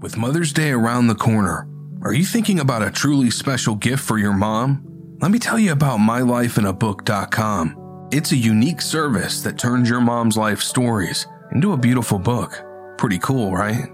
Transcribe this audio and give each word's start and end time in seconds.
With 0.00 0.16
Mother's 0.16 0.52
Day 0.52 0.70
around 0.70 1.08
the 1.08 1.16
corner, 1.16 1.68
are 2.02 2.12
you 2.12 2.24
thinking 2.24 2.60
about 2.60 2.86
a 2.86 2.90
truly 2.90 3.30
special 3.30 3.74
gift 3.74 4.04
for 4.04 4.16
your 4.16 4.32
mom? 4.32 4.84
Let 5.20 5.32
me 5.32 5.40
tell 5.40 5.58
you 5.58 5.72
about 5.72 5.98
mylifeinabook.com. 5.98 8.08
It's 8.12 8.30
a 8.30 8.36
unique 8.36 8.80
service 8.80 9.42
that 9.42 9.58
turns 9.58 9.90
your 9.90 10.00
mom's 10.00 10.36
life 10.36 10.60
stories 10.60 11.26
into 11.50 11.72
a 11.72 11.76
beautiful 11.76 12.20
book. 12.20 12.64
Pretty 12.96 13.18
cool, 13.18 13.50
right? 13.50 13.88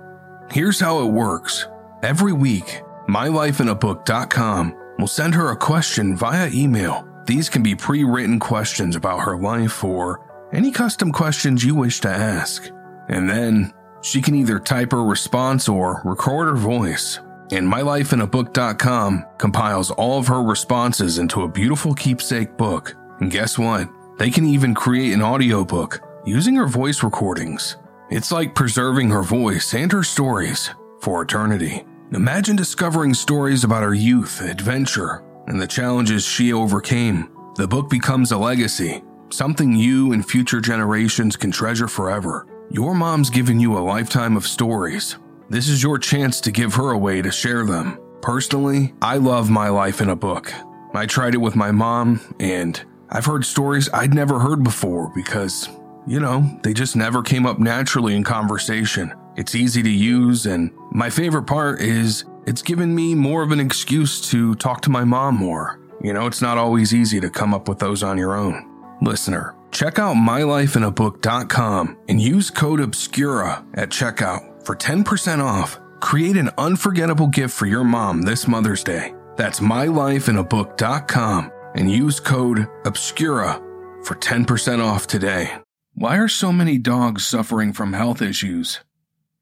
Here's 0.51 0.79
how 0.79 1.01
it 1.01 1.11
works. 1.11 1.69
Every 2.03 2.35
week, 2.35 2.83
mylifeinabook.com 3.09 4.77
will 4.99 5.07
send 5.07 5.35
her 5.35 5.53
a 5.53 5.57
question 5.57 6.19
via 6.19 6.51
email. 6.53 7.09
These 7.25 7.49
can 7.49 7.63
be 7.63 7.75
pre 7.75 8.05
written 8.05 8.39
questions 8.39 8.95
about 8.95 9.21
her 9.21 9.39
life 9.39 9.83
or 9.83 10.21
any 10.53 10.71
custom 10.71 11.13
questions 11.13 11.65
you 11.65 11.75
wish 11.75 12.01
to 12.01 12.11
ask. 12.11 12.69
And 13.09 13.29
then 13.29 13.73
she 14.05 14.21
can 14.21 14.35
either 14.35 14.61
type 14.61 14.93
her 14.93 15.03
response 15.03 15.67
or 15.67 16.02
record 16.05 16.48
her 16.48 16.55
voice. 16.55 17.19
And 17.51 17.66
mylifeinabook.com 17.66 19.27
compiles 19.39 19.91
all 19.91 20.19
of 20.19 20.27
her 20.27 20.43
responses 20.43 21.19
into 21.19 21.43
a 21.43 21.49
beautiful 21.49 21.95
keepsake 21.95 22.57
book. 22.59 22.95
And 23.21 23.31
guess 23.31 23.59
what? 23.59 23.89
They 24.19 24.31
can 24.31 24.45
even 24.45 24.75
create 24.75 25.15
an 25.15 25.23
audiobook 25.23 26.01
using 26.27 26.55
her 26.57 26.67
voice 26.67 27.03
recordings. 27.03 27.77
It's 28.11 28.31
like 28.31 28.55
preserving 28.55 29.09
her 29.09 29.23
voice 29.23 29.73
and 29.75 29.91
her 29.91 30.03
stories 30.03 30.71
for 31.01 31.23
eternity. 31.23 31.84
Imagine 32.12 32.57
discovering 32.57 33.15
stories 33.15 33.65
about 33.65 33.83
her 33.83 33.95
youth, 33.95 34.43
adventure, 34.43 35.25
and 35.47 35.61
the 35.61 35.67
challenges 35.67 36.25
she 36.25 36.53
overcame. 36.53 37.31
The 37.57 37.69
book 37.69 37.89
becomes 37.89 38.33
a 38.33 38.39
legacy, 38.39 39.03
something 39.31 39.75
you 39.75 40.12
and 40.12 40.29
future 40.29 40.61
generations 40.61 41.37
can 41.37 41.51
treasure 41.51 41.89
forever. 41.89 42.47
Your 42.71 42.95
mom's 42.95 43.31
given 43.31 43.61
you 43.61 43.77
a 43.77 43.81
lifetime 43.81 44.37
of 44.37 44.47
stories. 44.47 45.17
This 45.49 45.69
is 45.69 45.83
your 45.83 45.99
chance 45.99 46.41
to 46.41 46.51
give 46.51 46.75
her 46.75 46.91
a 46.91 46.99
way 46.99 47.23
to 47.23 47.31
share 47.31 47.65
them. 47.65 47.99
Personally, 48.23 48.95
I 49.03 49.19
love 49.19 49.51
My 49.51 49.69
Life 49.69 50.01
in 50.01 50.09
a 50.09 50.17
Book. 50.17 50.53
I 50.95 51.06
tried 51.06 51.34
it 51.34 51.39
with 51.39 51.56
my 51.56 51.71
mom, 51.71 52.21
and 52.41 52.83
I've 53.11 53.27
heard 53.27 53.45
stories 53.45 53.89
I'd 53.93 54.15
never 54.15 54.39
heard 54.39 54.65
before 54.65 55.12
because, 55.15 55.69
you 56.06 56.21
know, 56.21 56.59
they 56.62 56.73
just 56.73 56.97
never 56.97 57.23
came 57.23 57.47
up 57.47 57.59
naturally 57.59 58.17
in 58.17 58.25
conversation. 58.25 59.15
It's 59.37 59.55
easy 59.55 59.83
to 59.83 59.91
use, 59.91 60.47
and 60.47 60.71
my 60.91 61.11
favorite 61.11 61.45
part 61.45 61.81
is 61.81 62.25
it's 62.47 62.62
given 62.62 62.95
me 62.95 63.15
more 63.15 63.43
of 63.43 63.53
an 63.53 63.61
excuse 63.61 64.21
to 64.31 64.55
talk 64.55 64.81
to 64.83 64.91
my 64.91 65.05
mom 65.05 65.37
more. 65.37 65.81
You 66.03 66.12
know, 66.12 66.27
it's 66.27 66.43
not 66.43 66.59
always 66.59 66.95
easy 66.95 67.21
to 67.21 67.31
come 67.31 67.53
up 67.53 67.69
with 67.69 67.78
those 67.78 68.03
on 68.03 68.19
your 68.19 68.34
own. 68.34 68.71
Listener, 69.03 69.53
check 69.75 69.98
out 69.98 70.17
mylifeinabook.com 70.17 71.98
and 72.08 72.22
use 72.22 72.48
code 72.48 72.80
OBSCURA 72.80 73.67
at 73.75 73.91
checkout 73.91 74.64
for 74.64 74.75
10% 74.77 75.44
off. 75.44 75.78
Create 76.00 76.36
an 76.36 76.50
unforgettable 76.56 77.27
gift 77.27 77.55
for 77.55 77.66
your 77.66 77.84
mom 77.84 78.22
this 78.22 78.47
Mother's 78.47 78.84
Day. 78.84 79.14
That's 79.36 79.61
mylifeinabook.com 79.61 81.53
and 81.75 81.91
use 81.91 82.20
code 82.20 82.69
OBSCURA 82.84 84.06
for 84.06 84.14
10% 84.14 84.84
off 84.84 85.06
today. 85.06 85.53
Why 85.94 86.19
are 86.19 86.28
so 86.28 86.53
many 86.53 86.78
dogs 86.78 87.27
suffering 87.27 87.72
from 87.72 87.92
health 87.92 88.22
issues? 88.22 88.81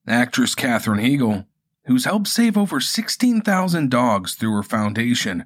Actress 0.06 0.54
Katherine 0.54 1.00
Heigl, 1.00 1.46
who's 1.84 2.04
helped 2.04 2.28
save 2.28 2.56
over 2.56 2.80
16,000 2.80 3.90
dogs 3.90 4.34
through 4.34 4.54
her 4.54 4.62
foundation, 4.62 5.44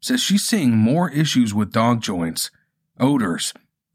says 0.00 0.20
she's 0.22 0.44
seeing 0.44 0.76
more 0.76 1.10
issues 1.10 1.52
with 1.52 1.72
dog 1.72 2.00
joints, 2.00 2.50
odors, 3.00 3.52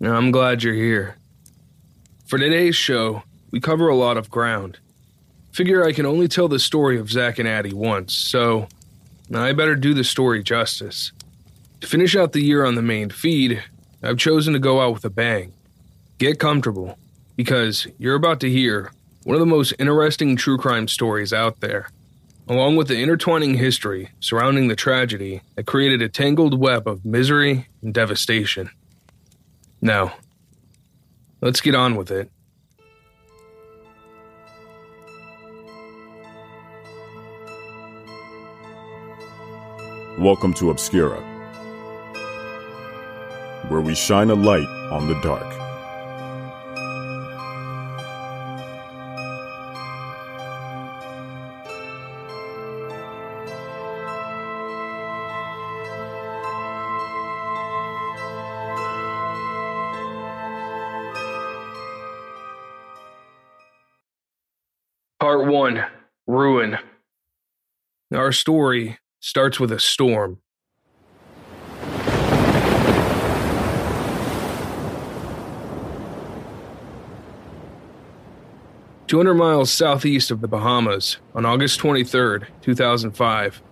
I'm 0.00 0.30
glad 0.30 0.62
you're 0.62 0.72
here. 0.72 1.16
For 2.28 2.38
today's 2.38 2.76
show, 2.76 3.24
we 3.50 3.58
cover 3.58 3.88
a 3.88 3.96
lot 3.96 4.16
of 4.16 4.30
ground. 4.30 4.78
Figure 5.50 5.84
I 5.84 5.92
can 5.92 6.06
only 6.06 6.28
tell 6.28 6.46
the 6.46 6.60
story 6.60 7.00
of 7.00 7.10
Zach 7.10 7.40
and 7.40 7.48
Addie 7.48 7.74
once, 7.74 8.14
so 8.14 8.68
I 9.34 9.52
better 9.54 9.74
do 9.74 9.92
the 9.92 10.04
story 10.04 10.44
justice. 10.44 11.10
To 11.80 11.88
finish 11.88 12.14
out 12.14 12.30
the 12.30 12.44
year 12.44 12.64
on 12.64 12.76
the 12.76 12.80
main 12.80 13.10
feed, 13.10 13.60
I've 14.04 14.18
chosen 14.18 14.52
to 14.52 14.60
go 14.60 14.80
out 14.80 14.92
with 14.92 15.04
a 15.04 15.10
bang. 15.10 15.52
Get 16.18 16.38
comfortable, 16.38 16.96
because 17.34 17.88
you're 17.98 18.14
about 18.14 18.38
to 18.42 18.48
hear 18.48 18.92
one 19.24 19.34
of 19.34 19.40
the 19.40 19.46
most 19.46 19.74
interesting 19.80 20.36
true 20.36 20.58
crime 20.58 20.86
stories 20.86 21.32
out 21.32 21.58
there, 21.58 21.90
along 22.48 22.76
with 22.76 22.88
the 22.88 22.98
intertwining 22.98 23.54
history 23.54 24.08
surrounding 24.20 24.68
the 24.68 24.76
tragedy 24.76 25.42
that 25.54 25.66
created 25.66 26.00
a 26.00 26.08
tangled 26.08 26.58
web 26.58 26.88
of 26.88 27.04
misery 27.04 27.66
and 27.82 27.92
devastation. 27.92 28.70
Now, 29.82 30.14
let's 31.42 31.60
get 31.60 31.74
on 31.74 31.94
with 31.94 32.10
it. 32.10 32.30
Welcome 40.18 40.54
to 40.54 40.70
Obscura, 40.70 41.20
where 43.68 43.82
we 43.82 43.94
shine 43.94 44.30
a 44.30 44.34
light 44.34 44.66
on 44.90 45.06
the 45.06 45.20
dark. 45.20 45.67
Part 65.28 65.46
1 65.46 65.84
Ruin. 66.26 66.78
Our 68.14 68.32
story 68.32 68.98
starts 69.20 69.60
with 69.60 69.70
a 69.70 69.78
storm. 69.78 70.38
Two 79.06 79.18
hundred 79.18 79.34
miles 79.34 79.70
southeast 79.70 80.30
of 80.30 80.40
the 80.40 80.48
Bahamas, 80.48 81.18
on 81.34 81.44
August 81.44 81.78
23, 81.78 82.46
2005, 82.62 83.62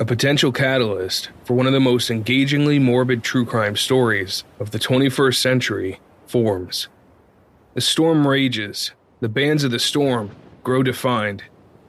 a 0.00 0.04
potential 0.06 0.50
catalyst 0.50 1.28
for 1.44 1.52
one 1.52 1.66
of 1.66 1.74
the 1.74 1.78
most 1.80 2.10
engagingly 2.10 2.78
morbid 2.78 3.22
true 3.22 3.44
crime 3.44 3.76
stories 3.76 4.44
of 4.58 4.70
the 4.70 4.78
21st 4.78 5.36
century 5.36 6.00
forms. 6.26 6.88
The 7.74 7.82
storm 7.82 8.26
rages, 8.26 8.92
the 9.20 9.28
bands 9.28 9.62
of 9.62 9.72
the 9.72 9.78
storm 9.78 10.30
grow 10.62 10.82
defined, 10.82 11.42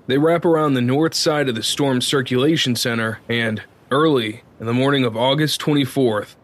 They 0.07 0.17
wrap 0.17 0.43
around 0.43 0.73
the 0.73 0.81
north 0.81 1.13
side 1.13 1.47
of 1.47 1.55
the 1.55 1.63
storm 1.63 2.01
circulation 2.01 2.75
center, 2.75 3.19
and 3.29 3.61
early 3.89 4.43
in 4.59 4.65
the 4.65 4.73
morning 4.73 5.05
of 5.05 5.15
August 5.15 5.61
24th, 5.61 6.35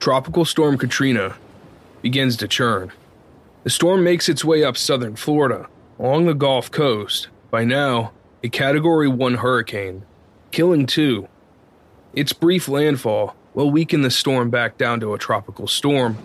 Tropical 0.00 0.44
Storm 0.44 0.76
Katrina 0.76 1.36
begins 2.02 2.36
to 2.38 2.48
churn. 2.48 2.90
The 3.62 3.70
storm 3.70 4.02
makes 4.02 4.28
its 4.28 4.44
way 4.44 4.64
up 4.64 4.76
southern 4.76 5.14
Florida, 5.14 5.68
along 5.98 6.26
the 6.26 6.34
Gulf 6.34 6.70
Coast, 6.70 7.28
by 7.50 7.64
now 7.64 8.12
a 8.42 8.48
Category 8.48 9.08
1 9.08 9.34
hurricane, 9.34 10.04
killing 10.50 10.86
two. 10.86 11.28
Its 12.14 12.32
brief 12.32 12.66
landfall 12.66 13.36
will 13.54 13.70
weaken 13.70 14.02
the 14.02 14.10
storm 14.10 14.50
back 14.50 14.76
down 14.76 14.98
to 15.00 15.14
a 15.14 15.18
tropical 15.18 15.68
storm, 15.68 16.18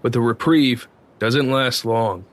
but 0.00 0.12
the 0.12 0.20
reprieve 0.20 0.86
doesn't 1.18 1.50
last 1.50 1.84
long. 1.84 2.24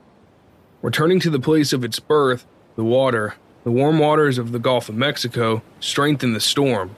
Returning 0.82 1.18
to 1.20 1.30
the 1.30 1.40
place 1.40 1.72
of 1.72 1.82
its 1.82 1.98
birth, 1.98 2.46
the 2.78 2.84
water, 2.84 3.34
the 3.64 3.72
warm 3.72 3.98
waters 3.98 4.38
of 4.38 4.52
the 4.52 4.58
Gulf 4.60 4.88
of 4.88 4.94
Mexico, 4.94 5.62
strengthen 5.80 6.32
the 6.32 6.38
storm. 6.38 6.94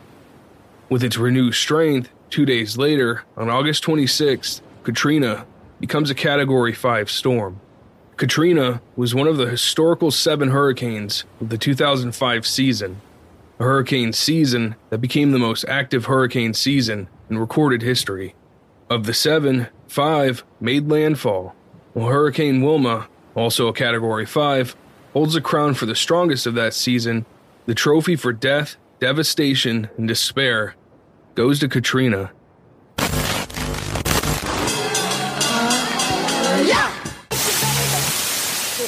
With 0.90 1.02
its 1.02 1.16
renewed 1.16 1.54
strength, 1.54 2.10
two 2.28 2.44
days 2.44 2.76
later, 2.76 3.24
on 3.34 3.48
August 3.48 3.82
26th, 3.84 4.60
Katrina 4.84 5.46
becomes 5.80 6.10
a 6.10 6.14
Category 6.14 6.74
5 6.74 7.10
storm. 7.10 7.62
Katrina 8.18 8.82
was 8.94 9.14
one 9.14 9.26
of 9.26 9.38
the 9.38 9.48
historical 9.48 10.10
seven 10.10 10.50
hurricanes 10.50 11.24
of 11.40 11.48
the 11.48 11.56
2005 11.56 12.46
season, 12.46 13.00
a 13.58 13.64
hurricane 13.64 14.12
season 14.12 14.76
that 14.90 14.98
became 14.98 15.30
the 15.30 15.38
most 15.38 15.64
active 15.66 16.04
hurricane 16.04 16.52
season 16.52 17.08
in 17.30 17.38
recorded 17.38 17.80
history. 17.80 18.34
Of 18.90 19.04
the 19.04 19.14
seven, 19.14 19.68
five 19.88 20.44
made 20.60 20.90
landfall, 20.90 21.54
while 21.94 22.08
Hurricane 22.08 22.60
Wilma, 22.60 23.08
also 23.34 23.68
a 23.68 23.72
Category 23.72 24.26
5, 24.26 24.76
holds 25.12 25.34
the 25.34 25.40
crown 25.40 25.74
for 25.74 25.86
the 25.86 25.94
strongest 25.94 26.46
of 26.46 26.54
that 26.54 26.74
season. 26.74 27.26
The 27.66 27.74
trophy 27.74 28.16
for 28.16 28.32
death, 28.32 28.76
devastation, 29.00 29.88
and 29.96 30.08
despair 30.08 30.74
goes 31.34 31.58
to 31.60 31.68
Katrina. 31.68 32.32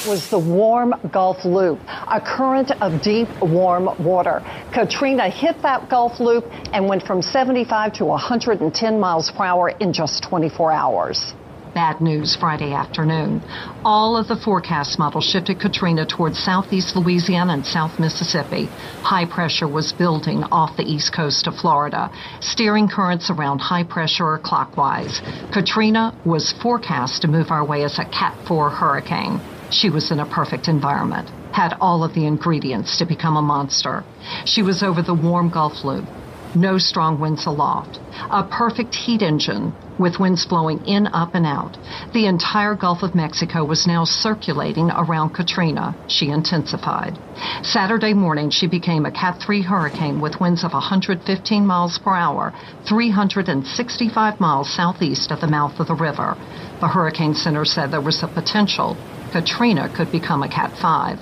It 0.03 0.09
was 0.09 0.29
the 0.29 0.39
warm 0.39 0.93
Gulf 1.13 1.45
Loop, 1.45 1.79
a 1.87 2.19
current 2.19 2.71
of 2.81 3.01
deep, 3.01 3.29
warm 3.41 3.85
water. 4.03 4.43
Katrina 4.73 5.29
hit 5.29 5.61
that 5.61 5.89
Gulf 5.89 6.19
Loop 6.19 6.45
and 6.73 6.89
went 6.89 7.07
from 7.07 7.21
75 7.21 7.93
to 7.93 8.05
110 8.05 8.99
miles 8.99 9.31
per 9.31 9.45
hour 9.45 9.69
in 9.69 9.93
just 9.93 10.23
24 10.23 10.73
hours. 10.73 11.33
Bad 11.73 12.01
news 12.01 12.35
Friday 12.35 12.71
afternoon. 12.71 13.41
All 13.83 14.15
of 14.15 14.27
the 14.27 14.35
forecast 14.35 14.99
models 14.99 15.23
shifted 15.23 15.59
Katrina 15.59 16.05
towards 16.05 16.37
southeast 16.37 16.95
Louisiana 16.95 17.53
and 17.53 17.65
south 17.65 17.99
Mississippi. 17.99 18.65
High 19.01 19.25
pressure 19.25 19.67
was 19.67 19.91
building 19.91 20.43
off 20.51 20.77
the 20.77 20.83
east 20.83 21.13
coast 21.13 21.47
of 21.47 21.55
Florida, 21.55 22.11
steering 22.41 22.87
currents 22.87 23.31
around 23.31 23.57
high 23.57 23.85
pressure 23.85 24.25
or 24.25 24.37
clockwise. 24.37 25.19
Katrina 25.51 26.15
was 26.25 26.53
forecast 26.61 27.23
to 27.23 27.27
move 27.27 27.49
our 27.49 27.65
way 27.65 27.83
as 27.83 27.97
a 27.97 28.05
Cat 28.05 28.37
4 28.47 28.69
hurricane. 28.69 29.41
She 29.71 29.89
was 29.89 30.11
in 30.11 30.19
a 30.19 30.27
perfect 30.27 30.67
environment, 30.67 31.27
had 31.53 31.75
all 31.81 32.03
of 32.03 32.13
the 32.13 32.27
ingredients 32.27 32.97
to 32.97 33.05
become 33.05 33.35
a 33.35 33.41
monster. 33.41 34.03
She 34.45 34.61
was 34.61 34.83
over 34.83 35.01
the 35.01 35.15
warm 35.15 35.49
Gulf 35.49 35.83
Loop, 35.83 36.05
no 36.55 36.77
strong 36.77 37.19
winds 37.19 37.45
aloft, 37.45 37.99
a 38.29 38.43
perfect 38.43 38.95
heat 38.95 39.21
engine 39.21 39.73
with 39.97 40.19
winds 40.19 40.45
blowing 40.45 40.83
in, 40.85 41.07
up, 41.07 41.35
and 41.35 41.45
out. 41.45 41.77
The 42.13 42.25
entire 42.25 42.75
Gulf 42.75 43.03
of 43.03 43.15
Mexico 43.15 43.63
was 43.63 43.85
now 43.87 44.03
circulating 44.05 44.89
around 44.91 45.33
Katrina. 45.33 45.95
She 46.07 46.29
intensified. 46.29 47.17
Saturday 47.63 48.13
morning, 48.13 48.49
she 48.49 48.67
became 48.67 49.05
a 49.05 49.11
Cat 49.11 49.39
3 49.45 49.61
hurricane 49.61 50.19
with 50.19 50.39
winds 50.39 50.63
of 50.63 50.73
115 50.73 51.65
miles 51.65 51.97
per 51.99 52.15
hour, 52.15 52.53
365 52.87 54.39
miles 54.39 54.69
southeast 54.75 55.31
of 55.31 55.41
the 55.41 55.47
mouth 55.47 55.79
of 55.79 55.87
the 55.87 55.95
river. 55.95 56.35
The 56.81 56.87
Hurricane 56.87 57.35
Center 57.35 57.65
said 57.65 57.91
there 57.91 58.01
was 58.01 58.21
a 58.23 58.27
potential 58.27 58.97
Katrina 59.31 59.89
could 59.89 60.11
become 60.11 60.43
a 60.43 60.49
Cat 60.49 60.73
5. 60.81 61.19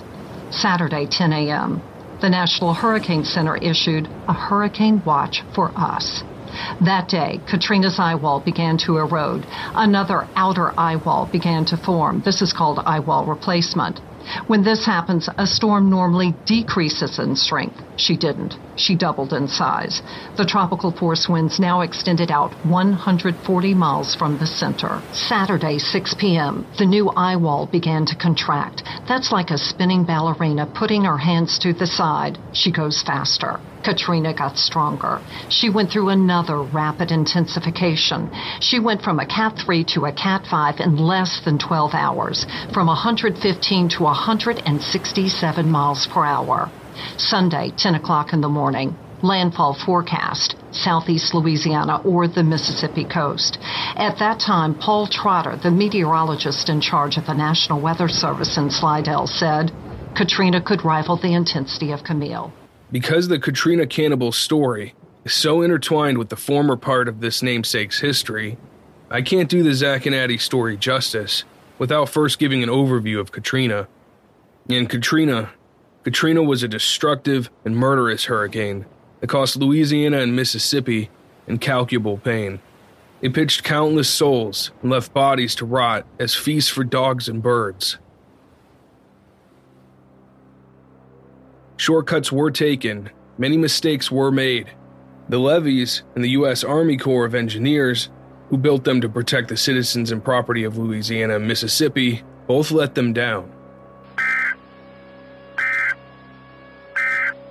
Saturday, 0.50 1.06
10 1.06 1.32
a.m., 1.32 1.91
the 2.22 2.30
National 2.30 2.72
Hurricane 2.72 3.24
Center 3.24 3.56
issued 3.56 4.06
a 4.28 4.32
hurricane 4.32 5.02
watch 5.04 5.42
for 5.56 5.72
us. 5.76 6.22
That 6.80 7.08
day, 7.08 7.40
Katrina's 7.50 7.98
eye 7.98 8.14
wall 8.14 8.40
began 8.44 8.78
to 8.86 8.98
erode. 8.98 9.44
Another 9.74 10.28
outer 10.36 10.72
eye 10.78 10.96
wall 10.96 11.28
began 11.32 11.64
to 11.66 11.76
form. 11.76 12.22
This 12.24 12.40
is 12.40 12.52
called 12.52 12.80
eye 12.86 13.00
wall 13.00 13.26
replacement. 13.26 14.00
When 14.46 14.62
this 14.62 14.84
happens, 14.86 15.28
a 15.38 15.46
storm 15.46 15.90
normally 15.90 16.34
decreases 16.46 17.18
in 17.18 17.36
strength. 17.36 17.82
She 17.96 18.16
didn't. 18.16 18.54
She 18.76 18.96
doubled 18.96 19.32
in 19.32 19.48
size. 19.48 20.02
The 20.36 20.44
tropical 20.44 20.92
force 20.92 21.28
winds 21.28 21.60
now 21.60 21.80
extended 21.82 22.30
out 22.30 22.54
140 22.64 23.74
miles 23.74 24.14
from 24.14 24.38
the 24.38 24.46
center. 24.46 25.02
Saturday, 25.12 25.78
6 25.78 26.14
p.m., 26.14 26.66
the 26.78 26.86
new 26.86 27.10
eye 27.10 27.36
wall 27.36 27.66
began 27.66 28.06
to 28.06 28.16
contract. 28.16 28.82
That's 29.08 29.32
like 29.32 29.50
a 29.50 29.58
spinning 29.58 30.04
ballerina 30.04 30.66
putting 30.66 31.04
her 31.04 31.18
hands 31.18 31.58
to 31.60 31.72
the 31.72 31.86
side. 31.86 32.38
She 32.52 32.72
goes 32.72 33.02
faster. 33.02 33.60
Katrina 33.82 34.32
got 34.32 34.56
stronger. 34.56 35.20
She 35.48 35.68
went 35.70 35.90
through 35.90 36.10
another 36.10 36.62
rapid 36.62 37.10
intensification. 37.10 38.30
She 38.60 38.78
went 38.78 39.02
from 39.02 39.20
a 39.20 39.26
Cat 39.26 39.58
3 39.58 39.84
to 39.94 40.06
a 40.06 40.12
Cat 40.12 40.46
5 40.50 40.80
in 40.80 40.96
less 40.96 41.40
than 41.44 41.58
12 41.58 41.94
hours, 41.94 42.46
from 42.72 42.86
115 42.86 43.88
to 43.90 44.02
167 44.02 45.70
miles 45.70 46.06
per 46.06 46.24
hour. 46.24 46.70
Sunday, 47.16 47.72
10 47.76 47.94
o'clock 47.94 48.32
in 48.32 48.40
the 48.40 48.48
morning, 48.48 48.96
landfall 49.22 49.74
forecast, 49.74 50.56
southeast 50.72 51.34
Louisiana 51.34 52.00
or 52.04 52.28
the 52.28 52.42
Mississippi 52.42 53.04
coast. 53.04 53.58
At 53.96 54.18
that 54.18 54.40
time, 54.40 54.74
Paul 54.74 55.06
Trotter, 55.06 55.58
the 55.62 55.70
meteorologist 55.70 56.68
in 56.68 56.80
charge 56.80 57.16
of 57.16 57.26
the 57.26 57.34
National 57.34 57.80
Weather 57.80 58.08
Service 58.08 58.56
in 58.56 58.70
Slidell, 58.70 59.26
said 59.26 59.72
Katrina 60.14 60.60
could 60.60 60.84
rival 60.84 61.16
the 61.16 61.34
intensity 61.34 61.92
of 61.92 62.04
Camille. 62.04 62.52
Because 62.92 63.28
the 63.28 63.38
Katrina 63.38 63.86
cannibal 63.86 64.32
story 64.32 64.94
is 65.24 65.32
so 65.32 65.62
intertwined 65.62 66.18
with 66.18 66.28
the 66.28 66.36
former 66.36 66.76
part 66.76 67.08
of 67.08 67.20
this 67.20 67.40
namesake's 67.40 68.00
history, 68.00 68.58
I 69.10 69.22
can't 69.22 69.48
do 69.48 69.62
the 69.62 69.72
Zach 69.72 70.04
and 70.04 70.14
Addie 70.14 70.36
story 70.36 70.76
justice 70.76 71.44
without 71.78 72.10
first 72.10 72.38
giving 72.38 72.62
an 72.62 72.68
overview 72.68 73.18
of 73.18 73.32
Katrina. 73.32 73.88
In 74.68 74.86
Katrina, 74.86 75.50
Katrina 76.04 76.42
was 76.42 76.62
a 76.62 76.68
destructive 76.68 77.50
and 77.64 77.76
murderous 77.76 78.26
hurricane 78.26 78.84
that 79.20 79.28
cost 79.28 79.56
Louisiana 79.56 80.18
and 80.18 80.36
Mississippi 80.36 81.08
incalculable 81.46 82.18
pain. 82.18 82.60
It 83.22 83.32
pitched 83.32 83.64
countless 83.64 84.08
souls 84.10 84.70
and 84.82 84.90
left 84.90 85.14
bodies 85.14 85.54
to 85.56 85.64
rot 85.64 86.04
as 86.18 86.34
feasts 86.34 86.70
for 86.70 86.84
dogs 86.84 87.28
and 87.28 87.42
birds. 87.42 87.96
Shortcuts 91.82 92.30
were 92.30 92.52
taken, 92.52 93.10
many 93.38 93.56
mistakes 93.56 94.08
were 94.08 94.30
made. 94.30 94.70
The 95.28 95.40
levees 95.40 96.04
and 96.14 96.22
the 96.22 96.30
U.S. 96.38 96.62
Army 96.62 96.96
Corps 96.96 97.24
of 97.24 97.34
Engineers, 97.34 98.08
who 98.50 98.56
built 98.56 98.84
them 98.84 99.00
to 99.00 99.08
protect 99.08 99.48
the 99.48 99.56
citizens 99.56 100.12
and 100.12 100.22
property 100.22 100.62
of 100.62 100.78
Louisiana 100.78 101.34
and 101.34 101.48
Mississippi, 101.48 102.22
both 102.46 102.70
let 102.70 102.94
them 102.94 103.12
down. 103.12 103.50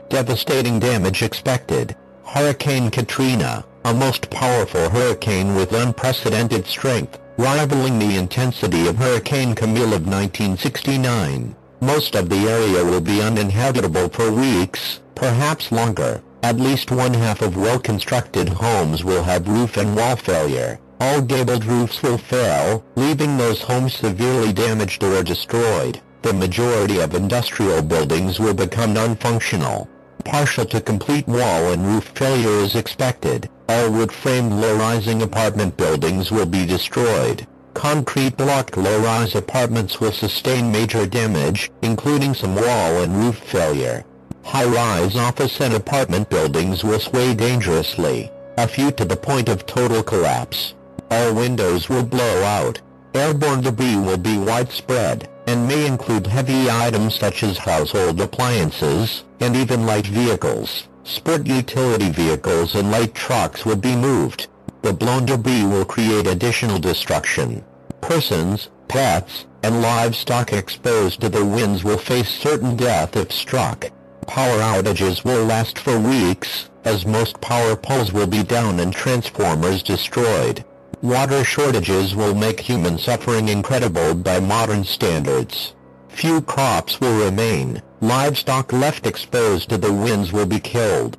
Devastating 0.07 0.79
damage 0.79 1.23
expected. 1.23 1.97
Hurricane 2.23 2.89
Katrina, 2.89 3.65
a 3.83 3.93
most 3.93 4.29
powerful 4.29 4.89
hurricane 4.91 5.55
with 5.55 5.73
unprecedented 5.73 6.65
strength, 6.65 7.19
rivaling 7.37 7.99
the 7.99 8.15
intensity 8.15 8.87
of 8.87 8.95
Hurricane 8.95 9.53
Camille 9.53 9.93
of 9.93 10.07
1969. 10.07 11.53
Most 11.83 12.13
of 12.13 12.29
the 12.29 12.47
area 12.47 12.85
will 12.85 13.01
be 13.01 13.23
uninhabitable 13.23 14.09
for 14.09 14.31
weeks, 14.31 14.99
perhaps 15.15 15.71
longer. 15.71 16.21
At 16.43 16.59
least 16.59 16.91
one 16.91 17.13
half 17.13 17.41
of 17.41 17.57
well-constructed 17.57 18.49
homes 18.49 19.03
will 19.03 19.23
have 19.23 19.47
roof 19.47 19.77
and 19.77 19.95
wall 19.95 20.15
failure. 20.15 20.79
All 20.99 21.21
gabled 21.21 21.65
roofs 21.65 22.03
will 22.03 22.19
fail, 22.19 22.83
leaving 22.95 23.35
those 23.35 23.63
homes 23.63 23.95
severely 23.95 24.53
damaged 24.53 25.03
or 25.03 25.23
destroyed. 25.23 25.99
The 26.21 26.33
majority 26.33 26.99
of 26.99 27.15
industrial 27.15 27.81
buildings 27.81 28.39
will 28.39 28.53
become 28.53 28.93
non-functional. 28.93 29.89
Partial 30.23 30.65
to 30.65 30.81
complete 30.81 31.27
wall 31.27 31.71
and 31.71 31.83
roof 31.83 32.11
failure 32.13 32.63
is 32.63 32.75
expected. 32.75 33.49
All 33.67 33.89
wood-framed 33.89 34.53
low-rising 34.53 35.23
apartment 35.23 35.77
buildings 35.77 36.29
will 36.29 36.45
be 36.45 36.67
destroyed. 36.67 37.47
Concrete 37.73 38.35
block 38.37 38.75
low-rise 38.75 39.33
apartments 39.33 39.99
will 39.99 40.11
sustain 40.11 40.71
major 40.71 41.05
damage, 41.05 41.71
including 41.81 42.33
some 42.33 42.55
wall 42.55 43.01
and 43.01 43.15
roof 43.15 43.37
failure. 43.37 44.03
High-rise 44.43 45.15
office 45.15 45.61
and 45.61 45.73
apartment 45.73 46.29
buildings 46.29 46.83
will 46.83 46.99
sway 46.99 47.33
dangerously, 47.33 48.29
a 48.57 48.67
few 48.67 48.91
to 48.91 49.05
the 49.05 49.15
point 49.15 49.49
of 49.49 49.65
total 49.65 50.03
collapse. 50.03 50.73
All 51.09 51.33
windows 51.33 51.89
will 51.89 52.03
blow 52.03 52.43
out. 52.43 52.81
Airborne 53.13 53.61
debris 53.61 53.97
will 53.97 54.17
be 54.17 54.37
widespread, 54.37 55.29
and 55.47 55.67
may 55.67 55.85
include 55.85 56.27
heavy 56.27 56.69
items 56.69 57.15
such 57.15 57.43
as 57.43 57.57
household 57.57 58.19
appliances, 58.21 59.23
and 59.39 59.55
even 59.55 59.85
light 59.85 60.07
vehicles, 60.07 60.87
sport 61.03 61.47
utility 61.47 62.09
vehicles 62.09 62.75
and 62.75 62.91
light 62.91 63.13
trucks 63.15 63.65
will 63.65 63.75
be 63.75 63.95
moved. 63.95 64.47
The 64.81 64.93
blown 64.93 65.25
debris 65.25 65.63
will 65.63 65.85
create 65.85 66.27
additional 66.27 66.79
destruction. 66.79 67.63
Persons, 68.01 68.69
pets, 68.87 69.45
and 69.63 69.81
livestock 69.81 70.53
exposed 70.53 71.21
to 71.21 71.29
the 71.29 71.45
winds 71.45 71.83
will 71.83 71.97
face 71.97 72.29
certain 72.29 72.75
death 72.75 73.15
if 73.15 73.31
struck. 73.31 73.85
Power 74.25 74.59
outages 74.59 75.23
will 75.23 75.45
last 75.45 75.77
for 75.77 75.99
weeks, 75.99 76.69
as 76.83 77.05
most 77.05 77.39
power 77.41 77.75
poles 77.75 78.11
will 78.11 78.27
be 78.27 78.43
down 78.43 78.79
and 78.79 78.91
transformers 78.91 79.83
destroyed. 79.83 80.65
Water 81.01 81.43
shortages 81.43 82.15
will 82.15 82.33
make 82.35 82.59
human 82.59 82.97
suffering 82.97 83.49
incredible 83.49 84.13
by 84.15 84.39
modern 84.39 84.83
standards. 84.83 85.73
Few 86.09 86.41
crops 86.41 86.99
will 86.99 87.23
remain. 87.23 87.81
Livestock 88.01 88.73
left 88.73 89.05
exposed 89.05 89.69
to 89.69 89.77
the 89.77 89.93
winds 89.93 90.31
will 90.31 90.45
be 90.45 90.59
killed. 90.59 91.17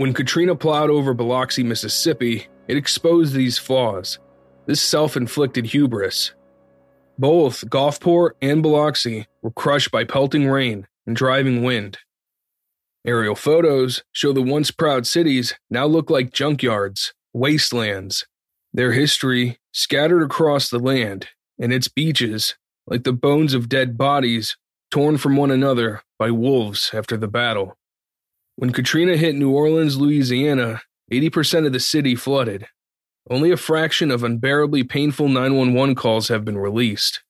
When 0.00 0.14
Katrina 0.14 0.56
plowed 0.56 0.88
over 0.88 1.12
Biloxi, 1.12 1.62
Mississippi, 1.62 2.46
it 2.66 2.78
exposed 2.78 3.34
these 3.34 3.58
flaws. 3.58 4.18
This 4.64 4.80
self 4.80 5.14
inflicted 5.14 5.66
hubris. 5.66 6.32
Both 7.18 7.68
Gulfport 7.68 8.30
and 8.40 8.62
Biloxi 8.62 9.26
were 9.42 9.50
crushed 9.50 9.90
by 9.90 10.04
pelting 10.04 10.48
rain 10.48 10.86
and 11.06 11.14
driving 11.14 11.62
wind. 11.64 11.98
Aerial 13.06 13.34
photos 13.34 14.02
show 14.10 14.32
the 14.32 14.40
once 14.40 14.70
proud 14.70 15.06
cities 15.06 15.52
now 15.68 15.84
look 15.84 16.08
like 16.08 16.30
junkyards, 16.30 17.12
wastelands. 17.34 18.24
Their 18.72 18.92
history 18.92 19.58
scattered 19.70 20.22
across 20.22 20.70
the 20.70 20.78
land, 20.78 21.28
and 21.58 21.74
its 21.74 21.88
beaches, 21.88 22.54
like 22.86 23.04
the 23.04 23.12
bones 23.12 23.52
of 23.52 23.68
dead 23.68 23.98
bodies 23.98 24.56
torn 24.90 25.18
from 25.18 25.36
one 25.36 25.50
another 25.50 26.00
by 26.18 26.30
wolves 26.30 26.90
after 26.94 27.18
the 27.18 27.28
battle. 27.28 27.76
When 28.60 28.74
Katrina 28.74 29.16
hit 29.16 29.36
New 29.36 29.48
Orleans, 29.48 29.96
Louisiana, 29.96 30.82
80% 31.10 31.64
of 31.64 31.72
the 31.72 31.80
city 31.80 32.14
flooded. 32.14 32.66
Only 33.30 33.50
a 33.52 33.56
fraction 33.56 34.10
of 34.10 34.22
unbearably 34.22 34.84
painful 34.84 35.30
911 35.30 35.94
calls 35.94 36.28
have 36.28 36.44
been 36.44 36.58
released. 36.58 37.22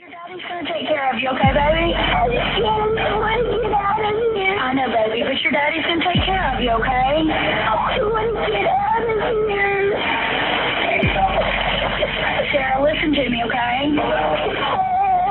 Your 0.00 0.08
daddy's 0.08 0.40
gonna 0.48 0.64
take 0.64 0.88
care 0.88 1.12
of 1.12 1.20
you, 1.20 1.28
okay, 1.28 1.52
baby? 1.52 1.92
I 1.92 2.24
just 2.32 2.64
want 2.64 2.96
to 2.96 3.52
get 3.52 3.68
out 3.68 4.00
of 4.00 4.16
here. 4.32 4.56
I 4.56 4.72
know, 4.72 4.88
baby, 4.96 5.28
but 5.28 5.36
your 5.44 5.52
daddy's 5.52 5.84
gonna 5.84 6.00
take 6.08 6.24
care 6.24 6.48
of 6.56 6.64
you, 6.64 6.72
okay? 6.72 7.20
I 7.20 8.00
want 8.00 8.32
to 8.32 8.48
get 8.48 8.64
out 8.64 9.12
of 9.12 9.28
here. 9.52 9.92
Sarah, 12.48 12.80
listen 12.80 13.12
to 13.12 13.28
me, 13.28 13.44
okay? 13.44 13.92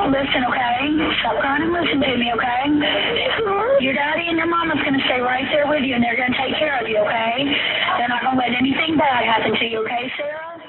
Listen, 0.06 0.46
okay? 0.46 0.86
Stop 1.20 1.42
crying 1.42 1.64
and 1.64 1.74
listen 1.74 2.00
to 2.00 2.18
me, 2.18 2.32
okay? 2.34 2.70
Your 3.82 3.94
daddy 3.94 4.28
and 4.28 4.38
your 4.38 4.48
mama's 4.48 4.78
gonna 4.86 5.04
stay 5.06 5.20
right 5.20 5.46
there 5.52 5.68
with 5.68 5.84
you, 5.84 5.96
and 5.96 6.04
they're 6.04 6.16
gonna 6.16 6.38
take 6.38 6.56
care 6.58 6.80
of 6.80 6.88
you, 6.88 6.98
okay? 7.00 7.44
They're 7.98 8.08
not 8.08 8.22
gonna 8.22 8.38
let 8.38 8.54
anything 8.54 8.98
bad 8.98 9.26
happen 9.26 9.58
to 9.58 9.66
you, 9.66 9.84
okay, 9.84 10.12
Sarah? 10.16 10.62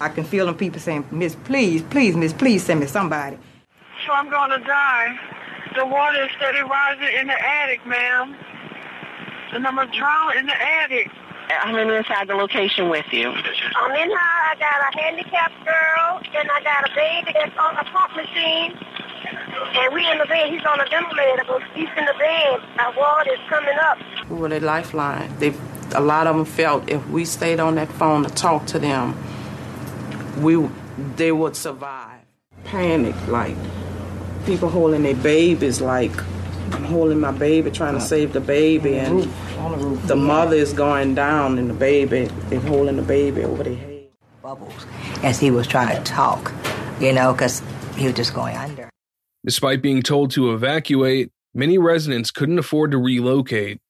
I 0.00 0.08
can 0.10 0.24
feel 0.24 0.46
them 0.46 0.54
people 0.54 0.80
saying, 0.80 1.06
Miss, 1.10 1.34
please, 1.34 1.82
please, 1.82 2.14
Miss, 2.14 2.32
please 2.32 2.62
send 2.62 2.80
me 2.80 2.86
somebody. 2.86 3.38
So 4.06 4.12
I'm 4.12 4.30
gonna 4.30 4.60
die. 4.60 5.18
The 5.74 5.84
water 5.86 6.24
is 6.24 6.30
steady 6.36 6.62
rising 6.62 7.14
in 7.20 7.26
the 7.26 7.34
attic, 7.40 7.84
ma'am. 7.86 8.36
And 9.52 9.66
I'm 9.66 9.76
gonna 9.76 9.90
drown 9.92 10.36
in 10.38 10.46
the 10.46 10.54
attic. 10.82 11.10
I'm 11.50 11.76
in 11.76 11.90
inside 11.90 12.28
the 12.28 12.34
location 12.34 12.88
with 12.88 13.06
you. 13.10 13.28
I'm 13.28 13.92
in 13.92 14.08
here. 14.08 14.18
I 14.18 14.54
got 14.58 14.94
a 14.94 14.98
handicapped 15.00 15.64
girl, 15.64 16.20
and 16.38 16.50
I 16.50 16.62
got 16.62 16.90
a 16.90 16.94
baby 16.94 17.32
that's 17.34 17.56
on 17.58 17.76
a 17.76 17.84
pump 17.84 18.14
machine. 18.16 18.76
And 19.74 19.94
we 19.94 20.08
in 20.10 20.18
the 20.18 20.26
bed. 20.26 20.50
He's 20.50 20.64
on 20.64 20.80
a 20.80 20.88
ventilator, 20.88 21.44
but 21.46 21.62
he's 21.74 21.88
in 21.96 22.04
the 22.04 22.14
bed. 22.18 22.60
Our 22.78 22.96
water 22.96 23.32
is 23.32 23.40
coming 23.48 23.76
up. 23.80 23.98
We 24.30 24.36
were 24.36 24.48
their 24.48 24.60
lifeline. 24.60 25.36
They, 25.38 25.54
a 25.94 26.00
lot 26.00 26.26
of 26.26 26.36
them 26.36 26.44
felt 26.44 26.88
if 26.88 27.06
we 27.08 27.24
stayed 27.24 27.60
on 27.60 27.74
that 27.76 27.90
phone 27.92 28.24
to 28.24 28.30
talk 28.30 28.66
to 28.66 28.78
them, 28.78 29.16
we, 30.42 30.68
they 31.16 31.32
would 31.32 31.56
survive. 31.56 32.20
Panic, 32.64 33.14
like 33.28 33.56
people 34.44 34.68
holding 34.68 35.02
their 35.02 35.14
babies, 35.14 35.80
like 35.80 36.12
I'm 36.72 36.84
holding 36.84 37.20
my 37.20 37.32
baby, 37.32 37.70
trying 37.70 37.94
to 37.94 38.00
save 38.00 38.32
the 38.32 38.40
baby, 38.40 38.96
and 38.98 39.24
the 40.06 40.16
mother 40.16 40.56
is 40.56 40.72
going 40.72 41.14
down, 41.14 41.58
and 41.58 41.70
the 41.70 41.74
baby, 41.74 42.30
they're 42.48 42.60
holding 42.60 42.96
the 42.96 43.02
baby 43.02 43.44
over 43.44 43.64
their 43.64 43.74
head. 43.74 44.08
Bubbles 44.42 44.86
as 45.22 45.38
he 45.38 45.50
was 45.50 45.66
trying 45.66 45.96
to 45.96 46.02
talk, 46.04 46.52
you 47.00 47.12
know, 47.12 47.32
because 47.32 47.62
he 47.96 48.06
was 48.06 48.14
just 48.14 48.34
going 48.34 48.56
under. 48.56 48.88
Despite 49.44 49.82
being 49.82 50.02
told 50.02 50.30
to 50.32 50.52
evacuate, 50.52 51.30
many 51.54 51.78
residents 51.78 52.30
couldn't 52.30 52.58
afford 52.58 52.92
to 52.92 52.98
relocate. 52.98 53.80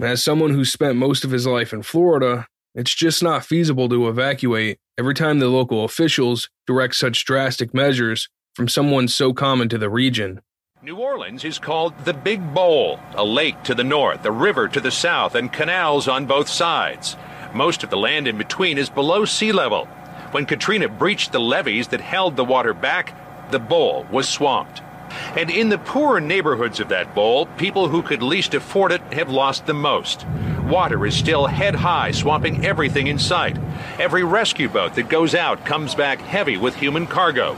As 0.00 0.22
someone 0.22 0.50
who 0.50 0.64
spent 0.64 0.96
most 0.96 1.24
of 1.24 1.30
his 1.30 1.46
life 1.46 1.72
in 1.72 1.82
Florida, 1.82 2.46
it's 2.74 2.94
just 2.94 3.22
not 3.22 3.44
feasible 3.44 3.88
to 3.88 4.08
evacuate 4.08 4.78
every 4.98 5.14
time 5.14 5.38
the 5.38 5.48
local 5.48 5.84
officials 5.84 6.48
direct 6.66 6.96
such 6.96 7.24
drastic 7.24 7.72
measures 7.72 8.28
from 8.54 8.68
someone 8.68 9.06
so 9.06 9.32
common 9.32 9.68
to 9.68 9.78
the 9.78 9.90
region. 9.90 10.40
New 10.84 10.96
Orleans 10.98 11.46
is 11.46 11.58
called 11.58 11.98
the 12.04 12.12
Big 12.12 12.52
Bowl, 12.52 13.00
a 13.14 13.24
lake 13.24 13.62
to 13.62 13.74
the 13.74 13.82
north, 13.82 14.22
a 14.26 14.30
river 14.30 14.68
to 14.68 14.82
the 14.82 14.90
south, 14.90 15.34
and 15.34 15.50
canals 15.50 16.08
on 16.08 16.26
both 16.26 16.46
sides. 16.46 17.16
Most 17.54 17.82
of 17.82 17.88
the 17.88 17.96
land 17.96 18.28
in 18.28 18.36
between 18.36 18.76
is 18.76 18.90
below 18.90 19.24
sea 19.24 19.50
level. 19.50 19.86
When 20.32 20.44
Katrina 20.44 20.90
breached 20.90 21.32
the 21.32 21.40
levees 21.40 21.88
that 21.88 22.02
held 22.02 22.36
the 22.36 22.44
water 22.44 22.74
back, 22.74 23.16
the 23.50 23.58
bowl 23.58 24.06
was 24.10 24.28
swamped. 24.28 24.82
And 25.34 25.50
in 25.50 25.70
the 25.70 25.78
poorer 25.78 26.20
neighborhoods 26.20 26.80
of 26.80 26.90
that 26.90 27.14
bowl, 27.14 27.46
people 27.56 27.88
who 27.88 28.02
could 28.02 28.22
least 28.22 28.52
afford 28.52 28.92
it 28.92 29.00
have 29.14 29.30
lost 29.30 29.64
the 29.64 29.72
most. 29.72 30.26
Water 30.66 31.06
is 31.06 31.16
still 31.16 31.46
head 31.46 31.76
high, 31.76 32.10
swamping 32.10 32.66
everything 32.66 33.06
in 33.06 33.18
sight. 33.18 33.56
Every 33.98 34.22
rescue 34.22 34.68
boat 34.68 34.96
that 34.96 35.08
goes 35.08 35.34
out 35.34 35.64
comes 35.64 35.94
back 35.94 36.18
heavy 36.18 36.58
with 36.58 36.74
human 36.74 37.06
cargo. 37.06 37.56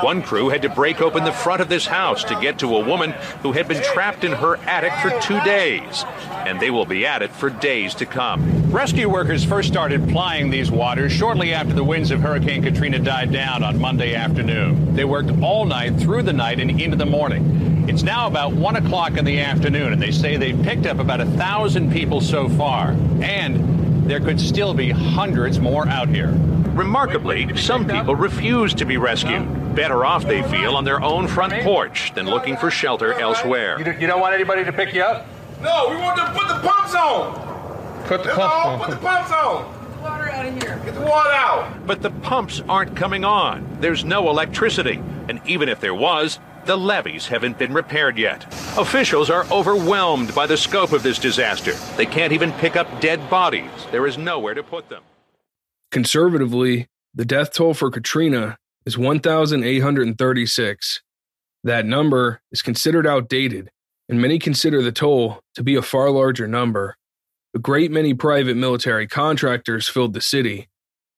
One 0.00 0.22
crew 0.22 0.48
had 0.48 0.62
to 0.62 0.68
break 0.68 1.00
open 1.00 1.24
the 1.24 1.32
front 1.32 1.60
of 1.60 1.68
this 1.68 1.86
house 1.86 2.24
to 2.24 2.40
get 2.40 2.58
to 2.60 2.76
a 2.76 2.84
woman 2.84 3.12
who 3.42 3.52
had 3.52 3.68
been 3.68 3.82
trapped 3.82 4.24
in 4.24 4.32
her 4.32 4.56
attic 4.56 4.92
for 4.94 5.10
two 5.20 5.40
days. 5.42 6.04
And 6.30 6.58
they 6.60 6.70
will 6.70 6.86
be 6.86 7.06
at 7.06 7.22
it 7.22 7.30
for 7.30 7.50
days 7.50 7.94
to 7.96 8.06
come. 8.06 8.70
Rescue 8.72 9.08
workers 9.08 9.44
first 9.44 9.68
started 9.68 10.08
plying 10.08 10.50
these 10.50 10.70
waters 10.70 11.12
shortly 11.12 11.52
after 11.52 11.74
the 11.74 11.84
winds 11.84 12.10
of 12.10 12.20
Hurricane 12.20 12.62
Katrina 12.62 12.98
died 12.98 13.32
down 13.32 13.62
on 13.62 13.78
Monday 13.78 14.14
afternoon. 14.14 14.94
They 14.94 15.04
worked 15.04 15.30
all 15.42 15.66
night, 15.66 15.96
through 16.00 16.22
the 16.22 16.32
night, 16.32 16.58
and 16.58 16.80
into 16.80 16.96
the 16.96 17.06
morning. 17.06 17.86
It's 17.88 18.02
now 18.02 18.26
about 18.26 18.52
1 18.54 18.76
o'clock 18.76 19.16
in 19.16 19.24
the 19.24 19.40
afternoon, 19.40 19.92
and 19.92 20.00
they 20.00 20.10
say 20.10 20.36
they've 20.36 20.60
picked 20.62 20.86
up 20.86 20.98
about 20.98 21.20
a 21.20 21.26
thousand 21.26 21.92
people 21.92 22.20
so 22.20 22.48
far. 22.48 22.92
And 23.20 23.91
there 24.06 24.20
could 24.20 24.40
still 24.40 24.74
be 24.74 24.90
hundreds 24.90 25.58
more 25.58 25.86
out 25.88 26.08
here. 26.08 26.32
Remarkably, 26.74 27.56
some 27.56 27.86
people 27.86 28.16
refuse 28.16 28.74
to 28.74 28.84
be 28.84 28.96
rescued. 28.96 29.74
Better 29.74 30.04
off, 30.04 30.24
they 30.24 30.42
feel, 30.42 30.76
on 30.76 30.84
their 30.84 31.02
own 31.02 31.28
front 31.28 31.52
porch 31.62 32.12
than 32.14 32.26
looking 32.26 32.56
for 32.56 32.70
shelter 32.70 33.12
elsewhere. 33.14 33.78
You, 33.78 33.92
you 34.00 34.06
don't 34.06 34.20
want 34.20 34.34
anybody 34.34 34.64
to 34.64 34.72
pick 34.72 34.94
you 34.94 35.02
up? 35.02 35.26
No, 35.60 35.88
we 35.90 35.96
want 35.96 36.16
them 36.16 36.26
to 36.26 36.32
put 36.32 36.48
the 36.48 36.68
pumps 36.68 36.94
on. 36.94 38.04
Put 38.06 38.22
the 38.22 38.28
That's 38.28 38.38
pumps 38.38 38.54
all. 38.54 38.68
on. 38.68 38.80
Put 38.80 38.90
the 38.90 38.96
pumps 38.96 39.32
on. 39.32 40.00
Water 40.02 40.30
out 40.30 40.46
of 40.46 40.62
here. 40.62 40.80
Get 40.84 40.94
the 40.94 41.00
water 41.02 41.30
out. 41.30 41.86
But 41.86 42.02
the 42.02 42.10
pumps 42.10 42.60
aren't 42.68 42.96
coming 42.96 43.24
on. 43.24 43.78
There's 43.80 44.04
no 44.04 44.28
electricity. 44.28 45.00
And 45.28 45.40
even 45.46 45.68
if 45.68 45.80
there 45.80 45.94
was, 45.94 46.40
the 46.64 46.76
levees 46.76 47.26
haven't 47.26 47.58
been 47.58 47.72
repaired 47.72 48.18
yet. 48.18 48.46
Officials 48.78 49.30
are 49.30 49.46
overwhelmed 49.50 50.34
by 50.34 50.46
the 50.46 50.56
scope 50.56 50.92
of 50.92 51.02
this 51.02 51.18
disaster. 51.18 51.72
They 51.96 52.06
can't 52.06 52.32
even 52.32 52.52
pick 52.52 52.76
up 52.76 53.00
dead 53.00 53.28
bodies. 53.28 53.70
There 53.90 54.06
is 54.06 54.18
nowhere 54.18 54.54
to 54.54 54.62
put 54.62 54.88
them. 54.88 55.02
Conservatively, 55.90 56.88
the 57.14 57.24
death 57.24 57.52
toll 57.52 57.74
for 57.74 57.90
Katrina 57.90 58.58
is 58.86 58.96
1,836. 58.96 61.02
That 61.64 61.86
number 61.86 62.40
is 62.50 62.62
considered 62.62 63.06
outdated, 63.06 63.70
and 64.08 64.20
many 64.20 64.38
consider 64.38 64.82
the 64.82 64.92
toll 64.92 65.40
to 65.54 65.62
be 65.62 65.76
a 65.76 65.82
far 65.82 66.10
larger 66.10 66.48
number. 66.48 66.96
A 67.54 67.58
great 67.58 67.90
many 67.90 68.14
private 68.14 68.56
military 68.56 69.06
contractors 69.06 69.88
filled 69.88 70.14
the 70.14 70.20
city. 70.20 70.68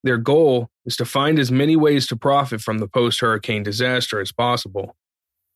Their 0.02 0.18
goal 0.18 0.68
is 0.84 0.96
to 0.96 1.04
find 1.04 1.38
as 1.38 1.52
many 1.52 1.76
ways 1.76 2.06
to 2.08 2.16
profit 2.16 2.60
from 2.60 2.78
the 2.78 2.88
post 2.88 3.20
hurricane 3.20 3.62
disaster 3.62 4.20
as 4.20 4.32
possible. 4.32 4.96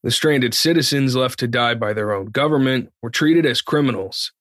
The 0.04 0.12
stranded 0.12 0.54
citizens 0.54 1.16
left 1.16 1.40
to 1.40 1.48
die 1.48 1.74
by 1.74 1.92
their 1.92 2.12
own 2.12 2.26
government 2.26 2.92
were 3.02 3.10
treated 3.10 3.44
as 3.44 3.60
criminals. 3.60 4.32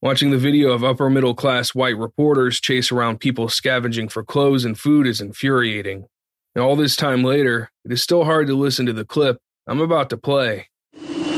Watching 0.00 0.30
the 0.30 0.38
video 0.38 0.72
of 0.72 0.82
upper 0.82 1.10
middle 1.10 1.34
class 1.34 1.74
white 1.74 1.98
reporters 1.98 2.60
chase 2.60 2.90
around 2.90 3.20
people 3.20 3.50
scavenging 3.50 4.08
for 4.08 4.24
clothes 4.24 4.64
and 4.64 4.76
food 4.76 5.06
is 5.06 5.20
infuriating. 5.20 6.06
And 6.54 6.64
all 6.64 6.76
this 6.76 6.96
time 6.96 7.22
later, 7.22 7.70
it 7.84 7.92
is 7.92 8.02
still 8.02 8.24
hard 8.24 8.46
to 8.46 8.54
listen 8.54 8.86
to 8.86 8.94
the 8.94 9.04
clip 9.04 9.36
I'm 9.66 9.80
about 9.80 10.08
to 10.10 10.16
play. 10.16 10.68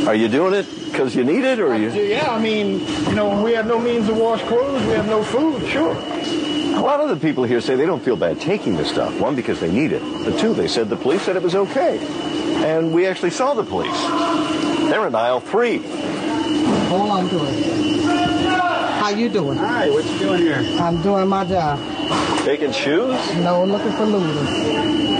Are 0.07 0.14
you 0.14 0.28
doing 0.28 0.54
it 0.54 0.66
because 0.90 1.16
you 1.16 1.25
need 1.25 1.45
it, 1.45 1.59
or 1.59 1.76
you? 1.76 1.90
Yeah, 1.90 2.31
I 2.31 2.40
mean, 2.40 2.81
you 3.09 3.14
know, 3.14 3.43
we 3.43 3.52
have 3.54 3.66
no 3.66 3.81
means 3.81 4.07
to 4.07 4.14
wash 4.14 4.40
clothes, 4.43 4.87
we 4.87 4.93
have 4.93 5.07
no 5.07 5.25
food, 5.25 5.66
sure. 5.69 5.95
A 5.95 6.81
lot 6.81 7.00
of 7.00 7.09
the 7.09 7.16
people 7.16 7.45
here 7.45 7.61
say 7.61 7.75
they 7.75 7.87
don't 7.87 8.02
feel 8.02 8.16
bad 8.16 8.40
taking 8.40 8.76
the 8.76 8.85
stuff. 8.85 9.19
One, 9.21 9.35
because 9.35 9.61
they 9.61 9.71
need 9.71 9.93
it. 9.93 10.02
But 10.25 10.38
two, 10.38 10.54
they 10.54 10.69
said 10.69 10.88
the 10.88 10.97
police 10.97 11.23
said 11.23 11.37
it 11.37 11.43
was 11.43 11.54
okay. 11.54 11.99
And 12.64 12.94
we 12.94 13.06
actually 13.06 13.30
saw 13.30 13.52
the 13.54 13.62
police. 13.62 14.00
They're 14.90 15.06
in 15.06 15.14
aisle 15.14 15.40
three. 15.40 15.78
Hold 16.88 17.11
on 17.11 17.28
to 17.28 17.37
it. 17.44 18.04
How 18.04 19.11
you 19.11 19.28
doing? 19.28 19.59
Hi, 19.59 19.90
what 19.90 20.04
you 20.06 20.18
doing 20.18 20.40
here? 20.40 20.64
I'm 20.80 21.02
doing 21.02 21.28
my 21.28 21.44
job. 21.44 21.78
Taking 22.44 22.73
shoes? 22.73 23.12
No, 23.37 23.64
looking 23.64 23.92
for 23.92 24.06
looters. 24.06 24.50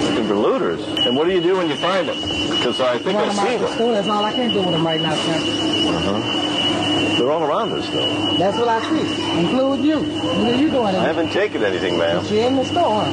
Looking 0.09 0.27
for 0.27 0.37
looters. 0.37 0.81
And 1.07 1.17
what 1.17 1.27
do 1.27 1.33
you 1.35 1.43
do 1.43 1.57
when 1.59 1.69
you 1.69 1.77
find 1.77 2.09
them? 2.09 2.17
Because 2.17 2.81
I 2.81 2.97
think 2.99 3.17
Run 3.19 3.29
I've 3.29 3.37
them 3.37 3.47
out 3.47 3.53
the 3.61 3.67
them. 3.67 3.75
store. 3.75 3.93
That's 3.93 4.09
all 4.09 4.25
I 4.25 4.33
can 4.33 4.51
do 4.51 4.57
with 4.61 4.71
them 4.71 4.87
right 4.87 5.01
now, 5.01 5.15
sir. 5.15 5.35
Uh-huh. 5.35 7.19
They're 7.19 7.31
all 7.31 7.43
around 7.45 7.73
us, 7.73 7.89
though. 7.91 8.37
That's 8.39 8.57
what 8.57 8.69
I 8.69 8.81
see. 8.89 9.41
Include 9.41 9.85
you. 9.85 9.99
What 9.99 10.55
are 10.55 10.57
you 10.57 10.71
doing? 10.71 10.87
I 10.97 11.05
haven't 11.05 11.31
taken 11.33 11.63
anything, 11.63 11.99
ma'am. 11.99 12.25
You're 12.27 12.47
in 12.47 12.57
the 12.57 12.65
store. 12.65 13.05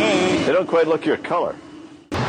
They 0.00 0.52
don't 0.52 0.66
quite 0.66 0.88
look 0.88 1.06
your 1.06 1.16
color. 1.16 1.54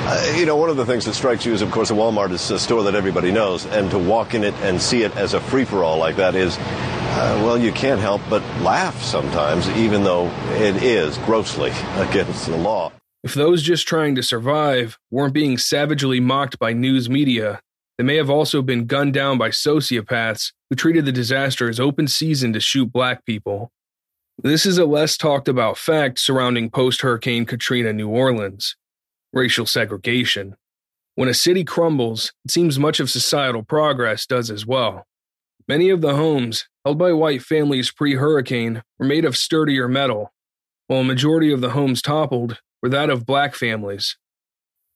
Uh, 0.03 0.33
you 0.35 0.47
know, 0.47 0.55
one 0.55 0.69
of 0.69 0.77
the 0.77 0.85
things 0.85 1.05
that 1.05 1.13
strikes 1.13 1.45
you 1.45 1.53
is, 1.53 1.61
of 1.61 1.69
course, 1.69 1.91
a 1.91 1.93
Walmart 1.93 2.31
is 2.31 2.49
a 2.49 2.57
store 2.57 2.83
that 2.83 2.95
everybody 2.95 3.31
knows, 3.31 3.67
and 3.67 3.89
to 3.91 3.99
walk 3.99 4.33
in 4.33 4.43
it 4.43 4.53
and 4.55 4.81
see 4.81 5.03
it 5.03 5.15
as 5.15 5.35
a 5.35 5.39
free-for-all 5.39 5.99
like 5.99 6.15
that 6.15 6.33
is, 6.33 6.57
uh, 6.57 7.39
well, 7.45 7.55
you 7.55 7.71
can't 7.71 8.01
help 8.01 8.19
but 8.27 8.41
laugh 8.61 8.99
sometimes, 9.03 9.69
even 9.69 10.03
though 10.03 10.27
it 10.55 10.81
is 10.81 11.19
grossly 11.19 11.69
against 11.97 12.47
the 12.47 12.57
law. 12.57 12.91
If 13.23 13.35
those 13.35 13.61
just 13.61 13.87
trying 13.87 14.15
to 14.15 14.23
survive 14.23 14.97
weren't 15.11 15.35
being 15.35 15.59
savagely 15.59 16.19
mocked 16.19 16.57
by 16.57 16.73
news 16.73 17.07
media, 17.07 17.61
they 17.99 18.03
may 18.03 18.15
have 18.15 18.31
also 18.31 18.63
been 18.63 18.87
gunned 18.87 19.13
down 19.13 19.37
by 19.37 19.49
sociopaths 19.49 20.51
who 20.71 20.75
treated 20.75 21.05
the 21.05 21.11
disaster 21.11 21.69
as 21.69 21.79
open 21.79 22.07
season 22.07 22.53
to 22.53 22.59
shoot 22.59 22.91
black 22.91 23.23
people. 23.23 23.71
This 24.41 24.65
is 24.65 24.79
a 24.79 24.85
less 24.85 25.15
talked 25.15 25.47
about 25.47 25.77
fact 25.77 26.17
surrounding 26.17 26.71
post 26.71 27.01
Hurricane 27.01 27.45
Katrina 27.45 27.93
New 27.93 28.09
Orleans 28.09 28.75
racial 29.33 29.65
segregation. 29.65 30.55
When 31.15 31.29
a 31.29 31.33
city 31.33 31.63
crumbles, 31.63 32.31
it 32.45 32.51
seems 32.51 32.79
much 32.79 32.99
of 32.99 33.09
societal 33.09 33.63
progress 33.63 34.25
does 34.25 34.49
as 34.49 34.65
well. 34.65 35.05
Many 35.67 35.89
of 35.89 36.01
the 36.01 36.15
homes 36.15 36.67
held 36.85 36.97
by 36.97 37.13
white 37.13 37.41
families 37.41 37.91
pre 37.91 38.15
hurricane 38.15 38.83
were 38.97 39.05
made 39.05 39.25
of 39.25 39.37
sturdier 39.37 39.87
metal, 39.87 40.33
while 40.87 41.01
a 41.01 41.03
majority 41.03 41.51
of 41.51 41.61
the 41.61 41.71
homes 41.71 42.01
toppled 42.01 42.59
were 42.81 42.89
that 42.89 43.09
of 43.09 43.25
black 43.25 43.55
families. 43.55 44.17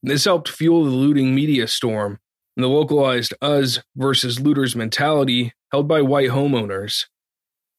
This 0.01 0.25
helped 0.25 0.49
fuel 0.49 0.83
the 0.83 0.91
looting 0.91 1.33
media 1.33 1.67
storm 1.67 2.19
and 2.55 2.63
the 2.63 2.69
localized 2.69 3.33
us 3.41 3.79
versus 3.95 4.39
looters 4.39 4.75
mentality 4.75 5.53
held 5.71 5.87
by 5.87 6.01
white 6.01 6.29
homeowners. 6.29 7.05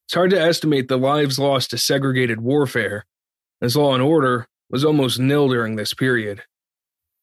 It's 0.07 0.15
hard 0.15 0.31
to 0.31 0.41
estimate 0.41 0.89
the 0.89 0.99
lives 0.99 1.39
lost 1.39 1.71
to 1.71 1.79
segregated 1.79 2.41
warfare, 2.41 3.05
as 3.61 3.77
law 3.77 3.95
and 3.95 4.03
order 4.03 4.47
was 4.71 4.85
almost 4.85 5.19
nil 5.19 5.49
during 5.49 5.77
this 5.77 5.95
period. 5.95 6.43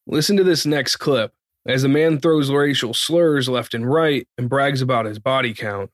Listen 0.08 0.38
to 0.38 0.44
this 0.44 0.66
next 0.66 0.98
clip 0.98 1.34
as 1.66 1.82
the 1.82 1.90
man 1.90 2.20
throws 2.20 2.52
racial 2.52 2.94
slurs 2.94 3.48
left 3.48 3.74
and 3.74 3.90
right 3.90 4.28
and 4.38 4.50
brags 4.50 4.82
about 4.82 5.06
his 5.06 5.20
body 5.20 5.54
count. 5.54 5.90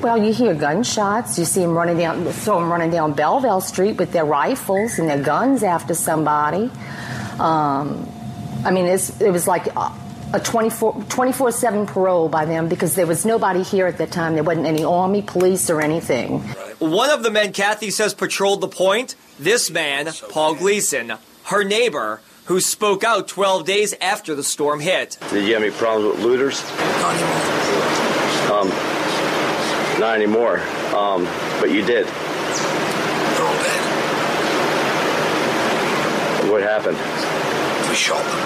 Well, 0.00 0.22
you 0.22 0.32
hear 0.32 0.54
gunshots. 0.54 1.38
You 1.38 1.44
see 1.44 1.60
them 1.60 1.74
running 1.74 1.98
down, 1.98 2.32
saw 2.32 2.60
them 2.60 2.70
running 2.70 2.90
down 2.90 3.12
Belleville 3.12 3.60
Street 3.60 3.96
with 3.96 4.12
their 4.12 4.24
rifles 4.24 4.98
and 4.98 5.08
their 5.08 5.22
guns 5.22 5.62
after 5.62 5.94
somebody. 5.94 6.70
Um, 7.40 8.08
I 8.64 8.70
mean, 8.70 8.86
it 8.86 9.32
was 9.32 9.48
like 9.48 9.66
a 9.74 9.92
a 10.32 10.40
24 10.40 11.52
7 11.52 11.86
parole 11.86 12.28
by 12.28 12.44
them 12.44 12.68
because 12.68 12.94
there 12.94 13.06
was 13.06 13.26
nobody 13.26 13.62
here 13.62 13.86
at 13.86 13.98
that 13.98 14.12
time. 14.12 14.34
There 14.34 14.44
wasn't 14.44 14.66
any 14.66 14.84
army, 14.84 15.22
police, 15.22 15.68
or 15.70 15.80
anything. 15.80 16.44
One 16.80 17.10
of 17.10 17.22
the 17.22 17.30
men 17.30 17.52
Kathy 17.52 17.90
says 17.90 18.14
patrolled 18.14 18.62
the 18.62 18.68
point, 18.68 19.14
this 19.38 19.70
man, 19.70 20.08
Paul 20.30 20.54
Gleason, 20.54 21.12
her 21.44 21.62
neighbor, 21.62 22.22
who 22.46 22.58
spoke 22.58 23.04
out 23.04 23.28
12 23.28 23.66
days 23.66 23.94
after 24.00 24.34
the 24.34 24.42
storm 24.42 24.80
hit. 24.80 25.18
Did 25.30 25.46
you 25.46 25.52
have 25.52 25.62
any 25.62 25.72
problems 25.72 26.16
with 26.16 26.24
looters? 26.24 26.64
Not 26.78 27.14
anymore. 27.14 28.60
Um, 28.60 28.68
not 30.00 30.14
anymore. 30.16 30.60
Um, 30.96 31.24
but 31.60 31.70
you 31.70 31.84
did. 31.84 32.06
They're 32.06 33.46
all 33.46 33.52
dead. 33.62 33.84
What 36.50 36.62
happened? 36.62 36.96
We 37.90 37.94
shot 37.94 38.24
them. 38.24 38.38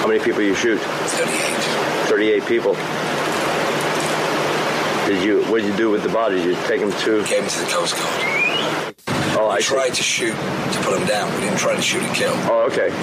How 0.00 0.06
many 0.08 0.18
people 0.20 0.40
you 0.40 0.54
shoot? 0.54 0.80
38. 0.80 2.08
38 2.08 2.46
people. 2.46 2.74
Did 5.10 5.24
you? 5.24 5.42
What 5.50 5.60
did 5.60 5.66
you 5.72 5.76
do 5.76 5.90
with 5.90 6.04
the 6.04 6.08
bodies? 6.08 6.44
You 6.46 6.54
take 6.70 6.78
them 6.78 6.92
to? 6.92 7.26
Gave 7.26 7.42
them 7.42 7.50
to 7.50 7.58
the 7.58 7.66
Coast 7.66 7.96
Guard. 7.98 8.94
Oh, 9.34 9.48
we 9.50 9.54
I 9.54 9.58
see. 9.58 9.74
tried 9.74 9.94
to 9.94 10.02
shoot 10.04 10.30
to 10.30 10.78
put 10.86 11.00
them 11.00 11.08
down. 11.08 11.34
We 11.34 11.40
didn't 11.40 11.58
try 11.58 11.74
to 11.74 11.82
shoot 11.82 12.00
and 12.00 12.14
kill. 12.14 12.30
Oh, 12.46 12.70
okay. 12.70 12.94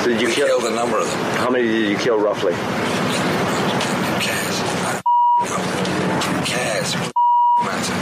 So 0.00 0.08
did 0.08 0.22
you 0.22 0.28
we 0.28 0.34
kill? 0.34 0.46
killed 0.46 0.72
a 0.72 0.74
number 0.74 0.96
of 0.96 1.04
them. 1.04 1.20
How 1.36 1.50
many 1.50 1.64
did 1.64 1.90
you 1.90 1.98
kill 1.98 2.18
roughly? 2.18 2.54
Who 2.54 2.60
cares? 4.24 4.56
Who 6.24 6.40
cares? 6.48 6.94
What 6.96 7.12
matter? 7.68 7.92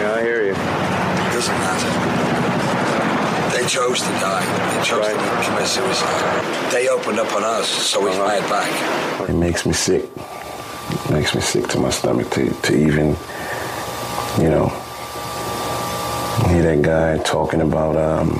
Yeah, 0.00 0.16
I 0.16 0.22
hear 0.24 0.40
you. 0.48 0.56
It 0.56 1.32
doesn't 1.36 1.58
matter. 1.68 1.92
They 3.60 3.68
chose 3.68 4.00
to 4.00 4.12
die. 4.24 4.40
They 4.72 4.84
chose 4.88 5.04
to 5.04 5.12
commit 5.44 5.68
suicide. 5.68 6.72
They 6.72 6.88
opened 6.88 7.18
up 7.18 7.30
on 7.34 7.44
us, 7.44 7.68
so 7.68 8.00
we 8.00 8.08
uh-huh. 8.08 8.24
fired 8.24 8.48
back. 8.48 9.28
It 9.28 9.34
makes 9.34 9.66
me 9.66 9.74
sick. 9.74 10.08
It 10.90 11.10
makes 11.10 11.34
me 11.34 11.40
sick 11.40 11.66
to 11.68 11.78
my 11.78 11.90
stomach 11.90 12.30
to, 12.30 12.50
to 12.50 12.76
even, 12.76 13.16
you 14.38 14.50
know, 14.50 14.68
hear 16.48 16.62
that 16.62 16.82
guy 16.82 17.18
talking 17.22 17.60
about 17.60 17.96
um, 17.96 18.30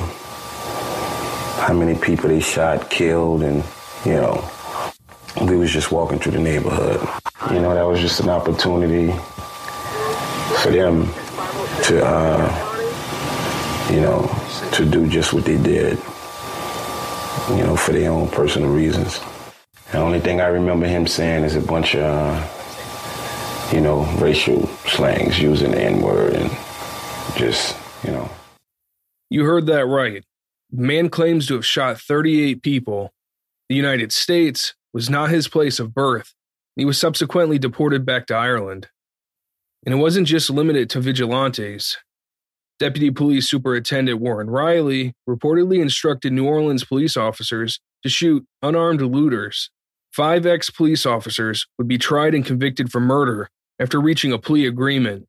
how 1.60 1.72
many 1.72 1.98
people 1.98 2.28
they 2.28 2.40
shot, 2.40 2.88
killed, 2.90 3.42
and, 3.42 3.64
you 4.04 4.12
know, 4.12 4.48
we 5.42 5.56
was 5.56 5.72
just 5.72 5.90
walking 5.90 6.18
through 6.18 6.32
the 6.32 6.38
neighborhood. 6.38 7.00
You 7.50 7.60
know, 7.60 7.74
that 7.74 7.82
was 7.82 8.00
just 8.00 8.20
an 8.20 8.28
opportunity 8.28 9.12
for 10.62 10.70
them 10.70 11.06
to, 11.84 12.04
uh, 12.04 12.62
you 13.90 14.00
know, 14.00 14.30
to 14.72 14.84
do 14.84 15.08
just 15.08 15.32
what 15.32 15.44
they 15.44 15.56
did, 15.56 15.98
you 17.50 17.64
know, 17.64 17.76
for 17.76 17.92
their 17.92 18.10
own 18.10 18.28
personal 18.28 18.68
reasons. 18.70 19.20
The 19.92 19.98
only 19.98 20.20
thing 20.20 20.40
I 20.40 20.46
remember 20.46 20.86
him 20.86 21.06
saying 21.06 21.44
is 21.44 21.54
a 21.54 21.60
bunch 21.60 21.94
of, 21.94 22.02
uh, 22.02 23.72
you 23.72 23.80
know, 23.80 24.04
racial 24.18 24.66
slangs, 24.86 25.38
using 25.38 25.70
the 25.70 25.80
N 25.80 26.00
word 26.02 26.34
and 26.34 26.50
just, 27.36 27.76
you 28.02 28.10
know. 28.10 28.28
You 29.30 29.44
heard 29.44 29.66
that 29.66 29.86
right. 29.86 30.24
Man 30.72 31.08
claims 31.08 31.46
to 31.46 31.54
have 31.54 31.66
shot 31.66 32.00
38 32.00 32.62
people. 32.62 33.12
The 33.68 33.76
United 33.76 34.12
States 34.12 34.74
was 34.92 35.08
not 35.08 35.30
his 35.30 35.46
place 35.46 35.78
of 35.78 35.94
birth. 35.94 36.34
He 36.74 36.84
was 36.84 36.98
subsequently 36.98 37.58
deported 37.58 38.04
back 38.04 38.26
to 38.26 38.34
Ireland. 38.34 38.88
And 39.84 39.94
it 39.94 39.98
wasn't 39.98 40.26
just 40.26 40.50
limited 40.50 40.90
to 40.90 41.00
vigilantes. 41.00 41.96
Deputy 42.78 43.10
Police 43.10 43.48
Superintendent 43.48 44.20
Warren 44.20 44.50
Riley 44.50 45.14
reportedly 45.28 45.80
instructed 45.80 46.32
New 46.32 46.46
Orleans 46.46 46.84
police 46.84 47.16
officers 47.16 47.80
to 48.02 48.08
shoot 48.08 48.44
unarmed 48.62 49.00
looters. 49.00 49.70
Five 50.16 50.46
ex 50.46 50.70
police 50.70 51.04
officers 51.04 51.66
would 51.76 51.88
be 51.88 51.98
tried 51.98 52.34
and 52.34 52.42
convicted 52.42 52.90
for 52.90 53.00
murder 53.00 53.50
after 53.78 54.00
reaching 54.00 54.32
a 54.32 54.38
plea 54.38 54.66
agreement. 54.66 55.28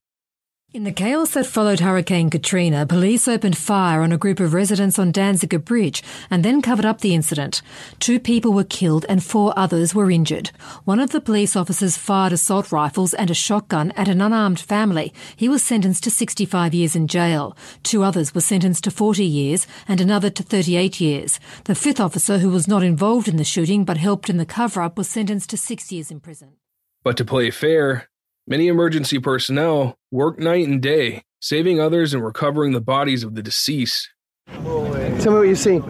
In 0.73 0.83
the 0.83 0.91
chaos 0.91 1.31
that 1.31 1.45
followed 1.45 1.79
Hurricane 1.79 2.29
Katrina, 2.29 2.85
police 2.85 3.29
opened 3.29 3.57
fire 3.57 4.01
on 4.01 4.11
a 4.11 4.17
group 4.17 4.41
of 4.41 4.53
residents 4.53 4.99
on 4.99 5.13
Danziger 5.13 5.63
Bridge 5.63 6.03
and 6.29 6.43
then 6.43 6.61
covered 6.61 6.83
up 6.83 6.99
the 6.99 7.15
incident. 7.15 7.61
Two 7.99 8.19
people 8.19 8.51
were 8.51 8.65
killed 8.65 9.05
and 9.07 9.23
four 9.23 9.53
others 9.57 9.95
were 9.95 10.11
injured. 10.11 10.51
One 10.83 10.99
of 10.99 11.11
the 11.11 11.21
police 11.21 11.55
officers 11.55 11.95
fired 11.95 12.33
assault 12.33 12.73
rifles 12.73 13.13
and 13.13 13.31
a 13.31 13.33
shotgun 13.33 13.91
at 13.91 14.09
an 14.09 14.19
unarmed 14.19 14.59
family. 14.59 15.13
He 15.37 15.47
was 15.47 15.63
sentenced 15.63 16.03
to 16.03 16.11
65 16.11 16.73
years 16.73 16.97
in 16.97 17.07
jail. 17.07 17.55
Two 17.81 18.03
others 18.03 18.35
were 18.35 18.41
sentenced 18.41 18.83
to 18.83 18.91
40 18.91 19.23
years 19.23 19.67
and 19.87 20.01
another 20.01 20.29
to 20.29 20.43
38 20.43 20.99
years. 20.99 21.39
The 21.63 21.75
fifth 21.75 22.01
officer, 22.01 22.39
who 22.39 22.49
was 22.49 22.67
not 22.67 22.83
involved 22.83 23.29
in 23.29 23.37
the 23.37 23.45
shooting 23.45 23.85
but 23.85 23.95
helped 23.95 24.29
in 24.29 24.35
the 24.35 24.45
cover 24.45 24.81
up, 24.81 24.97
was 24.97 25.07
sentenced 25.07 25.49
to 25.51 25.57
six 25.57 25.93
years 25.93 26.11
in 26.11 26.19
prison. 26.19 26.57
But 27.05 27.15
to 27.17 27.25
play 27.25 27.51
fair, 27.51 28.09
many 28.45 28.67
emergency 28.67 29.17
personnel 29.17 29.96
worked 30.11 30.39
night 30.39 30.67
and 30.67 30.81
day, 30.81 31.23
saving 31.39 31.79
others 31.79 32.13
and 32.13 32.23
recovering 32.23 32.71
the 32.71 32.81
bodies 32.81 33.23
of 33.23 33.35
the 33.35 33.43
deceased. 33.43 34.09
Tell 34.47 35.33
me 35.33 35.39
what 35.39 35.47
you 35.47 35.55
see. 35.55 35.81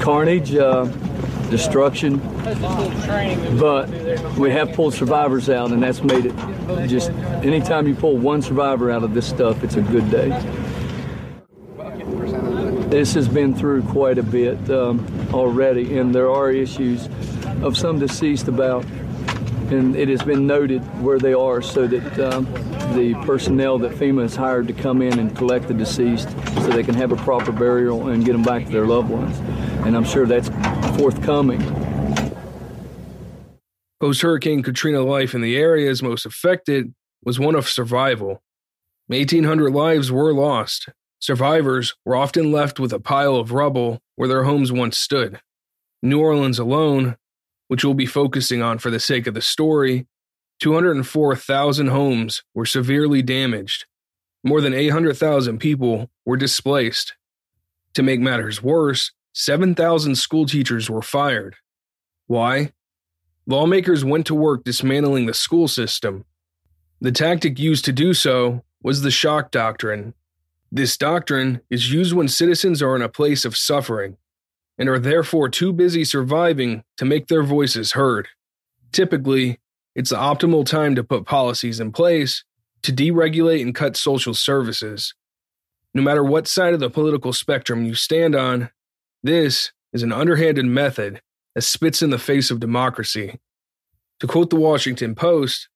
Carnage, 0.00 0.54
uh, 0.54 0.84
destruction, 1.50 2.18
but 3.58 3.88
we 4.38 4.50
have 4.50 4.72
pulled 4.72 4.94
survivors 4.94 5.50
out, 5.50 5.70
and 5.70 5.82
that's 5.82 6.02
made 6.02 6.26
it 6.26 6.34
just 6.86 7.10
anytime 7.44 7.86
you 7.86 7.94
pull 7.94 8.16
one 8.16 8.42
survivor 8.42 8.90
out 8.90 9.02
of 9.02 9.14
this 9.14 9.28
stuff, 9.28 9.62
it's 9.62 9.76
a 9.76 9.82
good 9.82 10.10
day. 10.10 10.30
This 12.88 13.14
has 13.14 13.28
been 13.28 13.54
through 13.54 13.82
quite 13.82 14.18
a 14.18 14.22
bit 14.22 14.70
um, 14.70 15.06
already, 15.32 15.98
and 15.98 16.14
there 16.14 16.30
are 16.30 16.50
issues 16.50 17.08
of 17.62 17.76
some 17.76 17.98
deceased 17.98 18.48
about 18.48 18.84
and 19.72 19.96
it 19.96 20.08
has 20.08 20.22
been 20.22 20.46
noted 20.46 20.80
where 21.02 21.18
they 21.18 21.32
are 21.32 21.62
so 21.62 21.86
that 21.86 22.18
um, 22.20 22.44
the 22.94 23.14
personnel 23.24 23.78
that 23.78 23.92
FEMA 23.92 24.22
has 24.22 24.36
hired 24.36 24.68
to 24.68 24.72
come 24.74 25.02
in 25.02 25.18
and 25.18 25.36
collect 25.36 25.68
the 25.68 25.74
deceased 25.74 26.30
so 26.30 26.68
they 26.68 26.82
can 26.82 26.94
have 26.94 27.12
a 27.12 27.16
proper 27.16 27.52
burial 27.52 28.08
and 28.08 28.24
get 28.24 28.32
them 28.32 28.42
back 28.42 28.64
to 28.66 28.70
their 28.70 28.86
loved 28.86 29.10
ones. 29.10 29.38
And 29.86 29.96
I'm 29.96 30.04
sure 30.04 30.26
that's 30.26 30.48
forthcoming. 30.96 31.60
Post 34.00 34.22
Hurricane 34.22 34.62
Katrina 34.62 35.00
life 35.00 35.34
in 35.34 35.40
the 35.40 35.56
areas 35.56 36.02
most 36.02 36.26
affected 36.26 36.94
was 37.24 37.38
one 37.38 37.54
of 37.54 37.68
survival. 37.68 38.42
1,800 39.06 39.70
lives 39.72 40.12
were 40.12 40.32
lost. 40.32 40.88
Survivors 41.20 41.94
were 42.04 42.16
often 42.16 42.52
left 42.52 42.78
with 42.78 42.92
a 42.92 43.00
pile 43.00 43.36
of 43.36 43.52
rubble 43.52 44.00
where 44.16 44.28
their 44.28 44.44
homes 44.44 44.70
once 44.70 44.98
stood. 44.98 45.40
New 46.02 46.20
Orleans 46.20 46.58
alone, 46.58 47.16
which 47.68 47.84
we'll 47.84 47.94
be 47.94 48.06
focusing 48.06 48.62
on 48.62 48.78
for 48.78 48.90
the 48.90 49.00
sake 49.00 49.26
of 49.26 49.34
the 49.34 49.42
story, 49.42 50.06
204,000 50.60 51.88
homes 51.88 52.42
were 52.54 52.66
severely 52.66 53.22
damaged. 53.22 53.86
More 54.42 54.60
than 54.60 54.74
800,000 54.74 55.58
people 55.58 56.10
were 56.24 56.36
displaced. 56.36 57.14
To 57.94 58.02
make 58.02 58.20
matters 58.20 58.62
worse, 58.62 59.12
7,000 59.32 60.16
school 60.16 60.46
teachers 60.46 60.90
were 60.90 61.02
fired. 61.02 61.56
Why? 62.26 62.72
Lawmakers 63.46 64.04
went 64.04 64.26
to 64.26 64.34
work 64.34 64.64
dismantling 64.64 65.26
the 65.26 65.34
school 65.34 65.68
system. 65.68 66.24
The 67.00 67.12
tactic 67.12 67.58
used 67.58 67.84
to 67.86 67.92
do 67.92 68.14
so 68.14 68.62
was 68.82 69.02
the 69.02 69.10
shock 69.10 69.50
doctrine. 69.50 70.14
This 70.70 70.96
doctrine 70.96 71.60
is 71.70 71.92
used 71.92 72.14
when 72.14 72.28
citizens 72.28 72.82
are 72.82 72.96
in 72.96 73.02
a 73.02 73.08
place 73.08 73.44
of 73.44 73.56
suffering 73.56 74.16
and 74.78 74.88
are 74.88 74.98
therefore 74.98 75.48
too 75.48 75.72
busy 75.72 76.04
surviving 76.04 76.84
to 76.96 77.04
make 77.04 77.28
their 77.28 77.42
voices 77.42 77.92
heard. 77.92 78.28
Typically, 78.92 79.58
it's 79.94 80.10
the 80.10 80.16
optimal 80.16 80.66
time 80.66 80.94
to 80.94 81.04
put 81.04 81.26
policies 81.26 81.80
in 81.80 81.92
place 81.92 82.44
to 82.82 82.92
deregulate 82.92 83.62
and 83.62 83.74
cut 83.74 83.96
social 83.96 84.34
services. 84.34 85.14
No 85.94 86.02
matter 86.02 86.24
what 86.24 86.48
side 86.48 86.74
of 86.74 86.80
the 86.80 86.90
political 86.90 87.32
spectrum 87.32 87.84
you 87.84 87.94
stand 87.94 88.34
on, 88.34 88.70
this 89.22 89.72
is 89.92 90.02
an 90.02 90.12
underhanded 90.12 90.66
method 90.66 91.22
that 91.54 91.62
spits 91.62 92.02
in 92.02 92.10
the 92.10 92.18
face 92.18 92.50
of 92.50 92.60
democracy. 92.60 93.38
To 94.20 94.26
quote 94.26 94.50
the 94.50 94.56
Washington 94.56 95.14
Post, 95.14 95.68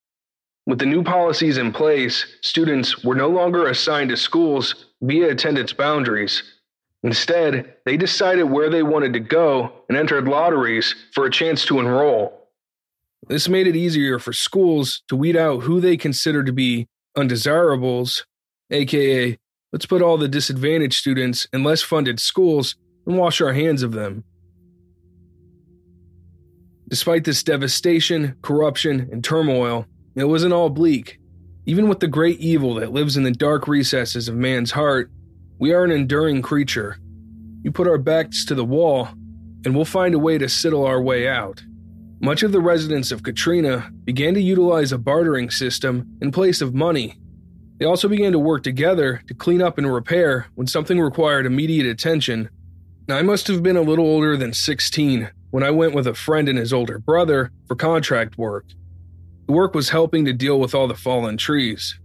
with 0.69 0.81
the 0.81 0.87
new 0.87 1.03
policies 1.03 1.57
in 1.57 1.73
place, 1.73 2.27
students 2.43 3.03
were 3.03 3.15
no 3.15 3.31
longer 3.31 3.69
assigned 3.69 4.11
to 4.11 4.19
schools 4.19 4.87
via 5.01 5.31
attendance 5.31 5.73
boundaries. 5.73 6.43
Instead, 7.03 7.77
they 7.85 7.97
decided 7.97 8.45
where 8.45 8.69
they 8.69 8.83
wanted 8.83 9.13
to 9.13 9.21
go 9.21 9.73
and 9.89 9.97
entered 9.97 10.27
lotteries 10.27 10.95
for 11.15 11.25
a 11.25 11.31
chance 11.31 11.65
to 11.65 11.79
enroll. 11.79 12.49
This 13.29 13.49
made 13.49 13.67
it 13.67 13.77
easier 13.77 14.19
for 14.19 14.33
schools 14.33 15.03
to 15.09 15.17
weed 15.17 15.37
out 15.37 15.65
who 15.65 15.81
they 15.81 15.97
consider 15.97 16.43
to 16.43 16.53
be 16.53 16.89
undesirables, 17.17 18.25
aka, 18.71 19.39
let's 19.73 19.87
put 19.87 20.03
all 20.03 20.17
the 20.17 20.29
disadvantaged 20.29 20.95
students 20.95 21.47
in 21.53 21.63
less 21.63 21.83
funded 21.83 22.21
schools 22.21 22.77
and 23.07 23.17
wash 23.17 23.41
our 23.41 23.53
hands 23.53 23.83
of 23.83 23.93
them. 23.93 24.25
Despite 26.89 27.25
this 27.25 27.43
devastation, 27.43 28.37
corruption, 28.41 29.09
and 29.13 29.23
turmoil, 29.23 29.87
it 30.17 30.25
wasn't 30.25 30.55
all 30.55 30.71
bleak. 30.71 31.21
Even 31.67 31.89
with 31.89 32.01
the 32.01 32.09
great 32.09 32.41
evil 32.41 32.75
that 32.75 32.93
lives 32.93 33.17
in 33.17 33.25
the 33.25 33.31
dark 33.31 33.69
recesses 33.69 34.27
of 34.29 34.37
man's 34.37 34.71
heart, 34.71 35.11
we 35.59 35.73
are 35.73 35.85
an 35.85 35.91
enduring 35.91 36.41
creature. 36.41 36.97
You 37.63 37.73
put 37.73 37.89
our 37.89 37.99
backs 37.99 38.45
to 38.47 38.55
the 38.55 38.65
wall, 38.65 39.09
and 39.65 39.75
we'll 39.75 39.85
find 39.85 40.15
a 40.15 40.19
way 40.19 40.39
to 40.39 40.49
settle 40.49 40.87
our 40.87 41.03
way 41.03 41.29
out. 41.29 41.63
Much 42.21 42.43
of 42.43 42.53
the 42.53 42.61
residents 42.61 43.11
of 43.11 43.23
Katrina 43.23 43.91
began 44.05 44.35
to 44.35 44.41
utilize 44.41 44.93
a 44.93 44.99
bartering 44.99 45.51
system 45.51 46.07
in 46.21 46.31
place 46.31 46.61
of 46.61 46.75
money. 46.75 47.17
They 47.79 47.87
also 47.87 48.09
began 48.09 48.33
to 48.33 48.39
work 48.39 48.63
together 48.63 49.23
to 49.27 49.35
clean 49.35 49.63
up 49.63 49.79
and 49.79 49.93
repair 49.93 50.47
when 50.55 50.67
something 50.67 51.01
required 51.01 51.47
immediate 51.47 51.87
attention. 51.87 52.51
I 53.09 53.23
must 53.23 53.47
have 53.49 53.63
been 53.63 53.77
a 53.77 53.83
little 53.83 54.05
older 54.05 54.37
than 54.37 54.53
16 54.53 55.31
when 55.51 55.63
I 55.63 55.71
went 55.71 55.95
with 55.95 56.07
a 56.07 56.15
friend 56.15 56.49
and 56.49 56.59
his 56.59 56.73
older 56.73 56.99
brother 56.99 57.51
for 57.67 57.75
contract 57.75 58.37
work. 58.37 58.67
The 59.47 59.55
work 59.55 59.75
was 59.75 59.89
helping 59.89 60.25
to 60.27 60.33
deal 60.33 60.61
with 60.61 60.75
all 60.75 60.89
the 60.89 60.95
fallen 60.95 61.37
trees. 61.37 61.99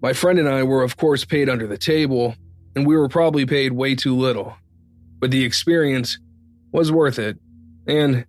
My 0.00 0.12
friend 0.12 0.38
and 0.38 0.48
I 0.48 0.62
were, 0.62 0.82
of 0.82 0.96
course, 0.96 1.24
paid 1.24 1.48
under 1.48 1.66
the 1.66 1.76
table, 1.76 2.34
and 2.74 2.86
we 2.86 2.96
were 2.96 3.08
probably 3.08 3.46
paid 3.46 3.72
way 3.72 3.94
too 3.94 4.16
little. 4.16 4.56
But 5.18 5.30
the 5.30 5.44
experience 5.44 6.18
was 6.72 6.92
worth 6.92 7.18
it, 7.18 7.38
and 7.86 8.24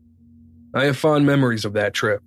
I 0.74 0.86
have 0.86 0.98
fond 0.98 1.26
memories 1.26 1.66
of 1.66 1.74
that 1.74 1.94
trip. 1.94 2.22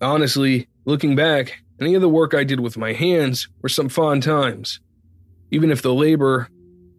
Honestly, 0.00 0.68
looking 0.84 1.16
back, 1.16 1.62
any 1.80 1.94
of 1.94 2.02
the 2.02 2.08
work 2.08 2.34
I 2.34 2.44
did 2.44 2.60
with 2.60 2.76
my 2.76 2.92
hands 2.92 3.48
were 3.62 3.68
some 3.68 3.88
fond 3.88 4.22
times, 4.22 4.80
even 5.50 5.70
if 5.70 5.82
the 5.82 5.94
labor 5.94 6.48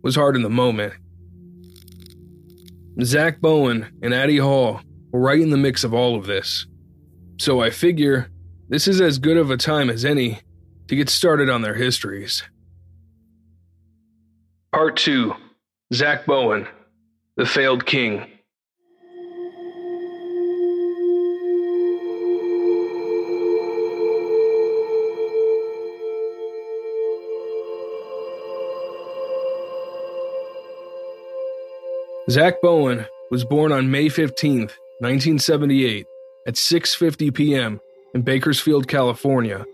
was 0.01 0.15
hard 0.15 0.36
in 0.36 0.41
the 0.41 0.49
moment. 0.49 0.93
Zach 3.04 3.39
Bowen 3.39 3.88
and 4.01 4.13
Addie 4.13 4.38
Hall 4.38 4.82
were 5.12 5.19
right 5.19 5.39
in 5.39 5.49
the 5.49 5.58
mix 5.58 5.84
of 5.84 5.93
all 5.93 6.15
of 6.15 6.25
this. 6.25 6.65
So 7.39 7.62
I 7.62 7.69
figure 7.69 8.30
this 8.69 8.88
is 8.88 9.01
as 9.01 9.17
good 9.17 9.38
of 9.38 9.49
a 9.49 9.58
time 9.58 9.89
as 9.89 10.06
any 10.06 10.39
to 10.88 10.95
get 10.95 11.10
started 11.10 11.49
on 11.49 11.62
their 11.62 11.73
histories. 11.75 12.43
Part 14.73 14.95
2 14.95 15.34
Zach 15.93 16.25
Bowen, 16.25 16.65
The 17.36 17.45
Failed 17.45 17.86
King. 17.86 18.25
Zach 32.29 32.62
Bowen 32.62 33.05
was 33.29 33.43
born 33.43 33.73
on 33.73 33.91
May 33.91 34.07
15, 34.07 34.60
1978, 34.99 36.05
at 36.47 36.53
6:50 36.53 37.34
p.m. 37.34 37.81
in 38.15 38.21
Bakersfield, 38.21 38.88
California. 38.88 39.65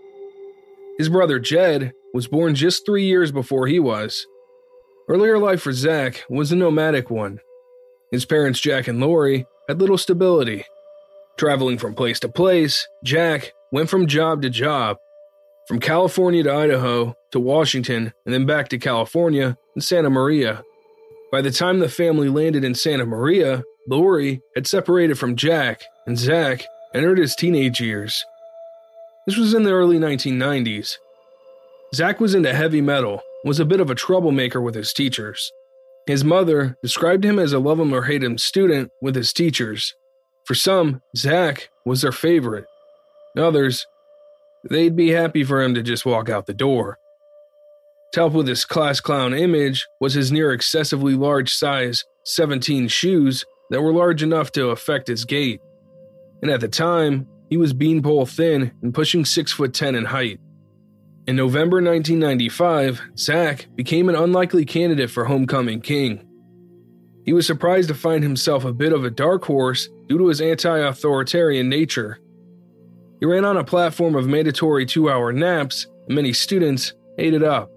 His 0.98 1.08
brother 1.08 1.38
Jed 1.38 1.92
was 2.12 2.26
born 2.26 2.56
just 2.56 2.84
3 2.84 3.04
years 3.04 3.30
before 3.30 3.68
he 3.68 3.78
was. 3.78 4.26
Earlier 5.08 5.38
life 5.38 5.62
for 5.62 5.72
Zach 5.72 6.24
was 6.28 6.52
a 6.52 6.56
nomadic 6.56 7.08
one. 7.08 7.40
His 8.10 8.26
parents 8.26 8.60
Jack 8.60 8.88
and 8.88 9.00
Lori 9.00 9.46
had 9.66 9.80
little 9.80 9.96
stability. 9.96 10.66
Traveling 11.38 11.78
from 11.78 11.94
place 11.94 12.20
to 12.20 12.28
place, 12.28 12.86
Jack 13.02 13.54
went 13.72 13.88
from 13.88 14.06
job 14.06 14.42
to 14.42 14.50
job, 14.50 14.98
from 15.66 15.80
California 15.80 16.42
to 16.42 16.52
Idaho 16.52 17.14
to 17.30 17.40
Washington 17.40 18.12
and 18.26 18.34
then 18.34 18.44
back 18.44 18.68
to 18.68 18.78
California 18.78 19.56
and 19.74 19.82
Santa 19.82 20.10
Maria. 20.10 20.62
By 21.32 21.40
the 21.40 21.52
time 21.52 21.78
the 21.78 21.88
family 21.88 22.28
landed 22.28 22.62
in 22.62 22.74
Santa 22.74 23.06
Maria, 23.06 23.64
Lori 23.88 24.42
had 24.54 24.66
separated 24.66 25.18
from 25.18 25.36
Jack, 25.36 25.84
and 26.06 26.18
Zach 26.18 26.66
entered 26.94 27.16
his 27.16 27.34
teenage 27.34 27.80
years. 27.80 28.26
This 29.26 29.38
was 29.38 29.54
in 29.54 29.62
the 29.62 29.72
early 29.72 29.98
1990s. 29.98 30.96
Zach 31.94 32.20
was 32.20 32.34
into 32.34 32.52
heavy 32.52 32.82
metal, 32.82 33.22
was 33.44 33.60
a 33.60 33.64
bit 33.64 33.80
of 33.80 33.90
a 33.90 33.94
troublemaker 33.94 34.60
with 34.60 34.74
his 34.74 34.92
teachers. 34.92 35.52
His 36.06 36.24
mother 36.24 36.76
described 36.82 37.24
him 37.24 37.38
as 37.38 37.52
a 37.52 37.58
love 37.58 37.78
him 37.78 37.92
or 37.92 38.02
hate 38.02 38.22
him 38.22 38.38
student 38.38 38.90
with 39.02 39.14
his 39.14 39.32
teachers. 39.32 39.94
For 40.44 40.54
some, 40.54 41.02
Zach 41.16 41.68
was 41.84 42.02
their 42.02 42.12
favorite. 42.12 42.64
Others, 43.36 43.86
they'd 44.68 44.96
be 44.96 45.10
happy 45.10 45.44
for 45.44 45.62
him 45.62 45.74
to 45.74 45.82
just 45.82 46.06
walk 46.06 46.28
out 46.28 46.46
the 46.46 46.54
door. 46.54 46.98
To 48.12 48.20
help 48.20 48.32
with 48.32 48.48
his 48.48 48.64
class 48.64 49.00
clown 49.00 49.34
image 49.34 49.86
was 50.00 50.14
his 50.14 50.32
near 50.32 50.52
excessively 50.52 51.14
large 51.14 51.52
size 51.54 52.04
17 52.24 52.88
shoes 52.88 53.44
that 53.70 53.82
were 53.82 53.92
large 53.92 54.22
enough 54.22 54.50
to 54.52 54.70
affect 54.70 55.08
his 55.08 55.26
gait. 55.26 55.60
And 56.40 56.50
at 56.50 56.60
the 56.60 56.68
time, 56.68 57.28
he 57.50 57.56
was 57.56 57.72
beanpole 57.72 58.26
thin 58.26 58.72
and 58.82 58.94
pushing 58.94 59.24
6 59.24 59.52
foot 59.52 59.74
10 59.74 59.94
in 59.94 60.06
height. 60.06 60.40
In 61.28 61.36
November 61.36 61.76
1995, 61.82 63.02
Zach 63.18 63.66
became 63.74 64.08
an 64.08 64.14
unlikely 64.14 64.64
candidate 64.64 65.10
for 65.10 65.26
homecoming 65.26 65.82
king. 65.82 66.26
He 67.26 67.34
was 67.34 67.46
surprised 67.46 67.88
to 67.88 67.94
find 67.94 68.22
himself 68.22 68.64
a 68.64 68.72
bit 68.72 68.94
of 68.94 69.04
a 69.04 69.10
dark 69.10 69.44
horse 69.44 69.90
due 70.06 70.16
to 70.16 70.28
his 70.28 70.40
anti 70.40 70.78
authoritarian 70.78 71.68
nature. 71.68 72.18
He 73.20 73.26
ran 73.26 73.44
on 73.44 73.58
a 73.58 73.62
platform 73.62 74.14
of 74.14 74.26
mandatory 74.26 74.86
two 74.86 75.10
hour 75.10 75.30
naps, 75.30 75.86
and 76.06 76.14
many 76.14 76.32
students 76.32 76.94
ate 77.18 77.34
it 77.34 77.42
up. 77.42 77.70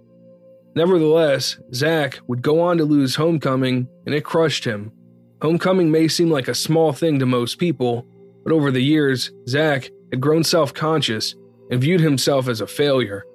Nevertheless, 0.74 1.60
Zach 1.74 2.22
would 2.28 2.42
go 2.42 2.62
on 2.62 2.78
to 2.78 2.86
lose 2.86 3.16
Homecoming, 3.18 3.86
and 4.06 4.16
it 4.16 4.24
crushed 4.24 4.64
him. 4.64 4.94
Homecoming 5.42 5.92
may 5.92 6.08
seem 6.08 6.30
like 6.30 6.48
a 6.48 6.56
small 6.56 6.94
thing 6.94 7.20
to 7.20 7.26
most 7.26 7.60
people, 7.60 8.08
but 8.46 8.54
over 8.54 8.72
the 8.72 8.80
years, 8.80 9.30
Zach 9.46 9.90
had 10.10 10.22
grown 10.22 10.46
self 10.46 10.74
conscious 10.74 11.36
and 11.70 11.82
viewed 11.82 12.00
himself 12.00 12.48
as 12.48 12.62
a 12.62 12.68
failure. 12.68 13.26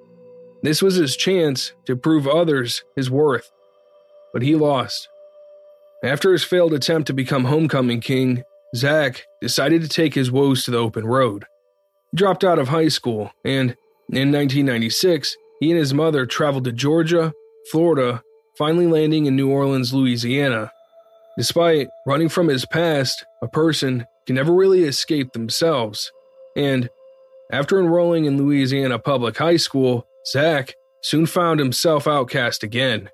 This 0.61 0.81
was 0.81 0.95
his 0.95 1.15
chance 1.15 1.73
to 1.85 1.95
prove 1.95 2.27
others 2.27 2.83
his 2.95 3.09
worth, 3.09 3.51
but 4.33 4.41
he 4.41 4.55
lost. 4.55 5.07
After 6.03 6.31
his 6.31 6.43
failed 6.43 6.73
attempt 6.73 7.07
to 7.07 7.13
become 7.13 7.45
Homecoming 7.45 8.01
King, 8.01 8.43
Zach 8.75 9.25
decided 9.41 9.81
to 9.81 9.89
take 9.89 10.13
his 10.13 10.31
woes 10.31 10.63
to 10.63 10.71
the 10.71 10.77
open 10.77 11.05
road. 11.05 11.45
He 12.11 12.17
dropped 12.17 12.43
out 12.43 12.59
of 12.59 12.69
high 12.69 12.89
school, 12.89 13.31
and 13.43 13.75
in 14.09 14.31
1996, 14.31 15.35
he 15.59 15.71
and 15.71 15.79
his 15.79 15.93
mother 15.93 16.25
traveled 16.25 16.65
to 16.65 16.71
Georgia, 16.71 17.33
Florida, 17.71 18.23
finally 18.57 18.87
landing 18.87 19.25
in 19.25 19.35
New 19.35 19.49
Orleans, 19.49 19.93
Louisiana. 19.93 20.71
Despite 21.37 21.87
running 22.05 22.29
from 22.29 22.47
his 22.47 22.65
past, 22.65 23.25
a 23.41 23.47
person 23.47 24.05
can 24.25 24.35
never 24.35 24.53
really 24.53 24.83
escape 24.83 25.33
themselves. 25.33 26.11
And 26.55 26.89
after 27.51 27.79
enrolling 27.79 28.25
in 28.25 28.37
Louisiana 28.37 28.99
Public 28.99 29.37
High 29.37 29.57
School, 29.57 30.07
Zach 30.31 30.75
soon 31.01 31.25
found 31.25 31.59
himself 31.59 32.07
outcast 32.07 32.63
again, 32.63 33.09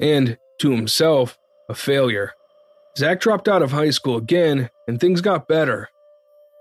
and 0.00 0.38
to 0.60 0.70
himself, 0.70 1.36
a 1.68 1.74
failure. 1.74 2.32
Zach 2.96 3.20
dropped 3.20 3.48
out 3.48 3.62
of 3.62 3.72
high 3.72 3.90
school 3.90 4.16
again, 4.16 4.70
and 4.88 4.98
things 4.98 5.20
got 5.20 5.48
better. 5.48 5.90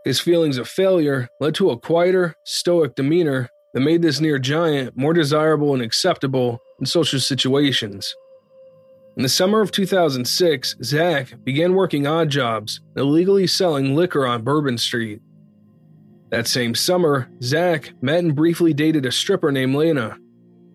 His 0.03 0.19
feelings 0.19 0.57
of 0.57 0.67
failure 0.67 1.29
led 1.39 1.55
to 1.55 1.69
a 1.69 1.79
quieter, 1.79 2.35
stoic 2.43 2.95
demeanor 2.95 3.49
that 3.73 3.79
made 3.81 4.01
this 4.01 4.19
near 4.19 4.37
giant 4.37 4.97
more 4.97 5.13
desirable 5.13 5.73
and 5.73 5.81
acceptable 5.81 6.61
in 6.79 6.85
social 6.85 7.19
situations. 7.19 8.13
In 9.17 9.23
the 9.23 9.29
summer 9.29 9.61
of 9.61 9.71
2006, 9.71 10.75
Zach 10.83 11.33
began 11.45 11.73
working 11.73 12.05
odd 12.05 12.29
jobs, 12.29 12.81
illegally 12.97 13.47
selling 13.47 13.95
liquor 13.95 14.27
on 14.27 14.43
Bourbon 14.43 14.77
Street. 14.77 15.21
That 16.35 16.49
same 16.49 16.75
summer, 16.75 17.29
Zach 17.41 17.93
met 18.01 18.19
and 18.19 18.35
briefly 18.35 18.73
dated 18.73 19.05
a 19.05 19.11
stripper 19.13 19.53
named 19.53 19.73
Lena. 19.73 20.17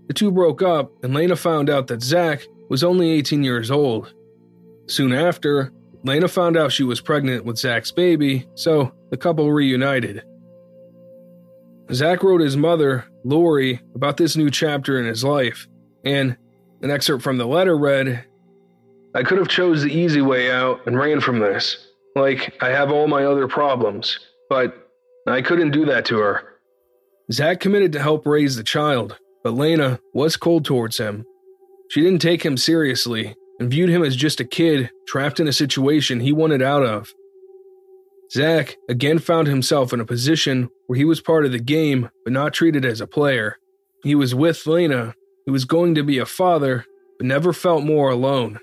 The 0.08 0.14
two 0.14 0.30
broke 0.30 0.62
up, 0.62 0.90
and 1.04 1.12
Lena 1.12 1.36
found 1.36 1.68
out 1.68 1.86
that 1.88 2.02
Zach 2.02 2.40
was 2.70 2.82
only 2.82 3.10
18 3.10 3.42
years 3.42 3.70
old. 3.70 4.14
Soon 4.86 5.12
after, 5.12 5.70
Lena 6.02 6.28
found 6.28 6.56
out 6.56 6.72
she 6.72 6.82
was 6.82 7.02
pregnant 7.02 7.44
with 7.44 7.58
Zach's 7.58 7.92
baby, 7.92 8.48
so 8.54 8.90
the 9.10 9.18
couple 9.18 9.52
reunited. 9.52 10.22
Zach 11.92 12.22
wrote 12.22 12.40
his 12.40 12.56
mother, 12.56 13.04
Lori, 13.22 13.82
about 13.94 14.16
this 14.16 14.38
new 14.38 14.50
chapter 14.50 14.98
in 14.98 15.04
his 15.04 15.22
life, 15.22 15.68
and 16.06 16.38
an 16.80 16.90
excerpt 16.90 17.22
from 17.22 17.36
the 17.36 17.46
letter 17.46 17.76
read, 17.76 18.24
I 19.14 19.22
could 19.24 19.36
have 19.36 19.48
chose 19.48 19.82
the 19.82 19.92
easy 19.92 20.22
way 20.22 20.50
out 20.50 20.86
and 20.86 20.96
ran 20.96 21.20
from 21.20 21.38
this, 21.38 21.86
like 22.16 22.56
I 22.62 22.70
have 22.70 22.90
all 22.90 23.08
my 23.08 23.26
other 23.26 23.46
problems, 23.46 24.18
but 24.48 24.79
I 25.32 25.42
couldn't 25.42 25.70
do 25.70 25.84
that 25.86 26.04
to 26.06 26.18
her. 26.18 26.58
Zach 27.32 27.60
committed 27.60 27.92
to 27.92 28.02
help 28.02 28.26
raise 28.26 28.56
the 28.56 28.64
child, 28.64 29.18
but 29.44 29.54
Lena 29.54 30.00
was 30.12 30.36
cold 30.36 30.64
towards 30.64 30.98
him. 30.98 31.24
She 31.90 32.00
didn't 32.00 32.20
take 32.20 32.44
him 32.44 32.56
seriously 32.56 33.36
and 33.58 33.70
viewed 33.70 33.90
him 33.90 34.02
as 34.02 34.16
just 34.16 34.40
a 34.40 34.44
kid 34.44 34.90
trapped 35.06 35.38
in 35.38 35.46
a 35.46 35.52
situation 35.52 36.20
he 36.20 36.32
wanted 36.32 36.62
out 36.62 36.82
of. 36.82 37.12
Zach 38.32 38.76
again 38.88 39.18
found 39.18 39.48
himself 39.48 39.92
in 39.92 40.00
a 40.00 40.04
position 40.04 40.70
where 40.86 40.96
he 40.96 41.04
was 41.04 41.20
part 41.20 41.44
of 41.44 41.52
the 41.52 41.58
game 41.58 42.10
but 42.24 42.32
not 42.32 42.54
treated 42.54 42.84
as 42.84 43.00
a 43.00 43.06
player. 43.06 43.58
He 44.02 44.14
was 44.14 44.34
with 44.34 44.66
Lena, 44.66 45.14
who 45.46 45.52
was 45.52 45.64
going 45.64 45.94
to 45.96 46.04
be 46.04 46.18
a 46.18 46.26
father, 46.26 46.86
but 47.18 47.26
never 47.26 47.52
felt 47.52 47.84
more 47.84 48.10
alone. 48.10 48.60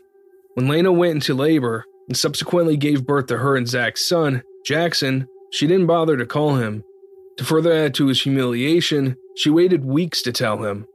When 0.55 0.67
Lena 0.67 0.91
went 0.91 1.15
into 1.15 1.33
labor 1.33 1.85
and 2.07 2.17
subsequently 2.17 2.77
gave 2.77 3.05
birth 3.05 3.27
to 3.27 3.37
her 3.37 3.55
and 3.55 3.67
Zach's 3.67 4.07
son, 4.07 4.41
Jackson, 4.65 5.27
she 5.51 5.67
didn't 5.67 5.87
bother 5.87 6.17
to 6.17 6.25
call 6.25 6.55
him. 6.55 6.83
To 7.37 7.43
further 7.43 7.71
add 7.71 7.93
to 7.95 8.07
his 8.07 8.21
humiliation, 8.21 9.15
she 9.35 9.49
waited 9.49 9.85
weeks 9.85 10.21
to 10.23 10.31
tell 10.31 10.63
him. 10.63 10.87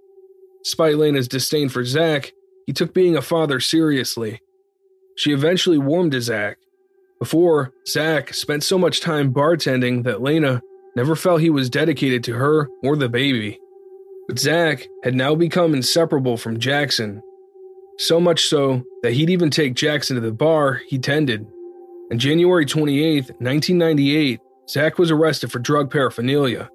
Despite 0.64 0.96
Lena's 0.96 1.28
disdain 1.28 1.68
for 1.68 1.84
Zach, 1.84 2.32
he 2.66 2.72
took 2.72 2.94
being 2.94 3.16
a 3.16 3.22
father 3.22 3.60
seriously. 3.60 4.40
She 5.16 5.32
eventually 5.32 5.78
warmed 5.78 6.12
to 6.12 6.20
Zach. 6.20 6.58
Before, 7.18 7.72
Zach 7.86 8.34
spent 8.34 8.64
so 8.64 8.78
much 8.78 9.00
time 9.00 9.32
bartending 9.32 10.04
that 10.04 10.22
Lena 10.22 10.62
never 10.96 11.14
felt 11.14 11.40
he 11.40 11.50
was 11.50 11.70
dedicated 11.70 12.24
to 12.24 12.34
her 12.34 12.68
or 12.82 12.96
the 12.96 13.08
baby. 13.08 13.58
But 14.26 14.38
Zach 14.38 14.88
had 15.04 15.14
now 15.14 15.34
become 15.34 15.74
inseparable 15.74 16.36
from 16.36 16.58
Jackson. 16.58 17.22
So 17.98 18.18
much 18.20 18.46
so 18.46 18.82
that 19.02 19.12
he'd 19.12 19.30
even 19.30 19.50
take 19.50 19.74
Jackson 19.74 20.16
to 20.16 20.20
the 20.20 20.32
bar 20.32 20.80
he 20.88 20.98
tended. 20.98 21.46
On 22.12 22.18
January 22.18 22.66
28, 22.66 23.40
1998, 23.40 24.38
Zach 24.68 24.98
was 24.98 25.10
arrested 25.10 25.50
for 25.50 25.58
drug 25.58 25.90
paraphernalia. 25.90 26.68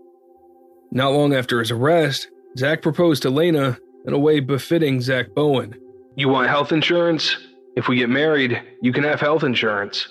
Not 0.91 1.11
long 1.11 1.35
after 1.35 1.59
his 1.59 1.69
arrest, 1.69 2.27
Zach 2.57 2.81
proposed 2.81 3.21
to 3.21 3.29
Lena 3.29 3.77
in 4.07 4.13
a 4.13 4.17
way 4.17 4.39
befitting 4.39 4.99
Zach 4.99 5.35
Bowen. 5.35 5.75
You 6.15 6.29
want 6.29 6.49
health 6.49 6.71
insurance? 6.71 7.37
If 7.75 7.87
we 7.87 7.97
get 7.97 8.09
married, 8.09 8.59
you 8.81 8.91
can 8.91 9.03
have 9.03 9.19
health 9.19 9.43
insurance. 9.43 10.07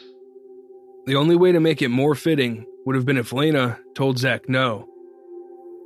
The 1.07 1.17
only 1.17 1.35
way 1.35 1.51
to 1.51 1.59
make 1.59 1.83
it 1.83 1.89
more 1.89 2.15
fitting 2.15 2.65
would 2.85 2.95
have 2.95 3.05
been 3.05 3.19
if 3.19 3.33
Lena 3.33 3.81
told 3.97 4.19
Zach 4.19 4.49
no. 4.49 4.89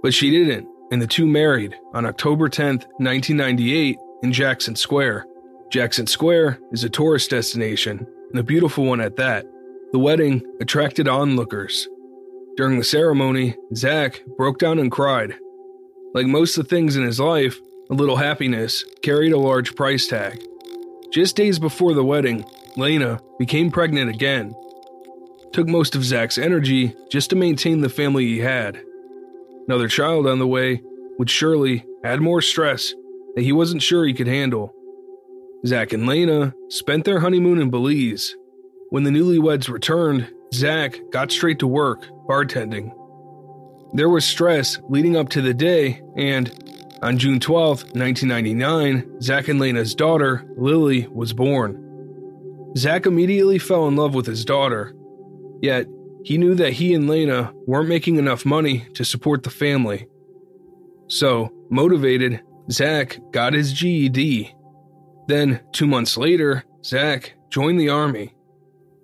But 0.03 0.13
she 0.13 0.31
didn't, 0.31 0.69
and 0.93 1.01
the 1.01 1.07
two 1.07 1.27
married 1.27 1.75
on 1.95 2.05
October 2.05 2.51
10, 2.51 2.77
1998, 2.99 3.97
in 4.23 4.35
Jackson 4.35 4.77
Square. 4.77 5.25
Jackson 5.71 6.07
Square 6.07 6.61
is 6.73 6.85
a 6.85 6.91
tourist 6.91 7.31
destination 7.31 8.07
and 8.31 8.39
a 8.39 8.45
beautiful 8.45 8.85
one 8.85 9.01
at 9.01 9.17
that. 9.17 9.47
The 9.93 9.99
wedding 9.99 10.43
attracted 10.61 11.09
onlookers. 11.09 11.89
During 12.57 12.79
the 12.79 12.85
ceremony, 12.85 13.57
Zach 13.75 14.23
broke 14.37 14.59
down 14.59 14.79
and 14.79 14.91
cried. 14.91 15.35
Like 16.15 16.27
most 16.27 16.57
of 16.57 16.65
the 16.65 16.69
things 16.69 16.97
in 16.97 17.05
his 17.05 17.21
life, 17.21 17.59
a 17.91 17.95
little 17.95 18.17
happiness 18.17 18.85
carried 19.03 19.33
a 19.33 19.39
large 19.39 19.75
price 19.75 20.07
tag. 20.07 20.45
Just 21.13 21.37
days 21.37 21.59
before 21.59 21.95
the 21.95 22.05
wedding, 22.05 22.45
Lena 22.77 23.21
became 23.39 23.71
pregnant 23.71 24.11
again. 24.11 24.55
Took 25.53 25.67
most 25.67 25.97
of 25.97 26.05
Zach's 26.05 26.39
energy 26.39 26.95
just 27.11 27.31
to 27.31 27.37
maintain 27.37 27.81
the 27.81 27.89
family 27.89 28.27
he 28.27 28.39
had. 28.39 28.81
Another 29.67 29.89
child 29.89 30.27
on 30.27 30.39
the 30.39 30.47
way 30.47 30.83
would 31.19 31.31
surely 31.31 31.85
add 32.05 32.21
more 32.21 32.41
stress 32.41 32.95
that 33.35 33.43
he 33.43 33.53
wasn't 33.53 33.83
sure 33.83 34.05
he 34.05 34.15
could 34.15 34.29
handle. 34.29 34.75
Zach 35.67 35.93
and 35.93 36.07
Lena 36.07 36.55
spent 36.69 37.05
their 37.05 37.21
honeymoon 37.21 37.61
in 37.61 37.71
Belize. 37.71 38.35
When 38.89 39.05
the 39.05 39.11
newlyweds 39.11 39.69
returned, 39.69 40.33
Zach 40.55 40.99
got 41.11 41.31
straight 41.31 41.59
to 41.59 41.67
work, 41.67 42.07
bartending. 42.27 42.93
There 43.93 44.09
was 44.09 44.25
stress 44.25 44.79
leading 44.89 45.17
up 45.17 45.29
to 45.31 45.43
the 45.43 45.53
day, 45.53 46.01
and 46.17 46.51
on 47.03 47.19
June 47.19 47.41
12, 47.41 47.95
1999, 47.95 49.21
Zach 49.21 49.49
and 49.49 49.61
Lena's 49.61 49.95
daughter, 49.95 50.45
Lily, 50.57 51.07
was 51.09 51.33
born. 51.33 51.87
Zach 52.77 53.05
immediately 53.05 53.59
fell 53.59 53.87
in 53.87 53.97
love 53.97 54.15
with 54.15 54.27
his 54.27 54.45
daughter, 54.45 54.95
yet 55.61 55.87
he 56.25 56.39
knew 56.39 56.55
that 56.55 56.75
he 56.75 56.95
and 56.95 57.09
Lena 57.09 57.53
weren't 57.67 57.89
making 57.89 58.17
enough 58.17 58.47
money 58.47 58.87
to 58.95 59.05
support 59.05 59.43
the 59.43 59.51
family. 59.51 60.07
So, 61.09 61.53
motivated, 61.69 62.43
Zach 62.71 63.19
got 63.33 63.53
his 63.53 63.73
GED 63.73 64.55
then, 65.31 65.61
two 65.73 65.87
months 65.87 66.17
later, 66.17 66.65
Zach 66.85 67.35
joined 67.51 67.81
the 67.81 67.89
Army. 67.89 68.35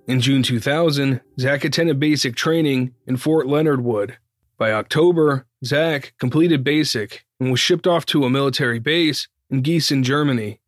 In 0.07 0.21
June 0.21 0.43
2000, 0.43 1.21
Zach 1.39 1.65
attended 1.65 1.99
basic 1.99 2.37
training 2.37 2.95
in 3.07 3.17
Fort 3.17 3.47
Leonard 3.47 3.83
Wood. 3.83 4.19
By 4.59 4.73
October, 4.73 5.47
Zach 5.65 6.15
completed 6.19 6.65
basic 6.65 7.27
and 7.41 7.51
was 7.51 7.61
shipped 7.61 7.87
off 7.87 8.07
to 8.07 8.25
a 8.25 8.31
military 8.31 8.79
base 8.79 9.29
in 9.51 9.63
Gießen, 9.63 10.03
Germany. 10.03 10.61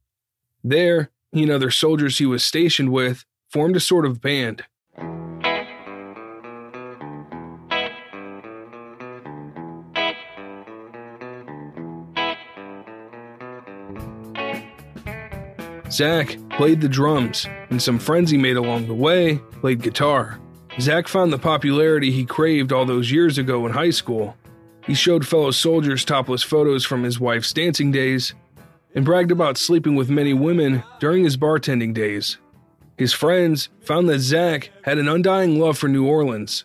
There, 0.62 1.10
he 1.32 1.44
and 1.44 1.52
other 1.52 1.70
soldiers 1.70 2.18
he 2.18 2.26
was 2.26 2.44
stationed 2.44 2.90
with 2.90 3.24
formed 3.50 3.76
a 3.76 3.80
sort 3.80 4.04
of 4.04 4.20
band. 4.20 4.64
Zach 15.90 16.36
played 16.50 16.80
the 16.80 16.88
drums, 16.88 17.46
and 17.70 17.82
some 17.82 17.98
friends 17.98 18.30
he 18.30 18.36
made 18.36 18.56
along 18.56 18.86
the 18.86 18.94
way 18.94 19.38
played 19.60 19.82
guitar. 19.82 20.38
Zach 20.80 21.08
found 21.08 21.32
the 21.32 21.38
popularity 21.38 22.10
he 22.10 22.24
craved 22.24 22.72
all 22.72 22.84
those 22.84 23.10
years 23.10 23.38
ago 23.38 23.66
in 23.66 23.72
high 23.72 23.90
school. 23.90 24.36
He 24.86 24.94
showed 24.94 25.26
fellow 25.26 25.50
soldiers 25.50 26.04
topless 26.04 26.42
photos 26.42 26.84
from 26.84 27.02
his 27.02 27.18
wife's 27.18 27.52
dancing 27.52 27.90
days 27.90 28.34
and 28.94 29.04
bragged 29.04 29.30
about 29.30 29.58
sleeping 29.58 29.96
with 29.96 30.08
many 30.08 30.34
women 30.34 30.82
during 31.00 31.24
his 31.24 31.36
bartending 31.36 31.94
days. 31.94 32.38
His 32.96 33.12
friends 33.12 33.68
found 33.80 34.08
that 34.08 34.20
Zach 34.20 34.70
had 34.82 34.98
an 34.98 35.08
undying 35.08 35.58
love 35.58 35.78
for 35.78 35.88
New 35.88 36.06
Orleans. 36.06 36.64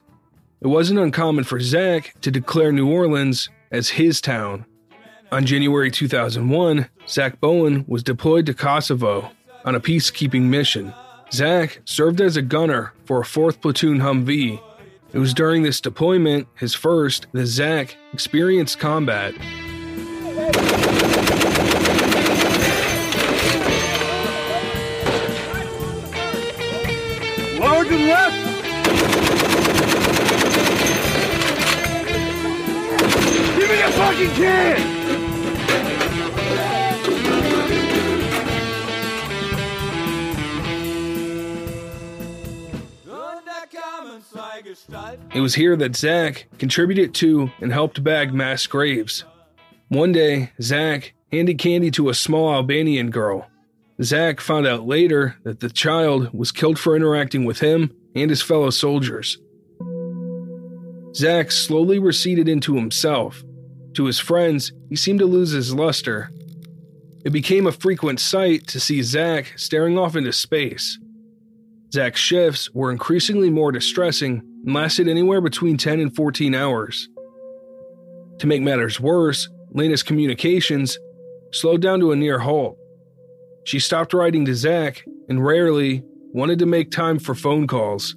It 0.62 0.68
wasn't 0.68 1.00
uncommon 1.00 1.44
for 1.44 1.60
Zach 1.60 2.14
to 2.22 2.32
declare 2.32 2.72
New 2.72 2.90
Orleans 2.90 3.50
as 3.72 3.90
his 3.90 4.22
town. 4.22 4.66
On 5.34 5.44
January 5.48 5.90
2001, 5.90 6.88
Zach 7.08 7.42
Bowen 7.42 7.86
was 7.88 8.04
deployed 8.04 8.46
to 8.46 8.54
Kosovo 8.54 9.32
on 9.66 9.74
a 9.74 9.80
peacekeeping 9.80 10.44
mission. 10.44 10.94
Zach 11.32 11.82
served 11.86 12.22
as 12.22 12.38
a 12.38 12.44
gunner 12.44 12.94
for 13.06 13.22
a 13.22 13.24
4th 13.24 13.60
Platoon 13.60 13.98
Humvee. 13.98 14.62
It 15.12 15.18
was 15.18 15.34
during 15.34 15.64
this 15.64 15.82
deployment, 15.82 16.48
his 16.54 16.76
first, 16.76 17.26
that 17.32 17.48
Zach 17.48 17.98
experienced 18.14 18.78
combat. 18.78 19.34
To 27.74 27.90
the 27.90 27.98
left! 27.98 28.38
Give 33.58 33.70
me 33.70 33.82
a 33.82 33.92
fucking 33.92 34.30
can! 34.36 34.93
It 45.34 45.42
was 45.42 45.56
here 45.56 45.76
that 45.76 45.96
Zach 45.96 46.48
contributed 46.58 47.14
to 47.16 47.52
and 47.60 47.72
helped 47.72 48.04
bag 48.04 48.34
mass 48.34 48.66
graves. 48.66 49.24
One 49.90 50.12
day, 50.12 50.52
Zach 50.62 51.14
handed 51.32 51.60
candy 51.60 51.92
to 51.92 52.10
a 52.10 52.14
small 52.14 52.54
Albanian 52.54 53.12
girl. 53.12 53.48
Zach 54.02 54.40
found 54.40 54.66
out 54.66 54.88
later 54.88 55.36
that 55.44 55.60
the 55.60 55.70
child 55.70 56.34
was 56.34 56.52
killed 56.52 56.80
for 56.80 56.96
interacting 56.96 57.46
with 57.46 57.60
him 57.60 57.92
and 58.16 58.30
his 58.30 58.42
fellow 58.42 58.70
soldiers. 58.70 59.38
Zach 61.16 61.52
slowly 61.52 62.00
receded 62.00 62.50
into 62.50 62.76
himself. 62.76 63.44
To 63.94 64.06
his 64.06 64.18
friends, 64.18 64.72
he 64.90 64.96
seemed 64.96 65.20
to 65.20 65.26
lose 65.26 65.52
his 65.52 65.74
luster. 65.74 66.32
It 67.24 67.30
became 67.30 67.68
a 67.68 67.72
frequent 67.72 68.20
sight 68.20 68.68
to 68.68 68.80
see 68.80 69.04
Zach 69.04 69.54
staring 69.56 69.98
off 69.98 70.16
into 70.16 70.34
space. 70.34 70.98
Zach's 71.94 72.20
shifts 72.20 72.74
were 72.74 72.92
increasingly 72.92 73.52
more 73.52 73.72
distressing 73.72 74.42
lasted 74.66 75.08
anywhere 75.08 75.42
between 75.42 75.78
10 75.78 76.00
and 76.00 76.16
14 76.16 76.56
hours. 76.56 77.10
To 78.40 78.48
make 78.48 78.62
matters 78.62 79.00
worse, 79.00 79.50
Lena's 79.72 80.04
communications 80.04 80.98
slowed 81.52 81.82
down 81.82 82.00
to 82.00 82.12
a 82.12 82.16
near 82.16 82.40
halt. 82.40 82.78
She 83.66 83.80
stopped 83.80 84.14
writing 84.14 84.46
to 84.46 84.56
Zach 84.56 85.04
and 85.30 85.46
rarely 85.46 86.04
wanted 86.34 86.60
to 86.60 86.66
make 86.66 86.92
time 86.92 87.20
for 87.20 87.36
phone 87.36 87.68
calls. 87.68 88.16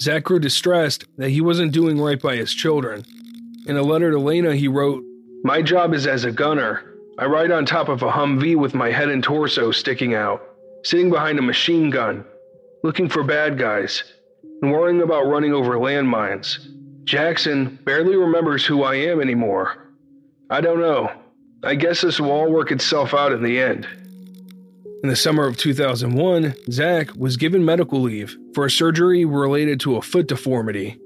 Zach 0.00 0.24
grew 0.24 0.38
distressed 0.38 1.04
that 1.16 1.30
he 1.30 1.40
wasn't 1.40 1.72
doing 1.72 2.00
right 2.00 2.20
by 2.20 2.36
his 2.36 2.52
children. 2.52 3.04
In 3.66 3.76
a 3.76 3.82
letter 3.82 4.10
to 4.10 4.18
Lena, 4.18 4.54
he 4.54 4.68
wrote, 4.68 5.02
My 5.44 5.62
job 5.62 5.94
is 5.94 6.06
as 6.06 6.24
a 6.24 6.32
gunner. 6.32 6.94
I 7.18 7.26
ride 7.26 7.50
on 7.50 7.66
top 7.66 7.88
of 7.88 8.02
a 8.02 8.10
Humvee 8.10 8.56
with 8.56 8.74
my 8.74 8.90
head 8.90 9.08
and 9.08 9.22
torso 9.22 9.72
sticking 9.72 10.14
out, 10.14 10.42
sitting 10.84 11.10
behind 11.10 11.38
a 11.38 11.42
machine 11.42 11.90
gun, 11.90 12.24
looking 12.84 13.08
for 13.08 13.24
bad 13.24 13.58
guys, 13.58 14.04
and 14.62 14.72
worrying 14.72 15.02
about 15.02 15.26
running 15.26 15.52
over 15.52 15.76
landmines. 15.76 16.58
Jackson 17.04 17.78
barely 17.84 18.16
remembers 18.16 18.66
who 18.66 18.82
I 18.82 18.96
am 18.96 19.20
anymore. 19.20 19.88
I 20.50 20.60
don't 20.60 20.80
know. 20.80 21.10
I 21.62 21.74
guess 21.74 22.00
this 22.00 22.20
will 22.20 22.30
all 22.30 22.50
work 22.50 22.70
itself 22.70 23.14
out 23.14 23.32
in 23.32 23.42
the 23.42 23.60
end. 23.60 23.86
In 25.02 25.08
the 25.08 25.16
summer 25.16 25.46
of 25.46 25.56
2001, 25.56 26.54
Zach 26.70 27.14
was 27.16 27.36
given 27.36 27.64
medical 27.64 28.00
leave 28.00 28.36
for 28.52 28.66
a 28.66 28.70
surgery 28.70 29.24
related 29.24 29.78
to 29.80 29.96
a 29.96 30.02
foot 30.02 30.26
deformity. 30.26 30.98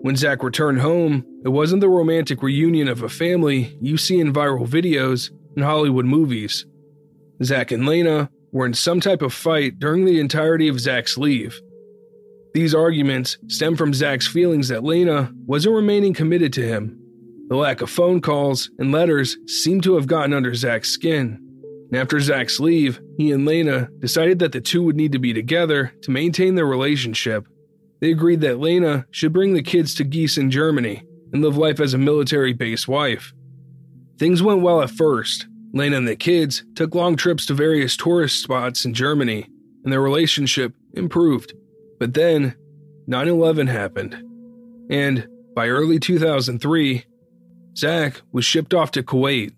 When 0.00 0.16
Zach 0.16 0.42
returned 0.42 0.80
home, 0.80 1.24
it 1.44 1.48
wasn't 1.48 1.80
the 1.80 1.88
romantic 1.88 2.42
reunion 2.42 2.88
of 2.88 3.02
a 3.02 3.08
family 3.08 3.76
you 3.80 3.96
see 3.96 4.20
in 4.20 4.32
viral 4.32 4.68
videos 4.68 5.30
and 5.56 5.64
Hollywood 5.64 6.04
movies. 6.04 6.66
Zach 7.42 7.72
and 7.72 7.86
Lena 7.86 8.30
were 8.52 8.66
in 8.66 8.74
some 8.74 9.00
type 9.00 9.22
of 9.22 9.34
fight 9.34 9.78
during 9.78 10.04
the 10.04 10.20
entirety 10.20 10.68
of 10.68 10.78
Zach's 10.78 11.18
leave. 11.18 11.60
These 12.54 12.72
arguments 12.74 13.36
stem 13.48 13.74
from 13.74 13.92
Zach's 13.92 14.28
feelings 14.28 14.68
that 14.68 14.84
Lena 14.84 15.32
wasn't 15.44 15.74
remaining 15.74 16.14
committed 16.14 16.52
to 16.52 16.62
him. 16.62 16.96
The 17.48 17.56
lack 17.56 17.80
of 17.80 17.90
phone 17.90 18.20
calls 18.20 18.70
and 18.78 18.92
letters 18.92 19.36
seemed 19.48 19.82
to 19.82 19.96
have 19.96 20.06
gotten 20.06 20.32
under 20.32 20.54
Zach's 20.54 20.88
skin. 20.88 21.40
And 21.90 22.00
after 22.00 22.20
Zach's 22.20 22.60
leave, 22.60 23.00
he 23.18 23.32
and 23.32 23.44
Lena 23.44 23.88
decided 23.98 24.38
that 24.38 24.52
the 24.52 24.60
two 24.60 24.84
would 24.84 24.94
need 24.94 25.10
to 25.12 25.18
be 25.18 25.34
together 25.34 25.92
to 26.02 26.12
maintain 26.12 26.54
their 26.54 26.64
relationship. 26.64 27.44
They 28.00 28.12
agreed 28.12 28.40
that 28.42 28.60
Lena 28.60 29.06
should 29.10 29.32
bring 29.32 29.54
the 29.54 29.62
kids 29.62 29.92
to 29.96 30.04
Gießen, 30.04 30.50
Germany, 30.50 31.02
and 31.32 31.42
live 31.42 31.56
life 31.56 31.80
as 31.80 31.92
a 31.92 31.98
military 31.98 32.52
base 32.52 32.86
wife. 32.86 33.34
Things 34.16 34.44
went 34.44 34.62
well 34.62 34.80
at 34.80 34.90
first. 34.90 35.48
Lena 35.72 35.96
and 35.96 36.06
the 36.06 36.14
kids 36.14 36.64
took 36.76 36.94
long 36.94 37.16
trips 37.16 37.46
to 37.46 37.54
various 37.54 37.96
tourist 37.96 38.40
spots 38.40 38.84
in 38.84 38.94
Germany, 38.94 39.48
and 39.82 39.92
their 39.92 40.00
relationship 40.00 40.72
improved. 40.94 41.52
But 42.04 42.12
then, 42.12 42.54
9 43.06 43.28
11 43.28 43.66
happened. 43.66 44.14
And 44.90 45.26
by 45.54 45.68
early 45.68 45.98
2003, 45.98 47.02
Zach 47.78 48.20
was 48.30 48.44
shipped 48.44 48.74
off 48.74 48.90
to 48.90 49.02
Kuwait. 49.02 49.54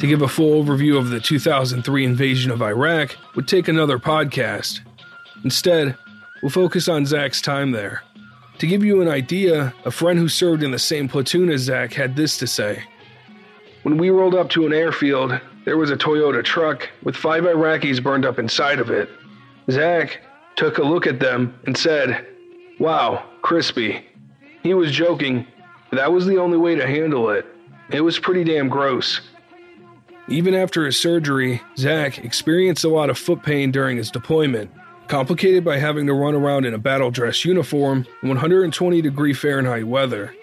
To 0.00 0.06
give 0.06 0.22
a 0.22 0.28
full 0.28 0.64
overview 0.64 0.96
of 0.96 1.10
the 1.10 1.20
2003 1.20 2.06
invasion 2.06 2.50
of 2.50 2.62
Iraq 2.62 3.18
would 3.34 3.46
take 3.46 3.68
another 3.68 3.98
podcast. 3.98 4.80
Instead, 5.44 5.98
we'll 6.40 6.48
focus 6.48 6.88
on 6.88 7.04
Zach's 7.04 7.42
time 7.42 7.72
there. 7.72 8.02
To 8.56 8.66
give 8.66 8.82
you 8.82 9.02
an 9.02 9.08
idea, 9.08 9.74
a 9.84 9.90
friend 9.90 10.18
who 10.18 10.28
served 10.28 10.62
in 10.62 10.70
the 10.70 10.78
same 10.78 11.08
platoon 11.08 11.50
as 11.50 11.60
Zach 11.60 11.92
had 11.92 12.16
this 12.16 12.38
to 12.38 12.46
say 12.46 12.84
When 13.84 13.98
we 13.98 14.08
rolled 14.08 14.34
up 14.34 14.48
to 14.50 14.64
an 14.64 14.72
airfield, 14.72 15.38
there 15.66 15.76
was 15.76 15.90
a 15.90 15.96
Toyota 15.96 16.42
truck 16.42 16.88
with 17.02 17.14
five 17.14 17.44
Iraqis 17.44 18.02
burned 18.02 18.24
up 18.24 18.38
inside 18.38 18.78
of 18.78 18.88
it. 18.88 19.10
Zach 19.70 20.22
took 20.56 20.78
a 20.78 20.82
look 20.82 21.06
at 21.06 21.20
them 21.20 21.54
and 21.66 21.76
said, 21.76 22.26
Wow, 22.80 23.24
crispy. 23.42 24.06
He 24.62 24.72
was 24.72 24.90
joking, 24.90 25.46
but 25.90 25.96
that 25.96 26.12
was 26.12 26.24
the 26.24 26.38
only 26.38 26.56
way 26.56 26.74
to 26.76 26.86
handle 26.86 27.28
it. 27.28 27.44
It 27.90 28.00
was 28.00 28.18
pretty 28.18 28.42
damn 28.42 28.70
gross. 28.70 29.20
Even 30.28 30.54
after 30.54 30.86
his 30.86 30.98
surgery, 30.98 31.60
Zach 31.76 32.24
experienced 32.24 32.84
a 32.84 32.88
lot 32.88 33.10
of 33.10 33.18
foot 33.18 33.42
pain 33.42 33.70
during 33.70 33.98
his 33.98 34.10
deployment, 34.10 34.70
complicated 35.08 35.62
by 35.62 35.76
having 35.76 36.06
to 36.06 36.14
run 36.14 36.34
around 36.34 36.64
in 36.64 36.72
a 36.72 36.78
battle 36.78 37.10
dress 37.10 37.44
uniform 37.44 38.06
in 38.22 38.30
120 38.30 39.02
degree 39.02 39.34
Fahrenheit 39.34 39.84
weather. 39.84 40.34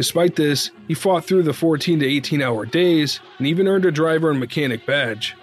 Despite 0.00 0.34
this, 0.34 0.70
he 0.88 0.94
fought 0.94 1.26
through 1.26 1.42
the 1.42 1.52
14 1.52 2.00
to 2.00 2.06
18 2.06 2.40
hour 2.40 2.64
days 2.64 3.20
and 3.36 3.46
even 3.46 3.68
earned 3.68 3.84
a 3.84 3.92
driver 3.92 4.30
and 4.30 4.40
mechanic 4.40 4.86
badge. 4.86 5.36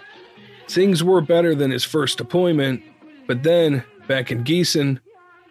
Things 0.67 1.04
were 1.04 1.22
better 1.22 1.54
than 1.54 1.70
his 1.70 1.84
first 1.84 2.17
deployment, 2.17 2.82
but 3.28 3.43
then, 3.43 3.84
back 4.08 4.32
in 4.32 4.43
Gießen, 4.43 5.00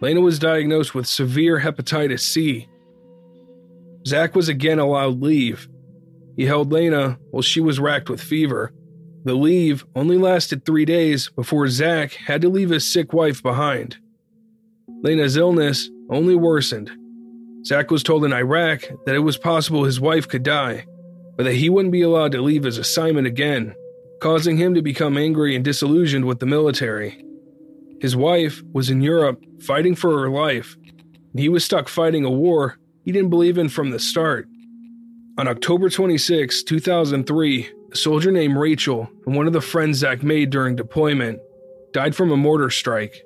Lena 0.01 0.21
was 0.21 0.40
diagnosed 0.40 0.92
with 0.92 1.07
severe 1.07 1.61
hepatitis 1.61 2.19
C. 2.19 2.66
Zach 4.05 4.35
was 4.35 4.49
again 4.49 4.81
allowed 4.81 5.23
leave, 5.23 5.69
he 6.35 6.47
held 6.47 6.73
Lena 6.73 7.16
while 7.31 7.42
she 7.42 7.61
was 7.61 7.79
racked 7.79 8.11
with 8.11 8.21
fever. 8.21 8.73
The 9.23 9.35
leave 9.35 9.87
only 9.95 10.19
lasted 10.19 10.66
three 10.66 10.85
days 10.85 11.31
before 11.31 11.69
Zach 11.69 12.14
had 12.14 12.42
to 12.42 12.49
leave 12.49 12.71
his 12.71 12.92
sick 12.92 13.12
wife 13.12 13.40
behind. 13.40 13.99
Lena's 15.05 15.37
illness 15.37 15.90
only 16.11 16.35
worsened. 16.35 16.90
Zach 17.66 17.90
was 17.90 18.05
told 18.05 18.24
in 18.24 18.33
Iraq 18.33 18.83
that 19.07 19.16
it 19.16 19.20
was 19.20 19.37
possible 19.37 19.83
his 19.83 20.00
wife 20.00 20.29
could 20.29 20.44
die, 20.44 20.87
but 21.37 21.42
that 21.42 21.55
he 21.55 21.68
wouldn't 21.68 21.90
be 21.90 22.02
allowed 22.02 22.31
to 22.33 22.40
leave 22.40 22.62
his 22.62 22.79
assignment 22.79 23.26
again, 23.26 23.74
causing 24.20 24.57
him 24.57 24.74
to 24.74 24.83
become 24.83 25.18
angry 25.18 25.57
and 25.57 25.64
disillusioned 25.64 26.26
with 26.26 26.38
the 26.38 26.46
military. 26.46 27.24
His 28.00 28.14
wife 28.14 28.62
was 28.72 28.88
in 28.88 29.00
Europe 29.00 29.42
fighting 29.61 29.96
for 29.96 30.20
her 30.20 30.31
life, 30.31 30.76
and 30.87 31.40
he 31.40 31.48
was 31.48 31.64
stuck 31.64 31.88
fighting 31.88 32.24
a 32.24 32.31
war 32.31 32.79
he 33.05 33.11
didn't 33.11 33.31
believe 33.31 33.59
in 33.59 33.68
from 33.68 33.90
the 33.90 33.98
start. 33.98 34.48
On 35.37 35.48
October 35.48 35.90
26, 35.90 36.62
2003, 36.62 37.68
a 37.92 37.96
soldier 37.96 38.31
named 38.31 38.57
Rachel 38.57 39.11
and 39.26 39.35
one 39.35 39.48
of 39.48 39.52
the 39.52 39.61
friends 39.61 39.98
Zach 39.98 40.22
made 40.22 40.50
during 40.50 40.76
deployment 40.76 41.40
died 41.92 42.14
from 42.14 42.31
a 42.31 42.37
mortar 42.37 42.70
strike. 42.70 43.24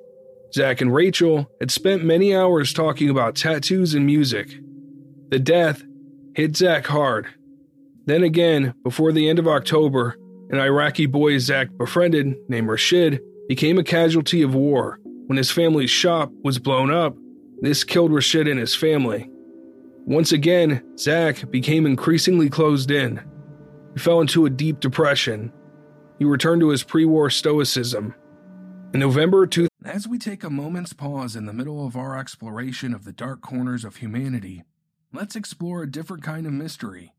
Zach 0.53 0.81
and 0.81 0.93
Rachel 0.93 1.49
had 1.59 1.71
spent 1.71 2.03
many 2.03 2.35
hours 2.35 2.73
talking 2.73 3.09
about 3.09 3.35
tattoos 3.35 3.93
and 3.93 4.05
music. 4.05 4.59
The 5.29 5.39
death 5.39 5.83
hit 6.35 6.57
Zach 6.57 6.87
hard. 6.87 7.27
Then 8.05 8.23
again, 8.23 8.73
before 8.83 9.11
the 9.11 9.29
end 9.29 9.39
of 9.39 9.47
October, 9.47 10.17
an 10.49 10.59
Iraqi 10.59 11.05
boy 11.05 11.37
Zach 11.37 11.69
befriended 11.77 12.35
named 12.49 12.67
Rashid 12.67 13.21
became 13.47 13.77
a 13.77 13.83
casualty 13.83 14.41
of 14.41 14.53
war 14.53 14.99
when 15.27 15.37
his 15.37 15.51
family's 15.51 15.89
shop 15.89 16.31
was 16.43 16.59
blown 16.59 16.91
up. 16.91 17.15
This 17.61 17.83
killed 17.83 18.11
Rashid 18.11 18.47
and 18.47 18.59
his 18.59 18.75
family. 18.75 19.29
Once 20.05 20.31
again, 20.31 20.83
Zach 20.97 21.49
became 21.51 21.85
increasingly 21.85 22.49
closed 22.49 22.91
in. 22.91 23.21
He 23.93 23.99
fell 23.99 24.19
into 24.19 24.45
a 24.45 24.49
deep 24.49 24.79
depression. 24.79 25.53
He 26.19 26.25
returned 26.25 26.61
to 26.61 26.69
his 26.69 26.83
pre 26.83 27.05
war 27.05 27.29
stoicism. 27.29 28.13
In 28.93 28.99
November 28.99 29.47
2, 29.83 29.89
as 29.89 30.07
we 30.07 30.17
take 30.17 30.43
a 30.43 30.49
moment's 30.49 30.93
pause 30.93 31.35
in 31.35 31.45
the 31.45 31.53
middle 31.53 31.85
of 31.85 31.95
our 31.95 32.17
exploration 32.17 32.93
of 32.93 33.03
the 33.03 33.11
dark 33.11 33.41
corners 33.41 33.83
of 33.83 33.97
humanity, 33.97 34.63
let's 35.13 35.35
explore 35.35 35.83
a 35.83 35.91
different 35.91 36.23
kind 36.23 36.45
of 36.45 36.53
mystery. 36.53 37.13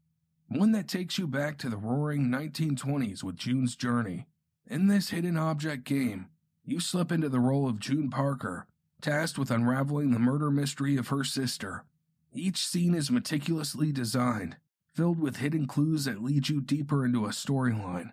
One 0.48 0.72
that 0.72 0.88
takes 0.88 1.18
you 1.18 1.26
back 1.26 1.58
to 1.58 1.68
the 1.68 1.76
roaring 1.76 2.26
1920s 2.26 3.22
with 3.22 3.36
June's 3.36 3.74
Journey. 3.74 4.26
In 4.66 4.86
this 4.86 5.10
hidden 5.10 5.36
object 5.36 5.84
game, 5.84 6.26
you 6.64 6.78
slip 6.78 7.10
into 7.10 7.28
the 7.28 7.40
role 7.40 7.68
of 7.68 7.80
June 7.80 8.10
Parker, 8.10 8.66
tasked 9.00 9.38
with 9.38 9.50
unraveling 9.50 10.12
the 10.12 10.18
murder 10.18 10.50
mystery 10.50 10.96
of 10.96 11.08
her 11.08 11.24
sister. 11.24 11.84
Each 12.32 12.58
scene 12.58 12.94
is 12.94 13.10
meticulously 13.10 13.92
designed, 13.92 14.56
filled 14.94 15.18
with 15.18 15.38
hidden 15.38 15.66
clues 15.66 16.04
that 16.04 16.22
lead 16.22 16.48
you 16.48 16.60
deeper 16.60 17.04
into 17.04 17.26
a 17.26 17.30
storyline, 17.30 18.12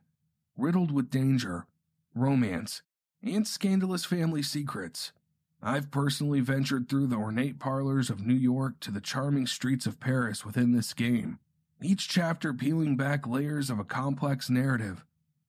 riddled 0.57 0.91
with 0.91 1.11
danger, 1.11 1.67
romance, 2.15 2.81
and 3.23 3.47
scandalous 3.47 4.05
family 4.05 4.41
secrets. 4.41 5.11
I've 5.61 5.91
personally 5.91 6.39
ventured 6.39 6.87
through 6.87 7.07
the 7.07 7.17
ornate 7.17 7.59
parlors 7.59 8.09
of 8.09 8.25
New 8.25 8.33
York 8.33 8.79
to 8.81 8.91
the 8.91 9.01
charming 9.01 9.45
streets 9.45 9.85
of 9.85 9.99
Paris 9.99 10.45
within 10.45 10.71
this 10.71 10.93
game, 10.93 11.39
each 11.81 12.07
chapter 12.07 12.53
peeling 12.53 12.95
back 12.95 13.27
layers 13.27 13.69
of 13.69 13.77
a 13.77 13.83
complex 13.83 14.49
narrative 14.49 15.03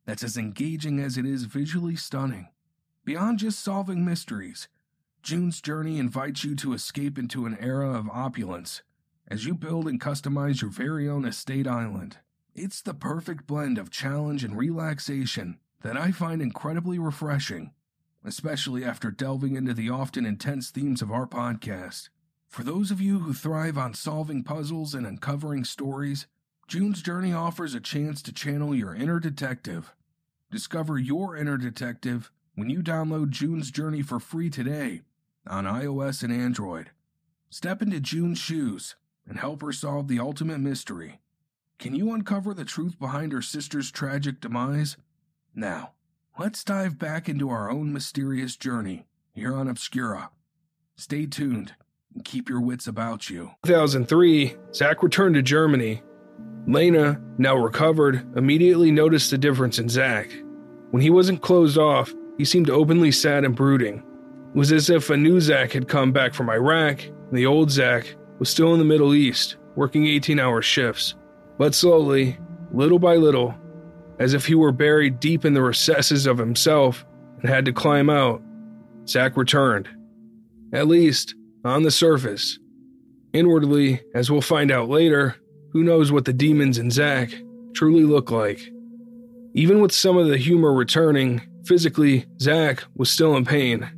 that's 0.05 0.25
as 0.25 0.37
engaging 0.37 0.99
as 0.99 1.17
it 1.17 1.25
is 1.25 1.45
visually 1.45 1.95
stunning. 1.95 2.49
Beyond 3.05 3.39
just 3.39 3.61
solving 3.61 4.05
mysteries, 4.05 4.69
June's 5.23 5.61
Journey 5.61 5.99
invites 5.99 6.43
you 6.43 6.57
to 6.57 6.73
escape 6.73 7.19
into 7.19 7.47
an 7.47 7.57
era 7.61 7.93
of 7.93 8.11
opulence 8.11 8.83
as 9.29 9.45
you 9.45 9.55
build 9.55 9.87
and 9.87 10.01
customize 10.01 10.61
your 10.61 10.71
very 10.71 11.09
own 11.09 11.25
estate 11.25 11.69
island. 11.69 12.19
It's 12.53 12.83
the 12.83 12.95
perfect 12.95 13.47
blend 13.47 13.79
of 13.79 13.91
challenge 13.91 14.43
and 14.43 14.59
relaxation 14.59 15.59
that 15.83 15.97
I 15.97 16.11
find 16.11 16.43
incredibly 16.43 16.99
refreshing, 16.99 17.73
especially 18.25 18.85
after 18.85 19.11
delving 19.11 19.57
into 19.57 19.75
the 19.75 19.91
often 19.91 20.27
intense 20.27 20.71
themes 20.71 21.03
of 21.03 21.11
our 21.11 21.27
podcast. 21.27 22.09
For 22.49 22.63
those 22.63 22.91
of 22.91 23.01
you 23.01 23.21
who 23.21 23.33
thrive 23.33 23.79
on 23.79 23.95
solving 23.95 24.43
puzzles 24.43 24.95
and 24.95 25.07
uncovering 25.07 25.65
stories, 25.65 26.27
June's 26.67 27.03
Journey 27.03 27.33
offers 27.33 27.75
a 27.75 27.81
chance 27.81 28.23
to 28.23 28.33
channel 28.33 28.75
your 28.75 28.95
inner 28.95 29.21
detective. 29.21 29.95
Discover 30.51 30.99
your 30.99 31.37
inner 31.37 31.57
detective 31.57 32.31
when 32.55 32.69
you 32.69 32.83
download 32.83 33.31
June's 33.31 33.71
Journey 33.71 34.03
for 34.03 34.21
free 34.21 34.51
today 34.51 35.03
on 35.47 35.65
iOS 35.65 36.23
and 36.23 36.33
Android. 36.33 36.91
Step 37.49 37.83
into 37.83 38.01
June's 38.01 38.39
shoes 38.39 38.97
and 39.27 39.39
help 39.39 39.63
her 39.63 39.73
solve 39.73 40.09
the 40.09 40.19
ultimate 40.19 40.59
mystery. 40.61 41.21
Can 41.79 41.95
you 41.95 42.13
uncover 42.13 42.53
the 42.53 42.65
truth 42.65 42.99
behind 42.99 43.33
her 43.33 43.43
sister's 43.43 43.91
tragic 43.91 44.41
demise? 44.41 44.97
Now, 45.55 45.93
let's 46.39 46.63
dive 46.63 46.99
back 46.99 47.29
into 47.29 47.51
our 47.51 47.71
own 47.71 47.93
mysterious 47.93 48.57
journey 48.57 49.07
here 49.33 49.55
on 49.55 49.69
Obscura. 49.69 50.31
Stay 50.97 51.27
tuned 51.27 51.75
and 52.15 52.25
keep 52.25 52.49
your 52.49 52.61
wits 52.61 52.87
about 52.87 53.31
you. 53.31 53.53
2003, 53.65 54.57
Zach 54.75 55.03
returned 55.03 55.35
to 55.35 55.43
Germany. 55.43 56.03
Lena, 56.67 57.21
now 57.39 57.57
recovered, 57.57 58.27
immediately 58.37 58.91
noticed 58.93 59.31
the 59.31 59.39
difference 59.39 59.79
in 59.79 59.89
Zach. 59.89 60.31
When 60.91 61.03
he 61.03 61.11
wasn't 61.11 61.43
closed 61.43 61.79
off, 61.79 62.13
he 62.39 62.45
seemed 62.45 62.71
openly 62.71 63.13
sad 63.13 63.45
and 63.45 63.57
brooding. 63.57 63.99
It 64.55 64.59
was 64.59 64.73
as 64.73 64.91
if 64.91 65.11
a 65.11 65.17
new 65.17 65.41
Zach 65.41 65.73
had 65.73 65.89
come 65.89 66.13
back 66.13 66.35
from 66.35 66.51
Iraq, 66.51 67.05
and 67.05 67.39
the 67.39 67.47
old 67.47 67.71
Zach 67.71 68.15
was 68.39 68.49
still 68.49 68.73
in 68.73 68.79
the 68.79 68.85
Middle 68.85 69.15
East, 69.15 69.57
working 69.75 70.07
18 70.07 70.39
hour 70.39 70.63
shifts. 70.63 71.15
But 71.59 71.75
slowly, 71.75 72.39
little 72.73 72.99
by 72.99 73.17
little, 73.17 73.55
as 74.21 74.35
if 74.35 74.47
he 74.47 74.55
were 74.55 74.71
buried 74.71 75.19
deep 75.19 75.45
in 75.45 75.55
the 75.55 75.63
recesses 75.63 76.27
of 76.27 76.39
himself 76.39 77.05
and 77.41 77.49
had 77.49 77.65
to 77.65 77.73
climb 77.73 78.11
out, 78.11 78.43
Zach 79.09 79.37
returned. 79.37 79.89
At 80.73 80.87
least, 80.87 81.35
on 81.65 81.83
the 81.83 81.91
surface. 81.91 82.59
Inwardly, 83.33 84.03
as 84.15 84.31
we'll 84.31 84.43
find 84.43 84.71
out 84.71 84.91
later, 84.91 85.37
who 85.73 85.83
knows 85.83 86.13
what 86.13 86.27
the 86.27 86.33
demons 86.33 86.79
in 86.79 86.91
Zach 86.91 87.31
truly 87.75 88.05
look 88.05 88.31
like. 88.31 88.61
Even 89.55 89.81
with 89.81 89.91
some 89.91 90.17
of 90.17 90.29
the 90.29 90.37
humor 90.37 90.73
returning, 90.73 91.41
physically, 91.65 92.27
Zach 92.41 92.85
was 92.95 93.11
still 93.11 93.37
in 93.37 93.45
pain. 93.45 93.91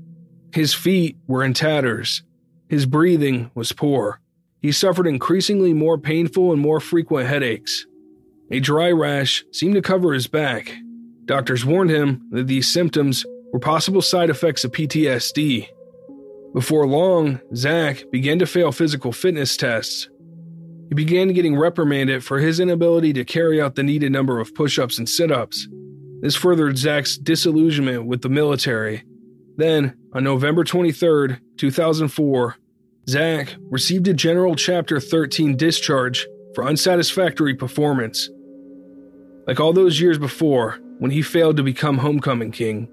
His 0.54 0.72
feet 0.72 1.16
were 1.26 1.42
in 1.42 1.52
tatters. 1.52 2.22
His 2.68 2.86
breathing 2.86 3.50
was 3.54 3.72
poor. 3.72 4.20
He 4.60 4.70
suffered 4.70 5.06
increasingly 5.06 5.74
more 5.74 5.98
painful 5.98 6.52
and 6.52 6.60
more 6.60 6.78
frequent 6.78 7.28
headaches. 7.28 7.86
A 8.52 8.60
dry 8.60 8.90
rash 8.90 9.46
seemed 9.50 9.76
to 9.76 9.80
cover 9.80 10.12
his 10.12 10.26
back. 10.26 10.74
Doctors 11.24 11.64
warned 11.64 11.88
him 11.88 12.28
that 12.32 12.48
these 12.48 12.70
symptoms 12.70 13.24
were 13.50 13.58
possible 13.58 14.02
side 14.02 14.28
effects 14.28 14.62
of 14.62 14.72
PTSD. 14.72 15.68
Before 16.52 16.86
long, 16.86 17.40
Zach 17.54 18.04
began 18.12 18.38
to 18.40 18.46
fail 18.46 18.70
physical 18.70 19.10
fitness 19.10 19.56
tests. 19.56 20.10
He 20.90 20.94
began 20.94 21.32
getting 21.32 21.56
reprimanded 21.56 22.22
for 22.22 22.40
his 22.40 22.60
inability 22.60 23.14
to 23.14 23.24
carry 23.24 23.58
out 23.58 23.74
the 23.74 23.82
needed 23.82 24.12
number 24.12 24.38
of 24.38 24.54
push 24.54 24.78
ups 24.78 24.98
and 24.98 25.08
sit 25.08 25.32
ups. 25.32 25.66
This 26.20 26.36
furthered 26.36 26.76
Zach's 26.76 27.16
disillusionment 27.16 28.04
with 28.04 28.20
the 28.20 28.28
military. 28.28 29.02
Then, 29.56 29.96
on 30.12 30.24
November 30.24 30.62
23, 30.62 31.38
2004, 31.56 32.56
Zach 33.08 33.56
received 33.70 34.08
a 34.08 34.12
General 34.12 34.54
Chapter 34.56 35.00
13 35.00 35.56
discharge 35.56 36.26
for 36.54 36.64
unsatisfactory 36.64 37.54
performance. 37.54 38.28
Like 39.52 39.60
all 39.60 39.74
those 39.74 40.00
years 40.00 40.16
before, 40.16 40.78
when 40.96 41.10
he 41.10 41.20
failed 41.20 41.58
to 41.58 41.62
become 41.62 41.98
Homecoming 41.98 42.52
King, 42.52 42.88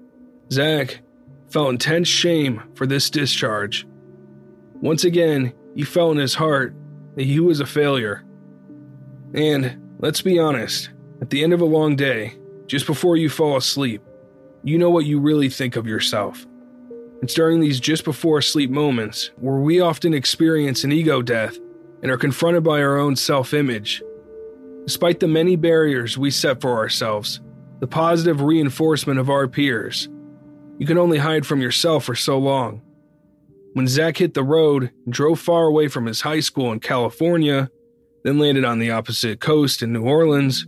Zach 0.52 1.00
felt 1.48 1.70
intense 1.70 2.06
shame 2.06 2.62
for 2.74 2.86
this 2.86 3.08
discharge. 3.08 3.86
Once 4.74 5.04
again, 5.04 5.54
he 5.74 5.84
felt 5.84 6.12
in 6.12 6.18
his 6.18 6.34
heart 6.34 6.74
that 7.16 7.24
he 7.24 7.40
was 7.40 7.60
a 7.60 7.66
failure. 7.66 8.26
And 9.32 9.94
let's 10.00 10.20
be 10.20 10.38
honest, 10.38 10.90
at 11.22 11.30
the 11.30 11.42
end 11.42 11.54
of 11.54 11.62
a 11.62 11.64
long 11.64 11.96
day, 11.96 12.36
just 12.66 12.86
before 12.86 13.16
you 13.16 13.30
fall 13.30 13.56
asleep, 13.56 14.02
you 14.62 14.76
know 14.76 14.90
what 14.90 15.06
you 15.06 15.18
really 15.18 15.48
think 15.48 15.76
of 15.76 15.86
yourself. 15.86 16.46
It's 17.22 17.32
during 17.32 17.60
these 17.60 17.80
just 17.80 18.04
before 18.04 18.42
sleep 18.42 18.68
moments 18.68 19.30
where 19.36 19.60
we 19.60 19.80
often 19.80 20.12
experience 20.12 20.84
an 20.84 20.92
ego 20.92 21.22
death 21.22 21.56
and 22.02 22.12
are 22.12 22.18
confronted 22.18 22.64
by 22.64 22.82
our 22.82 22.98
own 22.98 23.16
self 23.16 23.54
image. 23.54 24.02
Despite 24.86 25.20
the 25.20 25.28
many 25.28 25.56
barriers 25.56 26.18
we 26.18 26.30
set 26.30 26.60
for 26.60 26.76
ourselves, 26.76 27.40
the 27.80 27.86
positive 27.86 28.40
reinforcement 28.40 29.20
of 29.20 29.30
our 29.30 29.46
peers, 29.48 30.08
you 30.78 30.86
can 30.86 30.98
only 30.98 31.18
hide 31.18 31.46
from 31.46 31.60
yourself 31.60 32.04
for 32.04 32.14
so 32.14 32.38
long. 32.38 32.82
When 33.74 33.86
Zach 33.86 34.16
hit 34.16 34.34
the 34.34 34.42
road 34.42 34.90
drove 35.08 35.38
far 35.38 35.64
away 35.64 35.88
from 35.88 36.06
his 36.06 36.22
high 36.22 36.40
school 36.40 36.72
in 36.72 36.80
California, 36.80 37.70
then 38.24 38.38
landed 38.38 38.64
on 38.64 38.78
the 38.78 38.90
opposite 38.90 39.40
coast 39.40 39.82
in 39.82 39.92
New 39.92 40.02
Orleans, 40.02 40.66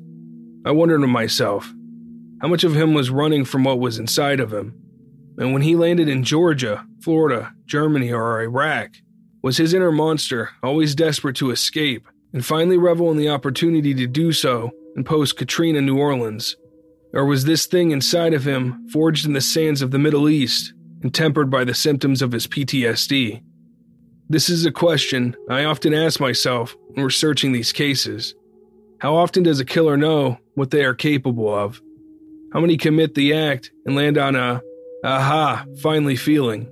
I 0.64 0.70
wondered 0.70 1.00
to 1.00 1.06
myself 1.06 1.72
how 2.40 2.48
much 2.48 2.64
of 2.64 2.74
him 2.74 2.94
was 2.94 3.10
running 3.10 3.44
from 3.44 3.64
what 3.64 3.80
was 3.80 3.98
inside 3.98 4.40
of 4.40 4.52
him. 4.52 4.74
And 5.38 5.52
when 5.52 5.62
he 5.62 5.76
landed 5.76 6.08
in 6.08 6.24
Georgia, 6.24 6.86
Florida, 7.00 7.52
Germany, 7.66 8.12
or 8.12 8.40
Iraq, 8.42 8.90
was 9.42 9.56
his 9.56 9.74
inner 9.74 9.92
monster 9.92 10.50
always 10.62 10.94
desperate 10.94 11.36
to 11.36 11.50
escape 11.50 12.06
and 12.32 12.44
finally 12.44 12.78
revel 12.78 13.10
in 13.10 13.16
the 13.16 13.28
opportunity 13.28 13.94
to 13.94 14.06
do 14.06 14.32
so 14.32 14.70
in 14.96 15.04
post 15.04 15.36
Katrina 15.36 15.80
New 15.80 15.98
Orleans? 15.98 16.56
Or 17.12 17.26
was 17.26 17.44
this 17.44 17.66
thing 17.66 17.90
inside 17.90 18.32
of 18.32 18.46
him 18.46 18.88
forged 18.88 19.26
in 19.26 19.34
the 19.34 19.40
sands 19.40 19.82
of 19.82 19.90
the 19.90 19.98
Middle 19.98 20.28
East 20.28 20.72
and 21.02 21.12
tempered 21.12 21.50
by 21.50 21.64
the 21.64 21.74
symptoms 21.74 22.22
of 22.22 22.32
his 22.32 22.46
PTSD? 22.46 23.42
This 24.28 24.48
is 24.48 24.64
a 24.64 24.72
question 24.72 25.36
I 25.50 25.64
often 25.64 25.92
ask 25.92 26.20
myself 26.20 26.74
when 26.88 27.04
researching 27.04 27.52
these 27.52 27.72
cases. 27.72 28.34
How 28.98 29.16
often 29.16 29.42
does 29.42 29.60
a 29.60 29.64
killer 29.64 29.96
know 29.96 30.38
what 30.54 30.70
they 30.70 30.84
are 30.84 30.94
capable 30.94 31.54
of? 31.54 31.82
How 32.52 32.60
many 32.60 32.76
commit 32.76 33.14
the 33.14 33.34
act 33.34 33.72
and 33.84 33.94
land 33.94 34.16
on 34.16 34.36
a 34.36 34.62
aha, 35.04 35.66
finally 35.82 36.16
feeling? 36.16 36.68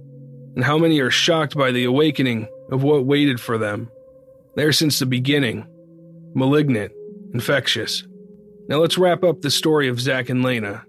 And 0.54 0.64
how 0.64 0.78
many 0.78 1.00
are 1.00 1.10
shocked 1.10 1.56
by 1.56 1.70
the 1.70 1.84
awakening 1.84 2.48
of 2.70 2.82
what 2.82 3.04
waited 3.04 3.40
for 3.40 3.58
them? 3.58 3.90
There 4.60 4.72
since 4.72 4.98
the 4.98 5.06
beginning. 5.06 5.66
Malignant, 6.34 6.92
infectious. 7.32 8.06
Now 8.68 8.76
let's 8.76 8.98
wrap 8.98 9.24
up 9.24 9.40
the 9.40 9.50
story 9.50 9.88
of 9.88 9.98
Zach 9.98 10.28
and 10.28 10.42
Lena. 10.42 10.84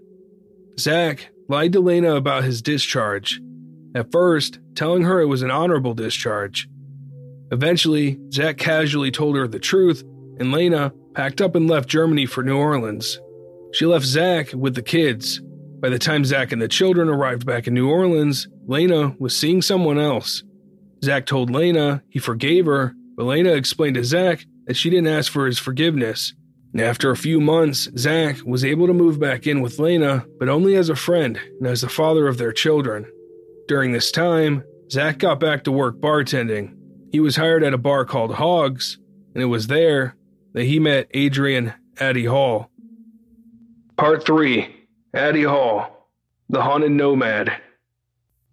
Zach 0.78 1.30
lied 1.48 1.72
to 1.72 1.80
Lena 1.80 2.16
about 2.16 2.44
his 2.44 2.60
discharge, 2.60 3.40
at 3.94 4.12
first, 4.12 4.58
telling 4.74 5.04
her 5.04 5.22
it 5.22 5.26
was 5.26 5.40
an 5.40 5.50
honorable 5.50 5.94
discharge. 5.94 6.68
Eventually, 7.50 8.20
Zach 8.30 8.58
casually 8.58 9.10
told 9.10 9.36
her 9.36 9.48
the 9.48 9.58
truth, 9.58 10.04
and 10.38 10.52
Lena 10.52 10.92
packed 11.14 11.40
up 11.40 11.54
and 11.54 11.66
left 11.66 11.88
Germany 11.88 12.26
for 12.26 12.42
New 12.42 12.58
Orleans. 12.58 13.18
She 13.72 13.86
left 13.86 14.04
Zach 14.04 14.52
with 14.52 14.74
the 14.74 14.82
kids. 14.82 15.40
By 15.80 15.88
the 15.88 15.98
time 15.98 16.26
Zach 16.26 16.52
and 16.52 16.60
the 16.60 16.68
children 16.68 17.08
arrived 17.08 17.46
back 17.46 17.66
in 17.66 17.72
New 17.72 17.88
Orleans, 17.88 18.48
Lena 18.66 19.16
was 19.18 19.34
seeing 19.34 19.62
someone 19.62 19.98
else. 19.98 20.42
Zach 21.02 21.24
told 21.24 21.48
Lena 21.48 22.02
he 22.10 22.18
forgave 22.18 22.66
her, 22.66 22.94
but 23.16 23.24
Lena 23.24 23.52
explained 23.52 23.96
to 23.96 24.04
Zach 24.04 24.44
that 24.66 24.76
she 24.76 24.90
didn't 24.90 25.08
ask 25.08 25.30
for 25.30 25.46
his 25.46 25.58
forgiveness. 25.58 26.34
And 26.72 26.80
after 26.80 27.10
a 27.10 27.16
few 27.16 27.40
months, 27.40 27.88
Zach 27.98 28.38
was 28.44 28.64
able 28.64 28.86
to 28.86 28.94
move 28.94 29.20
back 29.20 29.46
in 29.46 29.60
with 29.60 29.78
Lena, 29.78 30.24
but 30.38 30.48
only 30.48 30.76
as 30.76 30.88
a 30.88 30.96
friend 30.96 31.38
and 31.58 31.66
as 31.66 31.82
the 31.82 31.88
father 31.88 32.26
of 32.26 32.38
their 32.38 32.52
children. 32.52 33.06
During 33.68 33.92
this 33.92 34.10
time, 34.10 34.64
Zach 34.90 35.18
got 35.18 35.38
back 35.38 35.64
to 35.64 35.72
work 35.72 36.00
bartending. 36.00 36.76
He 37.10 37.20
was 37.20 37.36
hired 37.36 37.62
at 37.62 37.74
a 37.74 37.78
bar 37.78 38.04
called 38.04 38.34
Hogs, 38.34 38.98
and 39.34 39.42
it 39.42 39.46
was 39.46 39.66
there 39.66 40.16
that 40.54 40.64
he 40.64 40.78
met 40.78 41.08
Adrian 41.12 41.74
Addie 41.98 42.24
Hall. 42.24 42.70
Part 43.96 44.24
3 44.24 44.74
Addie 45.14 45.44
Hall, 45.44 46.08
the 46.48 46.62
haunted 46.62 46.92
nomad. 46.92 47.52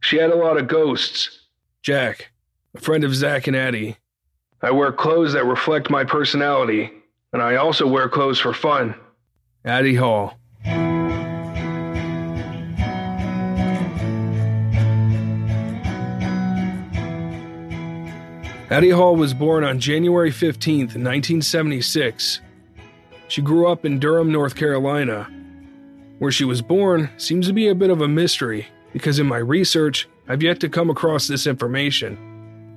She 0.01 0.17
had 0.17 0.31
a 0.31 0.35
lot 0.35 0.57
of 0.57 0.67
ghosts. 0.67 1.47
Jack, 1.81 2.31
a 2.75 2.79
friend 2.79 3.03
of 3.03 3.15
Zach 3.15 3.47
and 3.47 3.55
Addie. 3.55 3.97
I 4.61 4.71
wear 4.71 4.91
clothes 4.91 5.33
that 5.33 5.45
reflect 5.45 5.89
my 5.89 6.03
personality, 6.03 6.91
and 7.31 7.41
I 7.41 7.55
also 7.55 7.87
wear 7.87 8.09
clothes 8.09 8.39
for 8.39 8.53
fun. 8.53 8.93
Addie 9.63 9.95
Hall. 9.95 10.35
Addie 18.69 18.91
Hall 18.91 19.15
was 19.15 19.33
born 19.33 19.63
on 19.63 19.79
January 19.79 20.29
15, 20.29 20.79
1976. 20.79 22.41
She 23.29 23.41
grew 23.41 23.67
up 23.67 23.85
in 23.85 23.97
Durham, 23.97 24.31
North 24.31 24.55
Carolina. 24.55 25.27
Where 26.19 26.31
she 26.31 26.43
was 26.43 26.61
born 26.61 27.09
seems 27.15 27.47
to 27.47 27.53
be 27.53 27.69
a 27.69 27.75
bit 27.75 27.89
of 27.89 28.01
a 28.01 28.07
mystery 28.09 28.67
because 28.91 29.19
in 29.19 29.25
my 29.25 29.37
research, 29.37 30.07
I've 30.27 30.43
yet 30.43 30.59
to 30.59 30.69
come 30.69 30.89
across 30.89 31.27
this 31.27 31.47
information. 31.47 32.28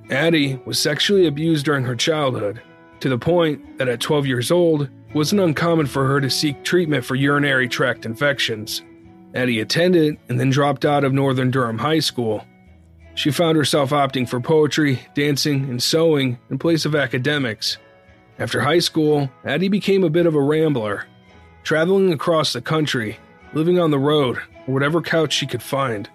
Addie 0.09 0.59
was 0.65 0.79
sexually 0.79 1.27
abused 1.27 1.65
during 1.65 1.85
her 1.85 1.95
childhood, 1.95 2.61
to 2.99 3.09
the 3.09 3.17
point 3.17 3.77
that 3.77 3.87
at 3.87 3.99
12 3.99 4.25
years 4.25 4.51
old, 4.51 4.83
it 4.83 5.15
wasn't 5.15 5.41
uncommon 5.41 5.85
for 5.85 6.07
her 6.07 6.19
to 6.21 6.29
seek 6.29 6.63
treatment 6.63 7.05
for 7.05 7.15
urinary 7.15 7.67
tract 7.67 8.05
infections. 8.05 8.81
Addie 9.33 9.59
attended 9.59 10.17
and 10.29 10.39
then 10.39 10.49
dropped 10.49 10.85
out 10.85 11.03
of 11.03 11.13
Northern 11.13 11.51
Durham 11.51 11.77
High 11.77 11.99
School. 11.99 12.45
She 13.15 13.31
found 13.31 13.57
herself 13.57 13.91
opting 13.91 14.27
for 14.27 14.39
poetry, 14.39 14.99
dancing, 15.13 15.69
and 15.69 15.81
sewing 15.81 16.37
in 16.49 16.57
place 16.57 16.85
of 16.85 16.95
academics. 16.95 17.77
After 18.39 18.61
high 18.61 18.79
school, 18.79 19.29
Addie 19.45 19.69
became 19.69 20.03
a 20.03 20.09
bit 20.09 20.25
of 20.25 20.35
a 20.35 20.41
rambler, 20.41 21.05
traveling 21.63 22.11
across 22.11 22.53
the 22.53 22.61
country, 22.61 23.17
living 23.53 23.79
on 23.79 23.91
the 23.91 23.99
road, 23.99 24.37
or 24.67 24.73
whatever 24.73 25.01
couch 25.01 25.33
she 25.33 25.45
could 25.45 25.61
find. 25.61 26.09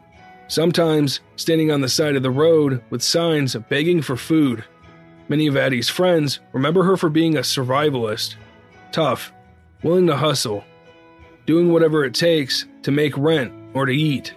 Sometimes 0.49 1.21
standing 1.37 1.71
on 1.71 1.83
the 1.83 1.89
side 1.89 2.17
of 2.17 2.23
the 2.23 2.31
road 2.31 2.83
with 2.89 3.03
signs 3.03 3.55
begging 3.69 4.01
for 4.01 4.17
food. 4.17 4.65
Many 5.29 5.47
of 5.47 5.59
Addie's 5.59 5.91
friends 5.91 6.41
remember 6.53 6.83
her 6.85 6.97
for 6.97 7.11
being 7.11 7.37
a 7.37 7.41
survivalist, 7.41 8.35
tough, 8.91 9.31
willing 9.83 10.07
to 10.07 10.17
hustle, 10.17 10.65
doing 11.45 11.71
whatever 11.71 12.03
it 12.05 12.15
takes 12.15 12.65
to 12.83 12.91
make 12.91 13.17
rent 13.19 13.53
or 13.75 13.85
to 13.85 13.93
eat. 13.93 14.35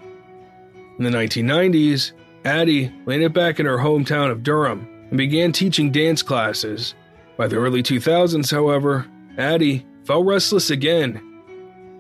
In 0.98 1.06
the 1.06 1.10
1990s, 1.10 2.12
Addie 2.44 2.94
landed 3.06 3.34
back 3.34 3.62
in 3.62 3.66
her 3.66 3.78
hometown 3.78 4.32
of 4.32 4.44
Durham 4.44 4.88
and 5.10 5.18
began 5.18 5.54
teaching 5.54 5.92
dance 5.92 6.22
classes. 6.22 6.94
By 7.38 7.48
the 7.48 7.56
early 7.56 7.84
2000s, 7.84 8.52
however, 8.52 9.08
Addie 9.38 9.86
felt 10.04 10.26
restless 10.26 10.70
again. 10.70 11.22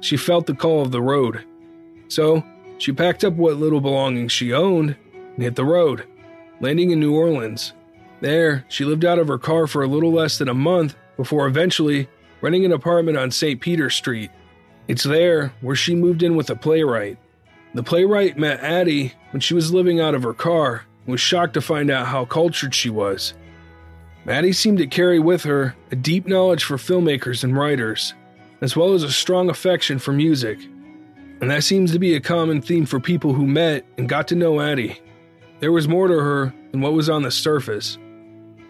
She 0.01 0.17
felt 0.17 0.47
the 0.47 0.53
call 0.53 0.81
of 0.81 0.91
the 0.91 1.01
road. 1.01 1.45
So, 2.09 2.43
she 2.81 2.91
packed 2.91 3.23
up 3.23 3.35
what 3.35 3.57
little 3.57 3.79
belongings 3.79 4.31
she 4.31 4.51
owned 4.51 4.95
and 5.13 5.43
hit 5.43 5.55
the 5.55 5.63
road, 5.63 6.03
landing 6.61 6.89
in 6.89 6.99
New 6.99 7.15
Orleans. 7.15 7.73
There, 8.21 8.65
she 8.69 8.85
lived 8.85 9.05
out 9.05 9.19
of 9.19 9.27
her 9.27 9.37
car 9.37 9.67
for 9.67 9.83
a 9.83 9.87
little 9.87 10.11
less 10.11 10.39
than 10.39 10.49
a 10.49 10.55
month 10.55 10.95
before 11.15 11.45
eventually 11.45 12.09
renting 12.41 12.65
an 12.65 12.71
apartment 12.71 13.19
on 13.19 13.29
St. 13.29 13.61
Peter 13.61 13.91
Street. 13.91 14.31
It's 14.87 15.03
there 15.03 15.53
where 15.61 15.75
she 15.75 15.93
moved 15.93 16.23
in 16.23 16.35
with 16.35 16.49
a 16.49 16.55
playwright. 16.55 17.19
The 17.75 17.83
playwright 17.83 18.39
met 18.39 18.61
Addie 18.61 19.13
when 19.29 19.41
she 19.41 19.53
was 19.53 19.71
living 19.71 19.99
out 19.99 20.15
of 20.15 20.23
her 20.23 20.33
car 20.33 20.85
and 21.05 21.11
was 21.11 21.21
shocked 21.21 21.53
to 21.53 21.61
find 21.61 21.91
out 21.91 22.07
how 22.07 22.25
cultured 22.25 22.73
she 22.73 22.89
was. 22.89 23.35
Addie 24.25 24.53
seemed 24.53 24.79
to 24.79 24.87
carry 24.87 25.19
with 25.19 25.43
her 25.43 25.75
a 25.91 25.95
deep 25.95 26.27
knowledge 26.27 26.63
for 26.63 26.77
filmmakers 26.77 27.43
and 27.43 27.55
writers, 27.55 28.15
as 28.59 28.75
well 28.75 28.95
as 28.95 29.03
a 29.03 29.11
strong 29.11 29.51
affection 29.51 29.99
for 29.99 30.13
music. 30.13 30.57
And 31.41 31.49
that 31.49 31.63
seems 31.63 31.91
to 31.91 31.99
be 31.99 32.13
a 32.13 32.21
common 32.21 32.61
theme 32.61 32.85
for 32.85 32.99
people 32.99 33.33
who 33.33 33.47
met 33.47 33.83
and 33.97 34.07
got 34.07 34.27
to 34.27 34.35
know 34.35 34.61
Addie. 34.61 35.01
There 35.59 35.71
was 35.71 35.87
more 35.87 36.07
to 36.07 36.13
her 36.13 36.53
than 36.71 36.81
what 36.81 36.93
was 36.93 37.09
on 37.09 37.23
the 37.23 37.31
surface. 37.31 37.97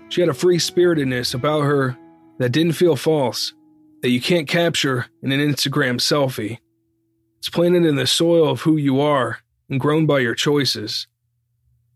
She 0.08 0.22
had 0.22 0.30
a 0.30 0.34
free 0.34 0.58
spiritedness 0.58 1.34
about 1.34 1.62
her 1.62 1.98
that 2.40 2.52
didn't 2.52 2.74
feel 2.74 2.96
false, 2.96 3.54
that 4.02 4.10
you 4.10 4.22
can't 4.22 4.48
capture 4.48 5.08
in 5.22 5.34
an 5.34 5.42
Instagram 5.42 6.00
selfie. 6.00 6.60
It's 7.40 7.50
planted 7.50 7.86
in 7.86 7.96
the 7.96 8.08
soil 8.08 8.50
of 8.50 8.62
who 8.62 8.78
you 8.78 9.02
are 9.02 9.40
and 9.70 9.80
grown 9.80 10.06
by 10.06 10.20
your 10.20 10.36
choices. 10.36 11.08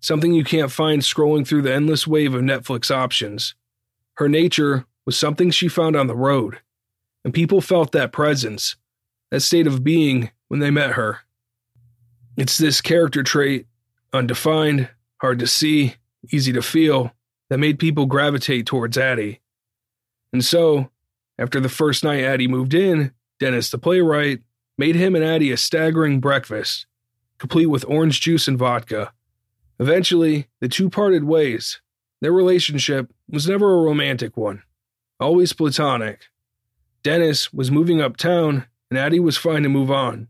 Something 0.02 0.34
you 0.34 0.44
can't 0.44 0.72
find 0.72 1.02
scrolling 1.02 1.48
through 1.48 1.62
the 1.62 1.74
endless 1.74 2.06
wave 2.06 2.34
of 2.34 2.42
Netflix 2.42 2.92
options. 2.94 3.56
Her 4.16 4.28
nature 4.28 4.86
was 5.06 5.18
something 5.18 5.52
she 5.52 5.68
found 5.68 5.96
on 5.96 6.08
the 6.08 6.16
road, 6.16 6.60
and 7.24 7.34
people 7.34 7.62
felt 7.62 7.92
that 7.94 8.12
presence, 8.12 8.76
that 9.32 9.42
state 9.42 9.68
of 9.68 9.84
being 9.84 10.32
when 10.48 10.60
they 10.60 10.72
met 10.72 10.92
her. 10.92 11.20
It's 12.38 12.58
this 12.58 12.82
character 12.82 13.24
trait, 13.24 13.68
undefined, 14.14 14.90
hard 15.22 15.40
to 15.40 15.48
see, 15.48 15.96
easy 16.32 16.52
to 16.54 16.62
feel, 16.62 17.12
that 17.50 17.60
made 17.60 17.80
people 17.80 18.06
gravitate 18.06 18.66
towards 18.66 18.98
Addie. 18.98 19.42
And 20.34 20.44
so, 20.44 20.90
after 21.38 21.60
the 21.60 21.70
first 21.70 22.04
night 22.04 22.24
Addie 22.24 22.48
moved 22.48 22.74
in, 22.74 23.14
Dennis 23.40 23.70
the 23.70 23.78
playwright 23.78 24.42
made 24.78 24.96
him 24.96 25.16
and 25.16 25.24
Addie 25.24 25.52
a 25.52 25.58
staggering 25.58 26.20
breakfast, 26.20 26.88
complete 27.38 27.68
with 27.68 27.86
orange 27.88 28.22
juice 28.22 28.48
and 28.48 28.58
vodka. 28.58 29.14
Eventually, 29.80 30.48
the 30.60 30.70
two 30.70 30.90
parted 30.90 31.24
ways. 31.24 31.82
Their 32.22 32.32
relationship 32.32 33.14
was 33.30 33.48
never 33.48 33.74
a 33.74 33.82
romantic 33.82 34.38
one, 34.38 34.64
always 35.20 35.54
platonic. 35.54 36.22
Dennis 37.04 37.54
was 37.54 37.70
moving 37.70 38.02
uptown, 38.02 38.66
and 38.90 38.98
Addie 38.98 39.20
was 39.20 39.38
fine 39.38 39.64
to 39.64 39.70
move 39.70 39.92
on. 39.92 40.28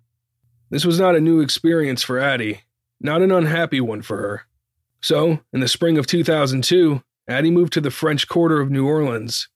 This 0.70 0.86
was 0.86 1.00
not 1.00 1.16
a 1.16 1.22
new 1.22 1.42
experience 1.42 2.02
for 2.02 2.20
Addie, 2.20 2.62
not 3.00 3.22
an 3.22 3.32
unhappy 3.32 3.80
one 3.80 4.02
for 4.02 4.18
her. 4.18 4.42
So, 5.02 5.40
in 5.54 5.60
the 5.60 5.68
spring 5.68 5.98
of 5.98 6.08
2002, 6.08 7.04
Addie 7.28 7.52
moved 7.52 7.74
to 7.74 7.82
the 7.82 7.92
French 7.92 8.28
Quarter 8.28 8.60
of 8.60 8.72
New 8.72 8.88
Orleans. 8.88 9.48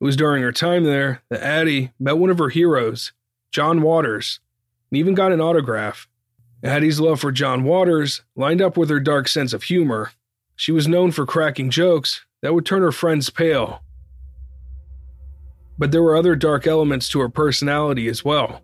It 0.00 0.04
was 0.04 0.16
during 0.16 0.42
her 0.42 0.52
time 0.52 0.84
there 0.84 1.22
that 1.30 1.42
Addie 1.42 1.92
met 1.98 2.18
one 2.18 2.30
of 2.30 2.38
her 2.38 2.48
heroes, 2.48 3.12
John 3.52 3.82
Waters, 3.82 4.40
and 4.90 4.98
even 4.98 5.14
got 5.14 5.32
an 5.32 5.40
autograph. 5.40 6.08
Addie's 6.62 6.98
love 6.98 7.20
for 7.20 7.30
John 7.30 7.62
Waters 7.62 8.22
lined 8.34 8.60
up 8.60 8.76
with 8.76 8.90
her 8.90 9.00
dark 9.00 9.28
sense 9.28 9.52
of 9.52 9.64
humor. 9.64 10.12
She 10.56 10.72
was 10.72 10.88
known 10.88 11.12
for 11.12 11.24
cracking 11.24 11.70
jokes 11.70 12.24
that 12.42 12.54
would 12.54 12.66
turn 12.66 12.82
her 12.82 12.92
friends 12.92 13.30
pale. 13.30 13.82
But 15.78 15.92
there 15.92 16.02
were 16.02 16.16
other 16.16 16.34
dark 16.34 16.66
elements 16.66 17.08
to 17.10 17.20
her 17.20 17.28
personality 17.28 18.08
as 18.08 18.24
well. 18.24 18.62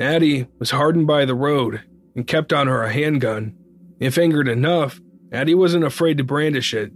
Addie 0.00 0.46
was 0.58 0.70
hardened 0.70 1.06
by 1.06 1.24
the 1.24 1.34
road 1.34 1.82
and 2.14 2.26
kept 2.26 2.52
on 2.52 2.66
her 2.68 2.82
a 2.82 2.92
handgun. 2.92 3.54
If 3.98 4.16
angered 4.16 4.48
enough, 4.48 5.00
Addie 5.32 5.54
wasn't 5.54 5.84
afraid 5.84 6.18
to 6.18 6.24
brandish 6.24 6.72
it. 6.72 6.92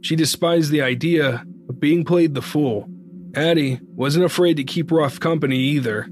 She 0.00 0.16
despised 0.16 0.70
the 0.70 0.82
idea 0.82 1.44
of 1.68 1.80
being 1.80 2.04
played 2.04 2.34
the 2.34 2.42
fool. 2.42 2.88
Addie 3.34 3.80
wasn't 3.82 4.24
afraid 4.24 4.56
to 4.56 4.64
keep 4.64 4.90
rough 4.90 5.20
company 5.20 5.56
either. 5.56 6.08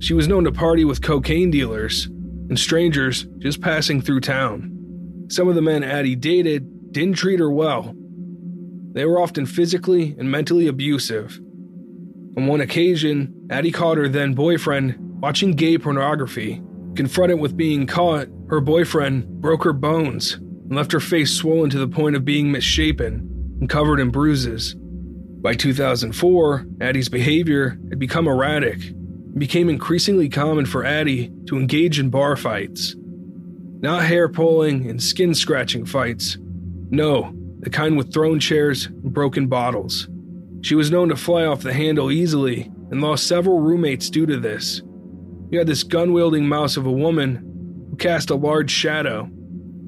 She 0.00 0.12
was 0.12 0.28
known 0.28 0.44
to 0.44 0.52
party 0.52 0.84
with 0.84 1.02
cocaine 1.02 1.50
dealers 1.50 2.06
and 2.06 2.58
strangers 2.58 3.26
just 3.38 3.60
passing 3.60 4.02
through 4.02 4.20
town. 4.20 4.70
Some 5.30 5.48
of 5.48 5.54
the 5.54 5.62
men 5.62 5.84
Addie 5.84 6.16
dated 6.16 6.92
didn't 6.92 7.14
treat 7.14 7.38
her 7.38 7.50
well. 7.50 7.94
They 8.92 9.04
were 9.04 9.20
often 9.20 9.46
physically 9.46 10.14
and 10.18 10.30
mentally 10.30 10.66
abusive. 10.66 11.38
On 12.36 12.46
one 12.46 12.60
occasion, 12.60 13.46
Addie 13.50 13.72
caught 13.72 13.96
her 13.96 14.08
then 14.08 14.34
boyfriend 14.34 15.13
watching 15.24 15.52
gay 15.52 15.78
pornography. 15.78 16.62
Confronted 16.96 17.40
with 17.40 17.56
being 17.56 17.86
caught, 17.86 18.28
her 18.50 18.60
boyfriend 18.60 19.26
broke 19.40 19.64
her 19.64 19.72
bones 19.72 20.34
and 20.34 20.76
left 20.76 20.92
her 20.92 21.00
face 21.00 21.32
swollen 21.32 21.70
to 21.70 21.78
the 21.78 21.88
point 21.88 22.14
of 22.14 22.26
being 22.26 22.52
misshapen 22.52 23.56
and 23.58 23.70
covered 23.70 24.00
in 24.00 24.10
bruises. 24.10 24.74
By 25.40 25.54
2004, 25.54 26.66
Addie's 26.82 27.08
behavior 27.08 27.78
had 27.88 27.98
become 27.98 28.28
erratic 28.28 28.88
and 28.88 29.38
became 29.38 29.70
increasingly 29.70 30.28
common 30.28 30.66
for 30.66 30.84
Addie 30.84 31.32
to 31.46 31.56
engage 31.56 31.98
in 31.98 32.10
bar 32.10 32.36
fights. 32.36 32.94
Not 33.80 34.04
hair 34.04 34.28
pulling 34.28 34.90
and 34.90 35.02
skin 35.02 35.32
scratching 35.32 35.86
fights. 35.86 36.36
No, 36.90 37.32
the 37.60 37.70
kind 37.70 37.96
with 37.96 38.12
thrown 38.12 38.40
chairs 38.40 38.88
and 38.88 39.14
broken 39.14 39.46
bottles. 39.46 40.06
She 40.60 40.74
was 40.74 40.90
known 40.90 41.08
to 41.08 41.16
fly 41.16 41.46
off 41.46 41.62
the 41.62 41.72
handle 41.72 42.12
easily 42.12 42.70
and 42.90 43.00
lost 43.00 43.26
several 43.26 43.60
roommates 43.60 44.10
due 44.10 44.26
to 44.26 44.38
this. 44.38 44.82
You 45.50 45.58
had 45.58 45.66
this 45.66 45.82
gun 45.82 46.12
wielding 46.12 46.48
mouse 46.48 46.76
of 46.76 46.86
a 46.86 46.92
woman 46.92 47.86
who 47.90 47.96
cast 47.96 48.30
a 48.30 48.34
large 48.34 48.70
shadow. 48.70 49.30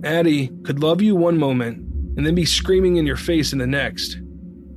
Addie 0.05 0.51
could 0.65 0.81
love 0.81 1.03
you 1.03 1.17
one 1.17 1.39
moment 1.39 1.79
and 2.17 2.25
then 2.25 2.35
be 2.35 2.45
screaming 2.45 2.97
in 2.97 3.07
your 3.07 3.17
face 3.17 3.53
in 3.53 3.59
the 3.59 3.67
next. 3.67 4.19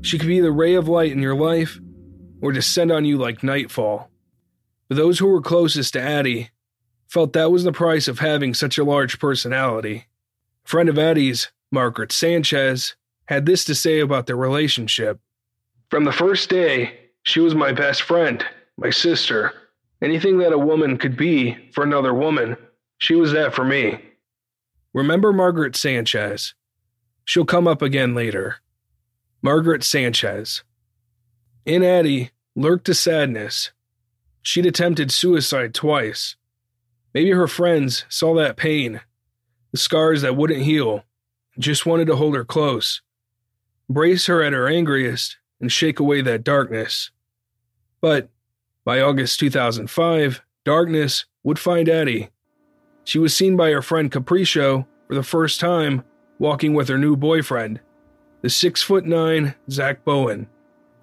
She 0.02 0.18
could 0.18 0.28
be 0.28 0.40
the 0.40 0.52
ray 0.52 0.76
of 0.76 0.88
light 0.88 1.12
in 1.12 1.22
your 1.22 1.36
life 1.36 1.80
or 2.42 2.52
descend 2.52 2.92
on 2.92 3.06
you 3.06 3.18
like 3.18 3.44
nightfall. 3.44 4.10
But 4.88 4.98
those 4.98 5.20
who 5.20 5.28
were 5.28 5.42
closest 5.42 5.94
to 5.94 6.02
Addie 6.02 6.50
felt 7.08 7.34
that 7.34 7.52
was 7.52 7.64
the 7.64 7.72
price 7.72 8.08
of 8.08 8.20
having 8.20 8.54
such 8.54 8.78
a 8.78 8.84
large 8.84 9.20
personality. 9.20 10.06
A 10.66 10.68
friend 10.68 10.90
of 10.90 10.98
Addie's, 10.98 11.52
Margaret 11.72 12.12
Sanchez, 12.12 12.96
had 13.26 13.46
this 13.46 13.64
to 13.66 13.76
say 13.76 14.00
about 14.00 14.26
their 14.26 14.38
relationship. 14.38 15.20
From 15.90 16.06
the 16.06 16.12
first 16.12 16.50
day, 16.50 16.98
she 17.24 17.40
was 17.40 17.54
my 17.54 17.72
best 17.72 18.04
friend, 18.04 18.44
my 18.78 18.90
sister. 18.90 19.54
Anything 20.02 20.38
that 20.40 20.54
a 20.54 20.58
woman 20.58 20.98
could 20.98 21.18
be 21.18 21.58
for 21.74 21.84
another 21.84 22.14
woman, 22.14 22.58
she 22.98 23.16
was 23.16 23.32
that 23.34 23.54
for 23.54 23.66
me. 23.66 24.00
Remember 24.94 25.34
Margaret 25.34 25.76
Sanchez. 25.76 26.54
She'll 27.26 27.46
come 27.46 27.68
up 27.68 27.82
again 27.82 28.16
later. 28.16 28.58
Margaret 29.42 29.84
Sanchez. 29.84 30.64
In 31.66 31.84
Addie 31.84 32.32
lurked 32.56 32.90
a 32.90 32.94
sadness. 32.94 33.72
She'd 34.42 34.66
attempted 34.66 35.12
suicide 35.12 35.74
twice. 35.74 36.36
Maybe 37.14 37.32
her 37.32 37.48
friends 37.48 38.06
saw 38.10 38.34
that 38.36 38.58
pain, 38.58 39.02
the 39.72 39.78
scars 39.78 40.22
that 40.22 40.36
wouldn't 40.36 40.64
heal, 40.64 41.04
just 41.58 41.86
wanted 41.86 42.06
to 42.08 42.16
hold 42.16 42.36
her 42.36 42.46
close, 42.46 43.02
brace 43.90 44.28
her 44.28 44.42
at 44.42 44.54
her 44.54 44.68
angriest, 44.68 45.38
and 45.60 45.72
shake 45.72 46.00
away 46.00 46.22
that 46.22 46.44
darkness. 46.44 47.12
But 48.02 48.30
by 48.90 49.02
August 49.02 49.40
2005, 49.40 50.42
darkness 50.66 51.26
would 51.44 51.60
find 51.60 51.88
Addie. 51.88 52.32
She 53.04 53.20
was 53.20 53.36
seen 53.36 53.56
by 53.56 53.70
her 53.70 53.84
friend 53.84 54.12
Capricio 54.12 54.88
for 55.08 55.14
the 55.14 55.22
first 55.22 55.60
time 55.60 56.04
walking 56.40 56.74
with 56.74 56.88
her 56.90 56.98
new 56.98 57.16
boyfriend, 57.16 57.82
the 58.42 58.50
six 58.50 58.82
foot 58.82 59.06
nine 59.06 59.54
Zach 59.70 60.04
Bowen. 60.04 60.48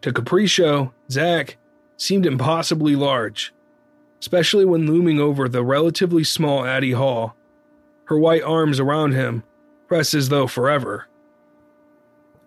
To 0.00 0.12
Capricio, 0.12 0.94
Zach 1.12 1.58
seemed 1.96 2.26
impossibly 2.26 2.96
large, 2.96 3.54
especially 4.18 4.64
when 4.64 4.88
looming 4.88 5.20
over 5.20 5.48
the 5.48 5.62
relatively 5.62 6.24
small 6.24 6.64
Addie 6.64 6.90
Hall, 6.90 7.36
her 8.06 8.18
white 8.18 8.42
arms 8.42 8.80
around 8.80 9.12
him 9.12 9.44
pressed 9.86 10.12
as 10.12 10.28
though 10.28 10.48
forever. 10.48 11.06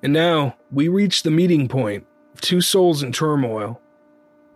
And 0.03 0.11
now 0.11 0.57
we 0.69 0.89
reach 0.89 1.23
the 1.23 1.31
meeting 1.31 1.69
point 1.69 2.05
of 2.33 2.41
two 2.41 2.59
souls 2.59 3.01
in 3.01 3.13
turmoil. 3.13 3.81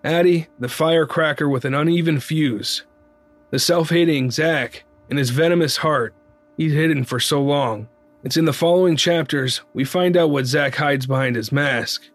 Addie, 0.04 0.48
the 0.60 0.68
firecracker 0.68 1.48
with 1.48 1.64
an 1.64 1.74
uneven 1.74 2.20
fuse, 2.20 2.84
the 3.52 3.60
self 3.60 3.90
hating 3.90 4.32
Zach, 4.32 4.84
and 5.10 5.18
his 5.18 5.30
venomous 5.30 5.78
heart 5.78 6.14
he'd 6.58 6.72
hidden 6.72 7.04
for 7.04 7.20
so 7.20 7.42
long. 7.42 7.88
It's 8.24 8.38
in 8.38 8.46
the 8.46 8.54
following 8.54 8.96
chapters 8.98 9.62
we 9.74 9.86
find 9.86 10.18
out 10.18 10.30
what 10.30 10.46
Zach 10.46 10.76
hides 10.76 11.06
behind 11.06 11.36
his 11.36 11.52
mask 11.52 12.10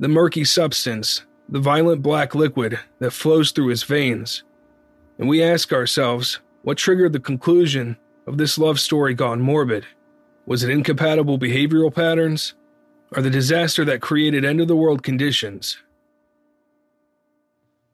the 0.00 0.08
murky 0.08 0.42
substance, 0.42 1.22
the 1.48 1.60
violent 1.60 2.02
black 2.02 2.34
liquid 2.34 2.76
that 2.98 3.12
flows 3.12 3.52
through 3.52 3.68
his 3.68 3.84
veins. 3.84 4.42
And 5.16 5.28
we 5.28 5.40
ask 5.40 5.72
ourselves 5.72 6.40
what 6.62 6.76
triggered 6.76 7.12
the 7.12 7.20
conclusion 7.20 7.96
of 8.26 8.36
this 8.36 8.58
love 8.58 8.80
story 8.80 9.14
gone 9.14 9.40
morbid. 9.40 9.86
Was 10.44 10.64
it 10.64 10.70
incompatible 10.70 11.38
behavioral 11.38 11.94
patterns? 11.94 12.54
Or 13.14 13.22
the 13.22 13.30
disaster 13.30 13.84
that 13.84 14.00
created 14.00 14.44
end 14.44 14.60
of 14.60 14.66
the 14.66 14.74
world 14.74 15.04
conditions? 15.04 15.76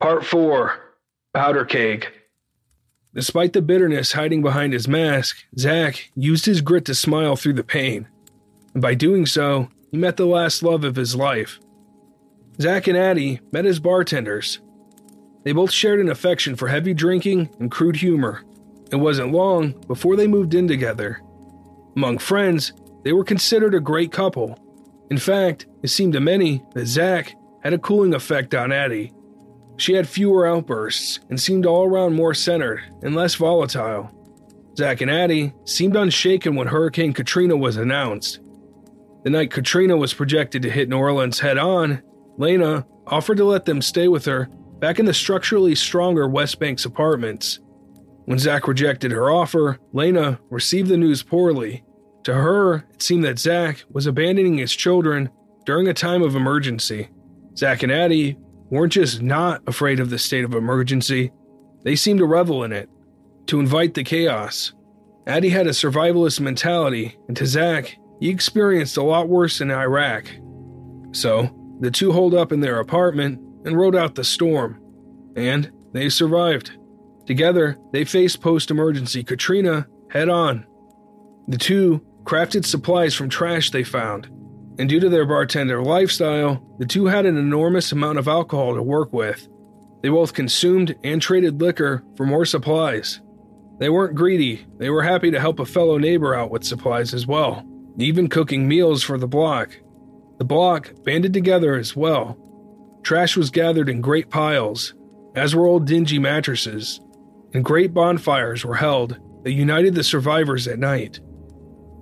Part 0.00 0.24
4 0.24 0.78
Powder 1.34 1.64
Keg. 1.64 2.06
Despite 3.14 3.52
the 3.52 3.60
bitterness 3.60 4.12
hiding 4.12 4.42
behind 4.42 4.72
his 4.72 4.86
mask, 4.86 5.44
Zach 5.58 6.12
used 6.14 6.46
his 6.46 6.60
grit 6.60 6.84
to 6.84 6.94
smile 6.94 7.34
through 7.34 7.54
the 7.54 7.64
pain. 7.64 8.06
And 8.74 8.80
by 8.80 8.94
doing 8.94 9.26
so, 9.26 9.70
he 9.90 9.96
met 9.96 10.16
the 10.16 10.24
last 10.24 10.62
love 10.62 10.84
of 10.84 10.94
his 10.94 11.16
life. 11.16 11.58
Zach 12.60 12.86
and 12.86 12.96
Addie 12.96 13.40
met 13.50 13.66
as 13.66 13.80
bartenders. 13.80 14.60
They 15.42 15.50
both 15.50 15.72
shared 15.72 15.98
an 15.98 16.10
affection 16.10 16.54
for 16.54 16.68
heavy 16.68 16.94
drinking 16.94 17.50
and 17.58 17.68
crude 17.68 17.96
humor. 17.96 18.44
It 18.92 18.96
wasn't 18.96 19.32
long 19.32 19.72
before 19.88 20.14
they 20.14 20.28
moved 20.28 20.54
in 20.54 20.68
together. 20.68 21.20
Among 21.96 22.18
friends, 22.18 22.72
they 23.02 23.12
were 23.12 23.24
considered 23.24 23.74
a 23.74 23.80
great 23.80 24.12
couple. 24.12 24.56
In 25.10 25.18
fact, 25.18 25.66
it 25.82 25.88
seemed 25.88 26.12
to 26.12 26.20
many 26.20 26.62
that 26.74 26.86
Zach 26.86 27.34
had 27.64 27.72
a 27.72 27.78
cooling 27.78 28.14
effect 28.14 28.54
on 28.54 28.70
Addie. 28.70 29.12
She 29.78 29.94
had 29.94 30.08
fewer 30.08 30.46
outbursts 30.46 31.20
and 31.30 31.40
seemed 31.40 31.64
all 31.64 31.84
around 31.86 32.14
more 32.14 32.34
centered 32.34 32.82
and 33.02 33.14
less 33.14 33.36
volatile. 33.36 34.10
Zach 34.76 35.00
and 35.00 35.10
Addie 35.10 35.54
seemed 35.64 35.96
unshaken 35.96 36.56
when 36.56 36.66
Hurricane 36.66 37.12
Katrina 37.12 37.56
was 37.56 37.76
announced. 37.76 38.40
The 39.22 39.30
night 39.30 39.50
Katrina 39.50 39.96
was 39.96 40.14
projected 40.14 40.62
to 40.62 40.70
hit 40.70 40.88
New 40.88 40.98
Orleans 40.98 41.40
head 41.40 41.58
on, 41.58 42.02
Lena 42.36 42.86
offered 43.06 43.36
to 43.38 43.44
let 43.44 43.64
them 43.64 43.80
stay 43.80 44.08
with 44.08 44.24
her 44.26 44.48
back 44.80 44.98
in 44.98 45.06
the 45.06 45.14
structurally 45.14 45.74
stronger 45.74 46.28
West 46.28 46.58
Bank's 46.58 46.84
apartments. 46.84 47.60
When 48.26 48.38
Zach 48.38 48.68
rejected 48.68 49.12
her 49.12 49.30
offer, 49.30 49.78
Lena 49.92 50.40
received 50.50 50.88
the 50.88 50.96
news 50.96 51.22
poorly. 51.22 51.84
To 52.24 52.34
her, 52.34 52.84
it 52.94 53.02
seemed 53.02 53.24
that 53.24 53.38
Zach 53.38 53.84
was 53.90 54.06
abandoning 54.06 54.58
his 54.58 54.74
children 54.74 55.30
during 55.64 55.88
a 55.88 55.94
time 55.94 56.22
of 56.22 56.36
emergency. 56.36 57.08
Zach 57.56 57.82
and 57.82 57.90
Addie 57.90 58.36
weren't 58.70 58.92
just 58.92 59.22
not 59.22 59.62
afraid 59.66 60.00
of 60.00 60.10
the 60.10 60.18
state 60.18 60.44
of 60.44 60.54
emergency, 60.54 61.32
they 61.84 61.96
seemed 61.96 62.18
to 62.18 62.26
revel 62.26 62.64
in 62.64 62.72
it, 62.72 62.88
to 63.46 63.60
invite 63.60 63.94
the 63.94 64.04
chaos. 64.04 64.72
Addie 65.26 65.50
had 65.50 65.66
a 65.66 65.70
survivalist 65.70 66.40
mentality, 66.40 67.16
and 67.28 67.36
to 67.36 67.46
Zach, 67.46 67.96
he 68.20 68.30
experienced 68.30 68.96
a 68.96 69.02
lot 69.02 69.28
worse 69.28 69.60
in 69.60 69.70
Iraq. 69.70 70.30
So, 71.12 71.54
the 71.80 71.90
two 71.90 72.12
holed 72.12 72.34
up 72.34 72.52
in 72.52 72.60
their 72.60 72.80
apartment 72.80 73.40
and 73.64 73.76
rode 73.76 73.94
out 73.94 74.14
the 74.14 74.24
storm. 74.24 74.80
And 75.36 75.70
they 75.92 76.08
survived. 76.08 76.72
Together, 77.26 77.76
they 77.92 78.04
faced 78.04 78.40
post 78.40 78.70
emergency 78.70 79.22
Katrina 79.22 79.86
head 80.10 80.28
on. 80.28 80.66
The 81.46 81.58
two 81.58 82.04
crafted 82.24 82.64
supplies 82.64 83.14
from 83.14 83.28
trash 83.28 83.70
they 83.70 83.84
found 83.84 84.28
and 84.78 84.88
due 84.88 85.00
to 85.00 85.08
their 85.08 85.26
bartender 85.26 85.82
lifestyle, 85.82 86.62
the 86.78 86.86
two 86.86 87.06
had 87.06 87.26
an 87.26 87.36
enormous 87.36 87.92
amount 87.92 88.18
of 88.18 88.28
alcohol 88.28 88.74
to 88.74 88.82
work 88.82 89.12
with. 89.12 89.48
They 90.02 90.08
both 90.08 90.34
consumed 90.34 90.94
and 91.02 91.20
traded 91.20 91.60
liquor 91.60 92.04
for 92.16 92.24
more 92.24 92.44
supplies. 92.44 93.20
They 93.78 93.88
weren't 93.88 94.14
greedy, 94.14 94.66
they 94.78 94.90
were 94.90 95.02
happy 95.02 95.30
to 95.30 95.40
help 95.40 95.58
a 95.58 95.66
fellow 95.66 95.98
neighbor 95.98 96.34
out 96.34 96.50
with 96.50 96.64
supplies 96.64 97.12
as 97.14 97.26
well, 97.26 97.64
even 97.98 98.28
cooking 98.28 98.68
meals 98.68 99.02
for 99.02 99.18
the 99.18 99.28
block. 99.28 99.76
The 100.38 100.44
block 100.44 100.92
banded 101.04 101.32
together 101.32 101.74
as 101.74 101.96
well. 101.96 102.36
Trash 103.02 103.36
was 103.36 103.50
gathered 103.50 103.88
in 103.88 104.00
great 104.00 104.30
piles, 104.30 104.94
as 105.34 105.54
were 105.54 105.66
old 105.66 105.86
dingy 105.86 106.18
mattresses, 106.18 107.00
and 107.54 107.64
great 107.64 107.92
bonfires 107.92 108.64
were 108.64 108.74
held 108.76 109.18
that 109.44 109.52
united 109.52 109.94
the 109.94 110.04
survivors 110.04 110.68
at 110.68 110.78
night. 110.78 111.20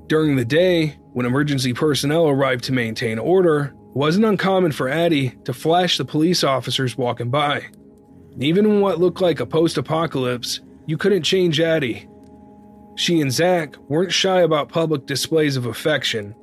During 0.07 0.37
the 0.37 0.45
day, 0.45 0.97
when 1.17 1.25
emergency 1.25 1.73
personnel 1.73 2.29
arrived 2.29 2.63
to 2.65 2.75
maintain 2.75 3.19
order, 3.19 3.73
it 3.89 3.97
wasn't 3.97 4.27
uncommon 4.27 4.71
for 4.71 4.87
Addie 4.87 5.31
to 5.45 5.55
flash 5.55 5.97
the 5.97 6.05
police 6.05 6.45
officers 6.45 6.99
walking 6.99 7.31
by. 7.31 7.65
Even 8.39 8.67
in 8.67 8.83
what 8.83 9.01
looked 9.01 9.23
like 9.23 9.41
a 9.41 9.47
post 9.47 9.79
apocalypse, 9.79 10.61
you 10.85 10.99
couldn't 10.99 11.23
change 11.23 11.59
Addie. 11.59 12.07
She 12.97 13.23
and 13.23 13.33
Zach 13.33 13.79
weren't 13.89 14.13
shy 14.13 14.43
about 14.43 14.69
public 14.69 15.07
displays 15.07 15.57
of 15.57 15.65
affection. 15.65 16.35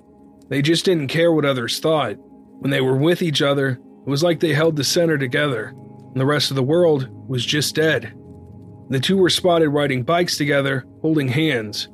They 0.49 0.63
just 0.63 0.85
didn't 0.85 1.09
care 1.09 1.31
what 1.31 1.45
others 1.45 1.79
thought. 1.79 2.15
When 2.57 2.71
they 2.71 2.81
were 2.81 2.97
with 2.97 3.21
each 3.21 3.43
other, 3.43 3.73
it 3.73 4.09
was 4.09 4.23
like 4.23 4.39
they 4.39 4.55
held 4.55 4.75
the 4.75 4.83
center 4.83 5.19
together, 5.19 5.65
and 5.67 6.15
the 6.15 6.25
rest 6.25 6.49
of 6.49 6.55
the 6.55 6.63
world 6.63 7.09
was 7.29 7.45
just 7.45 7.75
dead. 7.75 8.11
The 8.89 8.99
two 8.99 9.17
were 9.17 9.29
spotted 9.29 9.69
riding 9.69 10.01
bikes 10.01 10.35
together, 10.35 10.87
holding 11.03 11.27
hands, 11.27 11.89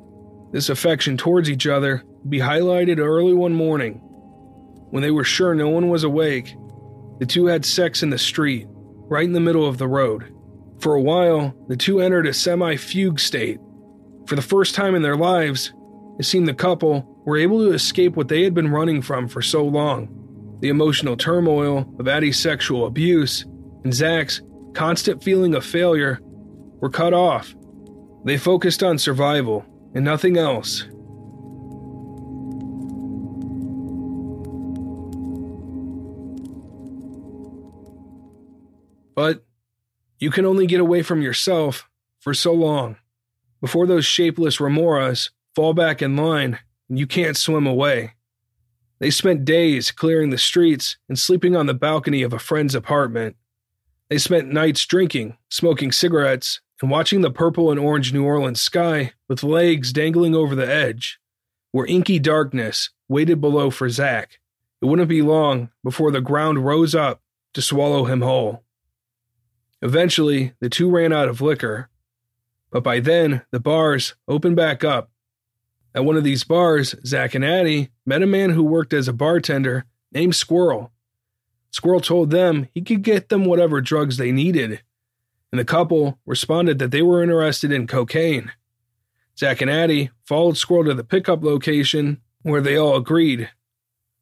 this 0.50 0.70
affection 0.70 1.18
towards 1.18 1.50
each 1.50 1.66
other 1.66 2.04
be 2.28 2.38
highlighted 2.38 2.98
early 2.98 3.34
one 3.34 3.54
morning. 3.54 3.94
When 4.90 5.02
they 5.02 5.10
were 5.10 5.24
sure 5.24 5.54
no 5.54 5.68
one 5.68 5.88
was 5.88 6.04
awake, 6.04 6.54
the 7.18 7.26
two 7.26 7.46
had 7.46 7.64
sex 7.64 8.02
in 8.02 8.10
the 8.10 8.18
street, 8.18 8.66
right 8.70 9.24
in 9.24 9.32
the 9.32 9.40
middle 9.40 9.66
of 9.66 9.78
the 9.78 9.88
road. 9.88 10.34
For 10.80 10.94
a 10.94 11.00
while, 11.00 11.54
the 11.68 11.76
two 11.76 12.00
entered 12.00 12.26
a 12.26 12.34
semi 12.34 12.76
fugue 12.76 13.20
state. 13.20 13.58
For 14.26 14.36
the 14.36 14.42
first 14.42 14.74
time 14.74 14.94
in 14.94 15.02
their 15.02 15.16
lives, 15.16 15.72
it 16.18 16.24
seemed 16.24 16.48
the 16.48 16.54
couple 16.54 17.22
were 17.24 17.36
able 17.36 17.58
to 17.58 17.72
escape 17.72 18.16
what 18.16 18.28
they 18.28 18.42
had 18.42 18.54
been 18.54 18.70
running 18.70 19.02
from 19.02 19.28
for 19.28 19.42
so 19.42 19.64
long 19.64 20.16
the 20.60 20.68
emotional 20.68 21.16
turmoil 21.16 21.92
of 21.98 22.06
Addie's 22.06 22.38
sexual 22.38 22.86
abuse 22.86 23.44
and 23.84 23.94
Zach's 23.94 24.42
constant 24.74 25.22
feeling 25.22 25.54
of 25.54 25.64
failure 25.64 26.20
were 26.80 26.90
cut 26.90 27.14
off. 27.14 27.54
They 28.24 28.36
focused 28.36 28.82
on 28.82 28.98
survival 28.98 29.64
and 29.94 30.04
nothing 30.04 30.36
else. 30.36 30.86
But 39.20 39.44
you 40.18 40.30
can 40.30 40.46
only 40.46 40.66
get 40.66 40.80
away 40.80 41.02
from 41.02 41.20
yourself 41.20 41.86
for 42.20 42.32
so 42.32 42.54
long 42.54 42.96
before 43.60 43.86
those 43.86 44.06
shapeless 44.06 44.56
remoras 44.56 45.28
fall 45.54 45.74
back 45.74 46.00
in 46.00 46.16
line 46.16 46.58
and 46.88 46.98
you 46.98 47.06
can't 47.06 47.36
swim 47.36 47.66
away. 47.66 48.14
They 48.98 49.10
spent 49.10 49.44
days 49.44 49.90
clearing 49.90 50.30
the 50.30 50.38
streets 50.38 50.96
and 51.06 51.18
sleeping 51.18 51.54
on 51.54 51.66
the 51.66 51.74
balcony 51.74 52.22
of 52.22 52.32
a 52.32 52.38
friend's 52.38 52.74
apartment. 52.74 53.36
They 54.08 54.16
spent 54.16 54.54
nights 54.54 54.86
drinking, 54.86 55.36
smoking 55.50 55.92
cigarettes, 55.92 56.62
and 56.80 56.90
watching 56.90 57.20
the 57.20 57.30
purple 57.30 57.70
and 57.70 57.78
orange 57.78 58.14
New 58.14 58.24
Orleans 58.24 58.62
sky 58.62 59.12
with 59.28 59.42
legs 59.42 59.92
dangling 59.92 60.34
over 60.34 60.54
the 60.54 60.66
edge, 60.66 61.20
where 61.72 61.84
inky 61.84 62.18
darkness 62.18 62.88
waited 63.06 63.38
below 63.38 63.68
for 63.68 63.90
Zach. 63.90 64.40
It 64.80 64.86
wouldn't 64.86 65.10
be 65.10 65.20
long 65.20 65.68
before 65.84 66.10
the 66.10 66.22
ground 66.22 66.64
rose 66.64 66.94
up 66.94 67.20
to 67.52 67.60
swallow 67.60 68.06
him 68.06 68.22
whole. 68.22 68.64
Eventually, 69.82 70.52
the 70.60 70.68
two 70.68 70.90
ran 70.90 71.12
out 71.12 71.28
of 71.28 71.40
liquor, 71.40 71.88
but 72.70 72.82
by 72.82 73.00
then 73.00 73.42
the 73.50 73.60
bars 73.60 74.14
opened 74.28 74.56
back 74.56 74.84
up. 74.84 75.10
At 75.94 76.04
one 76.04 76.16
of 76.16 76.24
these 76.24 76.44
bars, 76.44 76.94
Zach 77.04 77.34
and 77.34 77.44
Addie 77.44 77.90
met 78.06 78.22
a 78.22 78.26
man 78.26 78.50
who 78.50 78.62
worked 78.62 78.92
as 78.92 79.08
a 79.08 79.12
bartender 79.12 79.86
named 80.12 80.36
Squirrel. 80.36 80.92
Squirrel 81.70 82.00
told 82.00 82.30
them 82.30 82.68
he 82.74 82.82
could 82.82 83.02
get 83.02 83.28
them 83.28 83.44
whatever 83.44 83.80
drugs 83.80 84.16
they 84.16 84.32
needed 84.32 84.82
and 85.52 85.58
the 85.58 85.64
couple 85.64 86.18
responded 86.26 86.78
that 86.78 86.90
they 86.90 87.02
were 87.02 87.22
interested 87.22 87.72
in 87.72 87.86
cocaine. 87.86 88.52
Zach 89.38 89.60
and 89.60 89.70
Addie 89.70 90.10
followed 90.24 90.56
Squirrel 90.56 90.84
to 90.84 90.94
the 90.94 91.04
pickup 91.04 91.42
location 91.42 92.20
where 92.42 92.60
they 92.60 92.76
all 92.76 92.96
agreed. 92.96 93.50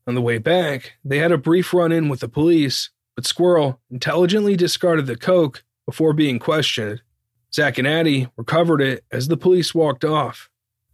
On 0.06 0.14
the 0.14 0.22
way 0.22 0.38
back, 0.38 0.94
they 1.04 1.18
had 1.18 1.32
a 1.32 1.38
brief 1.38 1.74
run 1.74 1.92
in 1.92 2.08
with 2.08 2.20
the 2.20 2.28
police, 2.28 2.90
but 3.18 3.26
Squirrel 3.26 3.80
intelligently 3.90 4.54
discarded 4.54 5.06
the 5.06 5.16
coke 5.16 5.64
before 5.84 6.12
being 6.12 6.38
questioned. 6.38 7.02
Zack 7.52 7.76
and 7.76 7.84
Addie 7.84 8.28
recovered 8.36 8.80
it 8.80 9.02
as 9.10 9.26
the 9.26 9.36
police 9.36 9.74
walked 9.74 10.04
off. 10.04 10.48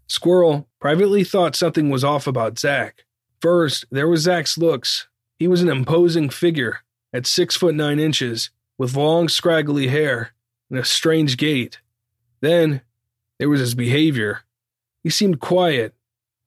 Squirrel 0.06 0.66
privately 0.80 1.22
thought 1.22 1.54
something 1.54 1.90
was 1.90 2.02
off 2.02 2.26
about 2.26 2.58
Zack. 2.58 3.04
First, 3.42 3.84
there 3.90 4.08
was 4.08 4.22
Zack's 4.22 4.56
looks. 4.56 5.06
He 5.38 5.46
was 5.46 5.60
an 5.60 5.68
imposing 5.68 6.30
figure 6.30 6.78
at 7.12 7.26
six 7.26 7.56
foot 7.56 7.74
nine 7.74 7.98
inches, 7.98 8.48
with 8.78 8.96
long, 8.96 9.28
scraggly 9.28 9.88
hair 9.88 10.32
and 10.70 10.78
a 10.78 10.84
strange 10.86 11.36
gait. 11.36 11.80
Then, 12.40 12.80
there 13.38 13.50
was 13.50 13.60
his 13.60 13.74
behavior. 13.74 14.44
He 15.02 15.10
seemed 15.10 15.40
quiet, 15.40 15.92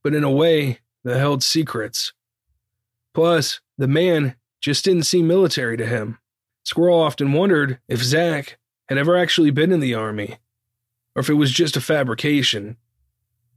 but 0.03 0.15
in 0.15 0.23
a 0.23 0.32
way 0.32 0.80
that 1.03 1.19
held 1.19 1.43
secrets. 1.43 2.13
Plus, 3.13 3.61
the 3.78 3.88
man 3.88 4.34
just 4.68 4.84
didn't 4.84 5.03
seem 5.03 5.26
military 5.26 5.78
to 5.78 5.86
him. 5.86 6.20
Squirrel 6.65 6.99
often 6.99 7.32
wondered 7.32 7.80
if 7.88 8.03
Zach 8.03 8.57
had 8.89 8.97
ever 8.97 9.15
actually 9.15 9.49
been 9.49 9.72
in 9.72 9.80
the 9.80 9.93
army, 9.93 10.39
or 11.15 11.22
if 11.22 11.30
it 11.30 11.36
was 11.36 11.53
just 11.53 11.78
a 11.78 11.82
fabrication. 11.82 12.76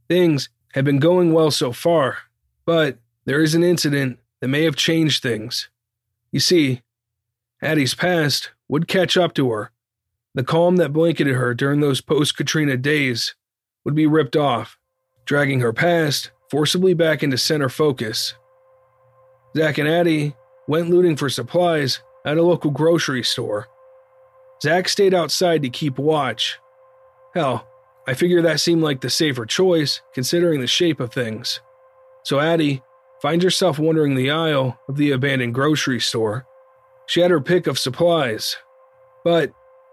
Things 0.07 0.47
had 0.71 0.85
been 0.85 0.99
going 0.99 1.33
well 1.33 1.51
so 1.51 1.73
far, 1.73 2.19
but 2.63 2.97
there 3.25 3.41
is 3.41 3.53
an 3.53 3.61
incident 3.61 4.19
that 4.39 4.47
may 4.47 4.63
have 4.63 4.77
changed 4.77 5.21
things. 5.21 5.69
You 6.31 6.39
see, 6.39 6.81
Addie's 7.61 7.93
past 7.93 8.51
would 8.69 8.87
catch 8.87 9.17
up 9.17 9.33
to 9.33 9.51
her. 9.51 9.71
The 10.33 10.45
calm 10.45 10.77
that 10.77 10.93
blanketed 10.93 11.35
her 11.35 11.53
during 11.53 11.81
those 11.81 11.99
post 11.99 12.37
Katrina 12.37 12.77
days 12.77 13.35
would 13.83 13.95
be 13.95 14.07
ripped 14.07 14.37
off, 14.37 14.79
dragging 15.25 15.59
her 15.59 15.73
past 15.73 16.31
forcibly 16.49 16.93
back 16.93 17.21
into 17.21 17.37
center 17.37 17.67
focus. 17.67 18.33
Zach 19.57 19.77
and 19.77 19.89
Addie 19.89 20.35
went 20.71 20.89
looting 20.89 21.17
for 21.17 21.29
supplies 21.29 21.99
at 22.23 22.37
a 22.37 22.41
local 22.41 22.71
grocery 22.71 23.23
store. 23.23 23.67
Zack 24.63 24.87
stayed 24.87 25.13
outside 25.13 25.61
to 25.63 25.69
keep 25.69 25.99
watch. 25.99 26.59
Hell, 27.35 27.67
I 28.07 28.13
figure 28.13 28.41
that 28.41 28.61
seemed 28.61 28.81
like 28.81 29.01
the 29.01 29.09
safer 29.09 29.45
choice 29.45 29.99
considering 30.13 30.61
the 30.61 30.67
shape 30.67 31.01
of 31.01 31.11
things. 31.11 31.59
So 32.23 32.39
Addie 32.39 32.81
finds 33.21 33.43
herself 33.43 33.79
wandering 33.79 34.15
the 34.15 34.31
aisle 34.31 34.79
of 34.87 34.95
the 34.95 35.11
abandoned 35.11 35.53
grocery 35.53 35.99
store. 35.99 36.45
She 37.05 37.19
had 37.19 37.31
her 37.31 37.41
pick 37.41 37.67
of 37.67 37.77
supplies, 37.77 38.55
but 39.25 39.51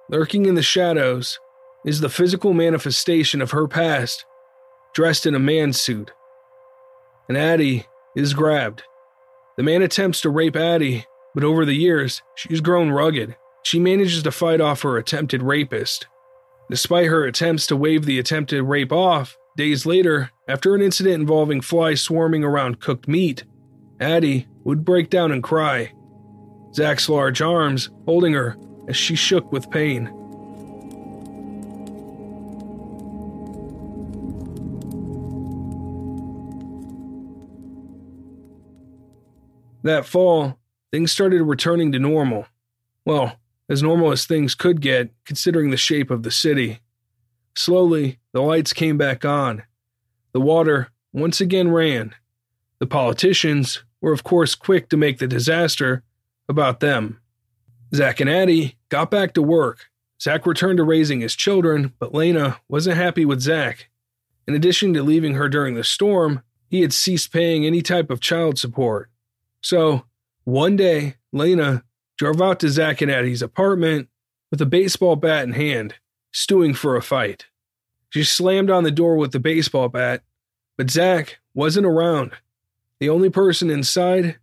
lurking 0.09 0.47
in 0.47 0.55
the 0.55 0.63
shadows 0.63 1.41
is 1.85 1.99
the 1.99 2.09
physical 2.09 2.55
manifestation 2.55 3.43
of 3.43 3.51
her 3.51 3.67
past, 3.67 4.25
dressed 4.95 5.27
in 5.27 5.35
a 5.35 5.41
man's 5.41 5.81
suit. 5.81 6.13
And 7.29 7.37
Addie 7.37 7.89
is 8.15 8.33
grabbed. 8.33 8.85
The 9.59 9.65
man 9.65 9.83
attempts 9.83 10.21
to 10.21 10.31
rape 10.31 10.55
Addie, 10.55 11.05
but 11.35 11.43
over 11.43 11.65
the 11.65 11.75
years, 11.75 12.23
she's 12.37 12.61
grown 12.61 12.91
rugged. 12.91 13.35
She 13.65 13.81
manages 13.81 14.23
to 14.23 14.31
fight 14.31 14.61
off 14.61 14.83
her 14.83 14.97
attempted 14.97 15.43
rapist. 15.43 16.07
Despite 16.71 17.09
her 17.09 17.25
attempts 17.25 17.67
to 17.67 17.77
wave 17.77 18.07
the 18.07 18.21
attempted 18.21 18.63
rape 18.63 18.93
off, 18.93 19.37
days 19.57 19.85
later, 19.85 20.31
after 20.47 20.77
an 20.77 20.81
incident 20.81 21.17
involving 21.17 21.61
flies 21.61 22.01
swarming 22.01 22.45
around 22.45 22.79
cooked 22.79 23.09
meat, 23.09 23.43
Addie 23.99 24.47
would 24.63 24.85
break 24.85 25.11
down 25.11 25.33
and 25.33 25.43
cry. 25.43 25.93
Zach's 26.73 27.09
large 27.09 27.43
arms 27.43 27.91
holding 28.05 28.35
her 28.35 28.57
as 28.87 28.97
she 28.97 29.17
shook 29.17 29.51
with 29.51 29.73
pain. 29.73 30.09
That 39.89 40.05
fall, 40.05 40.59
things 40.93 41.11
started 41.11 41.43
returning 41.45 41.93
to 41.93 41.99
normal. 41.99 42.45
Well, 43.07 43.37
as 43.71 43.83
normal 43.83 44.13
as 44.13 44.27
things 44.27 44.55
could 44.55 44.83
get, 44.83 45.15
considering 45.25 45.71
the 45.71 45.79
shape 45.79 46.11
of 46.11 46.25
the 46.25 46.31
city. 46.31 46.81
Slowly, 47.57 48.19
the 48.33 48.43
lights 48.43 48.75
came 48.75 48.99
back 48.99 49.25
on. 49.25 49.63
The 50.33 50.43
water 50.43 50.91
once 51.15 51.41
again 51.41 51.71
ran. 51.71 52.15
The 52.81 52.87
politicians 52.87 53.83
were, 54.03 54.13
of 54.13 54.25
course, 54.25 54.55
quick 54.55 54.91
to 54.91 54.99
make 54.99 55.21
the 55.21 55.27
disaster 55.27 56.03
about 56.51 56.81
them. 56.81 57.23
Zach 57.95 58.21
and 58.21 58.29
Addie 58.29 58.77
got 58.91 59.11
back 59.11 59.33
to 59.33 59.43
work. 59.43 59.87
Zach 60.21 60.45
returned 60.45 60.77
to 60.77 60.85
raising 60.85 61.23
his 61.23 61.35
children, 61.35 61.95
but 61.99 62.15
Lena 62.15 62.59
wasn't 62.69 62.99
happy 62.99 63.25
with 63.25 63.41
Zach. 63.41 63.89
In 64.47 64.55
addition 64.55 64.93
to 64.93 65.03
leaving 65.03 65.37
her 65.37 65.49
during 65.49 65.77
the 65.77 65.83
storm, 65.83 66.43
he 66.69 66.83
had 66.83 66.93
ceased 66.93 67.33
paying 67.33 67.65
any 67.65 67.81
type 67.81 68.11
of 68.11 68.21
child 68.21 68.59
support. 68.59 69.09
So, 69.61 70.05
one 70.45 70.77
day, 70.77 71.17
Lena 71.33 71.85
drove 72.17 72.41
out 72.41 72.61
to 72.61 72.69
Zach 72.69 73.01
and 73.01 73.11
Addie's 73.11 73.43
apartment 73.43 74.09
with 74.51 74.61
a 74.61 74.67
baseball 74.67 75.17
bat 75.17 75.45
in 75.45 75.53
hand, 75.53 75.95
stewing 76.33 76.75
for 76.75 76.97
a 76.97 77.03
fight. 77.03 77.47
She 78.11 78.25
slammed 78.25 78.71
on 78.71 78.85
the 78.85 78.91
door 78.91 79.17
with 79.17 79.33
the 79.33 79.41
baseball 79.41 79.89
bat, 79.89 80.23
but 80.77 80.91
Zach 80.91 81.39
wasn't 81.55 81.87
around. 81.87 82.33
The 83.01 83.11
only 83.11 83.31
person 83.31 83.71
inside 83.71 84.39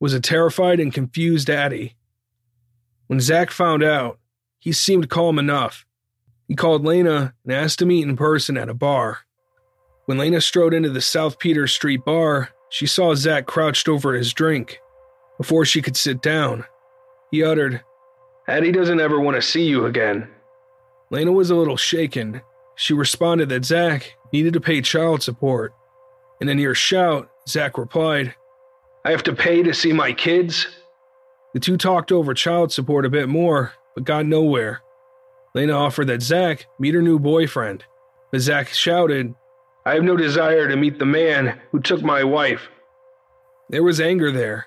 was 0.00 0.14
a 0.14 0.20
terrified 0.20 0.80
and 0.80 0.94
confused 0.94 1.50
Addie. 1.50 1.96
When 3.08 3.20
Zach 3.20 3.50
found 3.50 3.82
out, 3.82 4.18
he 4.58 4.72
seemed 4.72 5.10
calm 5.10 5.38
enough. 5.38 5.84
He 6.46 6.54
called 6.54 6.84
Lena 6.84 7.34
and 7.44 7.52
asked 7.52 7.80
to 7.80 7.86
meet 7.86 8.06
in 8.06 8.16
person 8.16 8.56
at 8.56 8.68
a 8.68 8.74
bar. 8.74 9.20
When 10.06 10.18
Lena 10.18 10.40
strode 10.40 10.72
into 10.72 10.90
the 10.90 11.00
South 11.00 11.38
Peter 11.38 11.66
Street 11.66 12.04
bar, 12.04 12.50
she 12.70 12.86
saw 12.86 13.14
Zach 13.14 13.46
crouched 13.46 13.88
over 13.88 14.14
his 14.14 14.32
drink. 14.32 14.80
Before 15.36 15.64
she 15.64 15.82
could 15.82 15.96
sit 15.96 16.20
down, 16.20 16.64
he 17.30 17.42
uttered, 17.42 17.82
Addie 18.48 18.72
doesn't 18.72 19.00
ever 19.00 19.20
want 19.20 19.36
to 19.36 19.42
see 19.42 19.64
you 19.64 19.86
again. 19.86 20.28
Lena 21.10 21.32
was 21.32 21.50
a 21.50 21.54
little 21.54 21.76
shaken. 21.76 22.40
She 22.76 22.94
responded 22.94 23.48
that 23.50 23.64
Zach 23.64 24.14
needed 24.32 24.52
to 24.54 24.60
pay 24.60 24.80
child 24.80 25.22
support. 25.22 25.74
In 26.40 26.48
a 26.48 26.54
near 26.54 26.74
shout, 26.74 27.30
Zach 27.48 27.76
replied, 27.76 28.34
I 29.04 29.10
have 29.10 29.22
to 29.24 29.34
pay 29.34 29.62
to 29.62 29.74
see 29.74 29.92
my 29.92 30.12
kids? 30.12 30.66
The 31.54 31.60
two 31.60 31.76
talked 31.76 32.12
over 32.12 32.34
child 32.34 32.72
support 32.72 33.06
a 33.06 33.10
bit 33.10 33.28
more, 33.28 33.72
but 33.94 34.04
got 34.04 34.26
nowhere. 34.26 34.82
Lena 35.54 35.72
offered 35.72 36.06
that 36.06 36.22
Zach 36.22 36.66
meet 36.78 36.94
her 36.94 37.02
new 37.02 37.18
boyfriend, 37.18 37.84
but 38.30 38.40
Zach 38.40 38.68
shouted, 38.68 39.34
I 39.88 39.94
have 39.94 40.04
no 40.04 40.18
desire 40.18 40.68
to 40.68 40.76
meet 40.76 40.98
the 40.98 41.06
man 41.06 41.58
who 41.72 41.80
took 41.80 42.02
my 42.02 42.22
wife. 42.22 42.68
There 43.70 43.82
was 43.82 44.02
anger 44.02 44.30
there, 44.30 44.66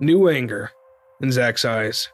new 0.00 0.28
anger, 0.28 0.72
in 1.20 1.30
Zach's 1.30 1.64
eyes. 1.64 2.08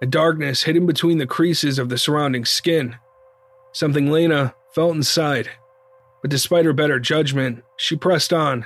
A 0.00 0.06
darkness 0.06 0.62
hidden 0.62 0.86
between 0.86 1.18
the 1.18 1.26
creases 1.26 1.78
of 1.78 1.90
the 1.90 1.98
surrounding 1.98 2.46
skin. 2.46 2.96
Something 3.72 4.10
Lena 4.10 4.54
felt 4.74 4.96
inside. 4.96 5.50
But 6.22 6.30
despite 6.30 6.64
her 6.64 6.72
better 6.72 6.98
judgment, 6.98 7.62
she 7.76 7.94
pressed 7.94 8.32
on 8.32 8.64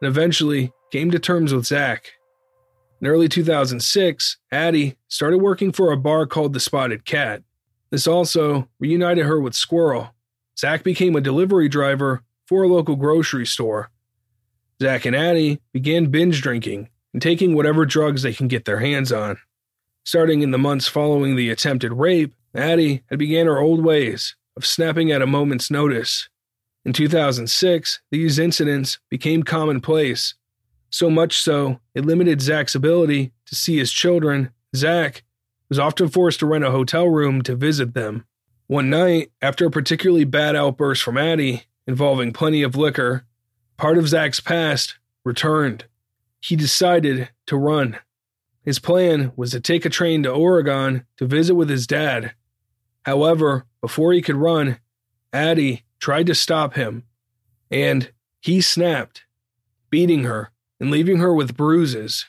and 0.00 0.08
eventually 0.08 0.72
came 0.90 1.10
to 1.10 1.18
terms 1.18 1.52
with 1.52 1.66
Zach. 1.66 2.12
In 3.02 3.06
early 3.06 3.28
2006, 3.28 4.38
Addie 4.50 4.96
started 5.08 5.40
working 5.40 5.72
for 5.72 5.92
a 5.92 5.98
bar 5.98 6.24
called 6.24 6.54
the 6.54 6.58
Spotted 6.58 7.04
Cat. 7.04 7.42
This 7.90 8.06
also 8.06 8.66
reunited 8.80 9.26
her 9.26 9.38
with 9.38 9.52
Squirrel. 9.52 10.14
Zach 10.58 10.82
became 10.82 11.14
a 11.14 11.20
delivery 11.20 11.68
driver 11.68 12.22
for 12.46 12.62
a 12.62 12.68
local 12.68 12.96
grocery 12.96 13.46
store. 13.46 13.90
Zach 14.80 15.04
and 15.04 15.14
Addie 15.14 15.60
began 15.72 16.06
binge 16.06 16.42
drinking 16.42 16.88
and 17.12 17.22
taking 17.22 17.54
whatever 17.54 17.86
drugs 17.86 18.22
they 18.22 18.32
can 18.32 18.48
get 18.48 18.64
their 18.64 18.80
hands 18.80 19.12
on. 19.12 19.38
Starting 20.04 20.42
in 20.42 20.50
the 20.50 20.58
months 20.58 20.88
following 20.88 21.36
the 21.36 21.50
attempted 21.50 21.92
rape, 21.92 22.34
Addie 22.54 23.02
had 23.08 23.18
began 23.18 23.46
her 23.46 23.58
old 23.58 23.84
ways 23.84 24.34
of 24.56 24.66
snapping 24.66 25.12
at 25.12 25.22
a 25.22 25.26
moment's 25.26 25.70
notice. 25.70 26.28
In 26.84 26.92
2006, 26.92 28.00
these 28.10 28.38
incidents 28.38 28.98
became 29.08 29.44
commonplace, 29.44 30.34
so 30.90 31.08
much 31.08 31.40
so 31.40 31.80
it 31.94 32.04
limited 32.04 32.40
Zach's 32.40 32.74
ability 32.74 33.32
to 33.46 33.54
see 33.54 33.78
his 33.78 33.92
children. 33.92 34.50
Zach 34.74 35.22
was 35.68 35.78
often 35.78 36.08
forced 36.08 36.40
to 36.40 36.46
rent 36.46 36.64
a 36.64 36.70
hotel 36.70 37.08
room 37.08 37.42
to 37.42 37.54
visit 37.54 37.94
them. 37.94 38.26
One 38.66 38.90
night, 38.90 39.30
after 39.40 39.66
a 39.66 39.70
particularly 39.70 40.24
bad 40.24 40.56
outburst 40.56 41.02
from 41.02 41.16
Addie 41.16 41.64
involving 41.86 42.32
plenty 42.32 42.62
of 42.62 42.76
liquor, 42.76 43.24
part 43.76 43.98
of 43.98 44.08
Zach's 44.08 44.40
past 44.40 44.96
returned 45.24 45.84
he 46.42 46.56
decided 46.56 47.30
to 47.46 47.56
run. 47.56 47.98
His 48.62 48.78
plan 48.78 49.32
was 49.36 49.52
to 49.52 49.60
take 49.60 49.84
a 49.84 49.90
train 49.90 50.24
to 50.24 50.30
Oregon 50.30 51.06
to 51.16 51.26
visit 51.26 51.54
with 51.54 51.70
his 51.70 51.86
dad. 51.86 52.34
However, 53.04 53.66
before 53.80 54.12
he 54.12 54.22
could 54.22 54.36
run, 54.36 54.78
Addie 55.32 55.84
tried 56.00 56.26
to 56.26 56.34
stop 56.34 56.74
him, 56.74 57.04
and 57.70 58.12
he 58.40 58.60
snapped, 58.60 59.22
beating 59.88 60.24
her 60.24 60.50
and 60.80 60.90
leaving 60.90 61.18
her 61.18 61.32
with 61.32 61.56
bruises. 61.56 62.26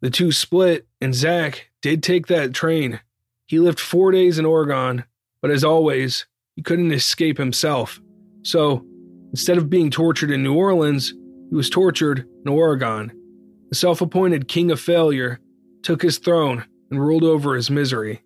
The 0.00 0.10
two 0.10 0.32
split, 0.32 0.86
and 1.00 1.14
Zach 1.14 1.70
did 1.80 2.02
take 2.02 2.26
that 2.26 2.54
train. 2.54 3.00
He 3.46 3.58
lived 3.58 3.80
four 3.80 4.12
days 4.12 4.38
in 4.38 4.44
Oregon, 4.44 5.04
but 5.40 5.50
as 5.50 5.64
always, 5.64 6.26
he 6.56 6.62
couldn't 6.62 6.92
escape 6.92 7.38
himself. 7.38 8.00
So, 8.42 8.84
instead 9.30 9.58
of 9.58 9.70
being 9.70 9.90
tortured 9.90 10.30
in 10.30 10.42
New 10.42 10.54
Orleans, 10.54 11.12
he 11.50 11.56
was 11.56 11.70
tortured 11.70 12.26
in 12.44 12.52
Oregon. 12.52 13.12
The 13.68 13.76
self 13.76 14.00
appointed 14.00 14.48
king 14.48 14.70
of 14.70 14.80
failure 14.80 15.40
took 15.82 16.02
his 16.02 16.18
throne 16.18 16.64
and 16.90 17.00
ruled 17.00 17.24
over 17.24 17.54
his 17.54 17.70
misery. 17.70 18.22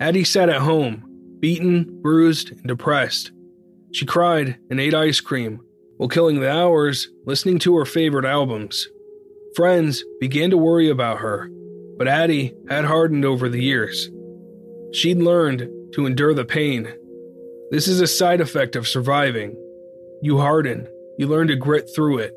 Addie 0.00 0.24
sat 0.24 0.48
at 0.48 0.62
home, 0.62 1.04
beaten, 1.40 2.00
bruised, 2.02 2.50
and 2.50 2.66
depressed. 2.66 3.32
She 3.92 4.06
cried 4.06 4.58
and 4.70 4.80
ate 4.80 4.94
ice 4.94 5.20
cream 5.20 5.60
while 5.96 6.08
killing 6.08 6.40
the 6.40 6.50
hours 6.50 7.08
listening 7.26 7.58
to 7.60 7.76
her 7.76 7.84
favorite 7.84 8.24
albums. 8.24 8.88
Friends 9.54 10.02
began 10.20 10.50
to 10.50 10.56
worry 10.56 10.88
about 10.88 11.18
her, 11.18 11.50
but 11.98 12.08
Addie 12.08 12.54
had 12.68 12.86
hardened 12.86 13.24
over 13.24 13.48
the 13.48 13.62
years. 13.62 14.10
She'd 14.92 15.18
learned 15.18 15.68
to 15.94 16.06
endure 16.06 16.34
the 16.34 16.44
pain. 16.44 16.92
This 17.72 17.88
is 17.88 18.02
a 18.02 18.06
side 18.06 18.42
effect 18.42 18.76
of 18.76 18.86
surviving. 18.86 19.56
You 20.20 20.36
harden, 20.36 20.86
you 21.16 21.26
learn 21.26 21.48
to 21.48 21.56
grit 21.56 21.88
through 21.94 22.18
it. 22.18 22.34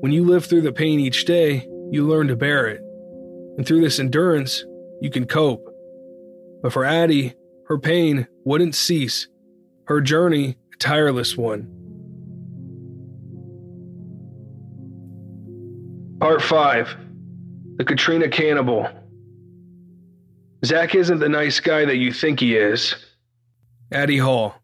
When 0.00 0.12
you 0.12 0.22
live 0.22 0.44
through 0.44 0.60
the 0.60 0.70
pain 0.70 1.00
each 1.00 1.24
day, 1.24 1.66
you 1.90 2.06
learn 2.06 2.28
to 2.28 2.36
bear 2.36 2.66
it. 2.66 2.82
And 3.56 3.66
through 3.66 3.80
this 3.80 3.98
endurance, 3.98 4.66
you 5.00 5.08
can 5.08 5.24
cope. 5.24 5.66
But 6.62 6.74
for 6.74 6.84
Addie, 6.84 7.36
her 7.68 7.78
pain 7.78 8.28
wouldn't 8.44 8.74
cease, 8.74 9.28
her 9.86 10.02
journey 10.02 10.58
a 10.74 10.76
tireless 10.76 11.38
one. 11.38 11.66
Part 16.20 16.42
5 16.42 16.96
The 17.76 17.84
Katrina 17.86 18.28
Cannibal. 18.28 18.90
Zach 20.66 20.94
isn't 20.94 21.20
the 21.20 21.30
nice 21.30 21.60
guy 21.60 21.86
that 21.86 21.96
you 21.96 22.12
think 22.12 22.40
he 22.40 22.56
is. 22.56 22.94
Addie 23.92 24.18
Hall. 24.18 24.62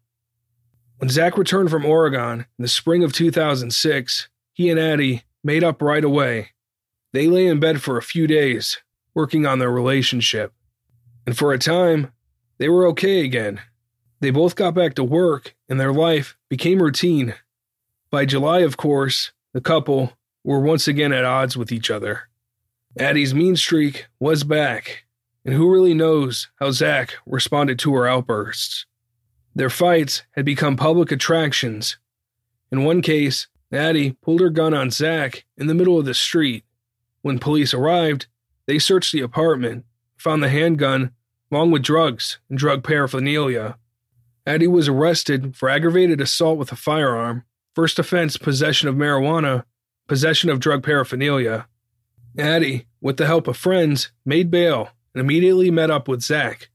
When 0.99 1.09
Zach 1.09 1.37
returned 1.37 1.69
from 1.69 1.85
Oregon 1.85 2.45
in 2.57 2.61
the 2.63 2.67
spring 2.67 3.03
of 3.03 3.11
2006, 3.11 4.29
he 4.53 4.69
and 4.69 4.79
Addie 4.79 5.23
made 5.43 5.65
up 5.65 5.81
right 5.81 6.03
away. 6.03 6.51
They 7.11 7.27
lay 7.27 7.47
in 7.47 7.59
bed 7.59 7.81
for 7.81 7.97
a 7.97 8.01
few 8.01 8.25
days, 8.25 8.77
working 9.13 9.45
on 9.45 9.59
their 9.59 9.69
relationship. 9.69 10.53
And 11.25 11.37
for 11.37 11.51
a 11.51 11.59
time, 11.59 12.13
they 12.57 12.69
were 12.69 12.87
okay 12.87 13.25
again. 13.25 13.61
They 14.21 14.31
both 14.31 14.55
got 14.55 14.73
back 14.73 14.95
to 14.95 15.03
work, 15.03 15.55
and 15.67 15.79
their 15.79 15.93
life 15.93 16.37
became 16.49 16.81
routine. 16.81 17.35
By 18.09 18.25
July, 18.25 18.59
of 18.59 18.77
course, 18.77 19.33
the 19.53 19.61
couple 19.61 20.13
were 20.43 20.61
once 20.61 20.87
again 20.87 21.11
at 21.11 21.25
odds 21.25 21.57
with 21.57 21.71
each 21.71 21.91
other. 21.91 22.29
Addie's 22.97 23.35
mean 23.35 23.57
streak 23.57 24.07
was 24.19 24.45
back, 24.45 25.05
and 25.43 25.53
who 25.53 25.71
really 25.71 25.93
knows 25.93 26.47
how 26.59 26.71
Zach 26.71 27.15
responded 27.25 27.77
to 27.79 27.93
her 27.93 28.07
outbursts. 28.07 28.86
Their 29.57 29.71
fights 29.71 30.21
had 30.33 30.45
become 30.45 30.77
public 30.77 31.11
attractions. 31.11 31.97
In 32.71 32.83
one 32.83 33.01
case, 33.01 33.47
Addie 33.71 34.11
pulled 34.21 34.39
her 34.39 34.51
gun 34.51 34.75
on 34.75 34.91
Zach 34.91 35.45
in 35.57 35.65
the 35.65 35.73
middle 35.73 35.97
of 35.97 36.05
the 36.05 36.13
street. 36.13 36.63
When 37.23 37.39
police 37.39 37.73
arrived, 37.73 38.27
they 38.67 38.77
searched 38.77 39.13
the 39.13 39.21
apartment, 39.21 39.85
found 40.15 40.43
the 40.43 40.49
handgun, 40.49 41.09
along 41.51 41.71
with 41.71 41.81
drugs 41.81 42.37
and 42.51 42.59
drug 42.59 42.83
paraphernalia. 42.83 43.79
Addie 44.45 44.67
was 44.67 44.87
arrested 44.87 45.55
for 45.55 45.69
aggravated 45.69 46.21
assault 46.21 46.59
with 46.59 46.71
a 46.71 46.75
firearm, 46.75 47.43
first 47.73 47.97
offense 47.97 48.37
possession 48.37 48.87
of 48.87 48.93
marijuana, 48.93 49.63
possession 50.05 50.51
of 50.51 50.59
drug 50.59 50.83
paraphernalia. 50.83 51.65
Addie, 52.37 52.85
with 53.01 53.17
the 53.17 53.25
help 53.25 53.47
of 53.47 53.57
friends, 53.57 54.11
made 54.23 54.51
bail 54.51 54.91
and 55.15 55.21
immediately 55.21 55.71
met 55.71 55.89
up 55.89 56.07
with 56.07 56.21
Zach. 56.21 56.69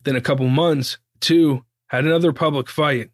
Within 0.00 0.16
a 0.16 0.20
couple 0.20 0.46
months, 0.48 0.98
two 1.18 1.64
had 1.88 2.04
another 2.04 2.32
public 2.32 2.68
fight. 2.68 3.10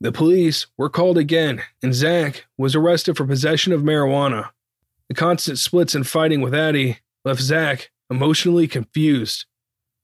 The 0.00 0.12
police 0.12 0.66
were 0.76 0.90
called 0.90 1.16
again, 1.16 1.62
and 1.82 1.94
Zach 1.94 2.46
was 2.58 2.74
arrested 2.74 3.16
for 3.16 3.24
possession 3.24 3.72
of 3.72 3.82
marijuana. 3.82 4.50
The 5.08 5.14
constant 5.14 5.58
splits 5.58 5.94
and 5.94 6.06
fighting 6.06 6.40
with 6.40 6.54
Addie 6.54 6.98
left 7.24 7.40
Zach 7.40 7.90
emotionally 8.10 8.66
confused. 8.66 9.46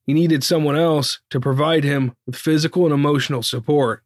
He 0.07 0.15
needed 0.15 0.45
someone 0.45 0.77
else 0.77 1.21
to 1.31 1.41
provide 1.41 1.85
him 1.85 2.15
with 2.27 2.37
physical 2.37 2.85
and 2.85 2.95
emotional 2.95 3.43
support. 3.43 4.03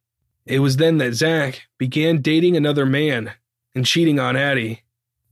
It 0.46 0.58
was 0.58 0.78
then 0.78 0.98
that 0.98 1.14
Zach 1.14 1.62
began 1.78 2.22
dating 2.22 2.56
another 2.56 2.86
man 2.86 3.32
and 3.74 3.86
cheating 3.86 4.18
on 4.18 4.36
Addie. 4.36 4.82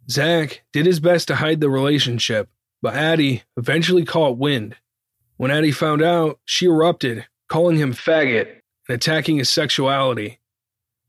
Zach 0.09 0.63
did 0.73 0.87
his 0.87 1.01
best 1.01 1.27
to 1.29 1.37
hide 1.37 1.61
the 1.61 1.71
relationship, 1.71 2.49
but 2.83 2.95
Addie 2.95 3.43
eventually 3.57 4.05
caught 4.05 4.39
wind. 4.39 4.77
When 5.39 5.51
Addie 5.51 5.73
found 5.73 6.03
out, 6.03 6.39
she 6.45 6.67
erupted, 6.67 7.27
calling 7.49 7.77
him 7.77 7.95
faggot 7.95 8.60
and 8.91 8.97
attacking 8.97 9.37
his 9.37 9.49
sexuality. 9.49 10.41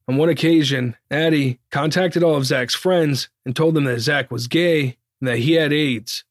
On 0.08 0.16
one 0.16 0.30
occasion, 0.30 0.96
Addie 1.10 1.60
contacted 1.72 2.22
all 2.22 2.36
of 2.36 2.46
Zach's 2.46 2.76
friends 2.76 3.30
and 3.44 3.56
told 3.56 3.74
them 3.74 3.86
that 3.86 4.02
Zach 4.02 4.30
was 4.30 4.48
gay 4.48 4.98
and 5.20 5.28
that 5.28 5.40
he 5.40 5.54
had 5.54 5.74
AIDS. 5.74 6.24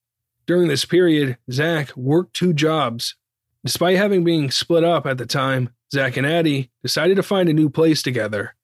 During 0.47 0.69
this 0.69 0.85
period, 0.85 1.39
Zach 1.51 1.97
worked 1.97 2.35
two 2.35 2.53
jobs. 2.53 3.17
Despite 3.65 3.97
having 3.97 4.23
been 4.23 4.53
split 4.53 4.85
up 4.85 5.07
at 5.07 5.19
the 5.19 5.27
time, 5.27 5.71
Zach 5.93 6.17
and 6.17 6.25
Addie 6.25 6.71
decided 6.85 7.17
to 7.17 7.23
find 7.25 7.49
a 7.49 7.53
new 7.53 7.69
place 7.69 8.01
together. 8.01 8.55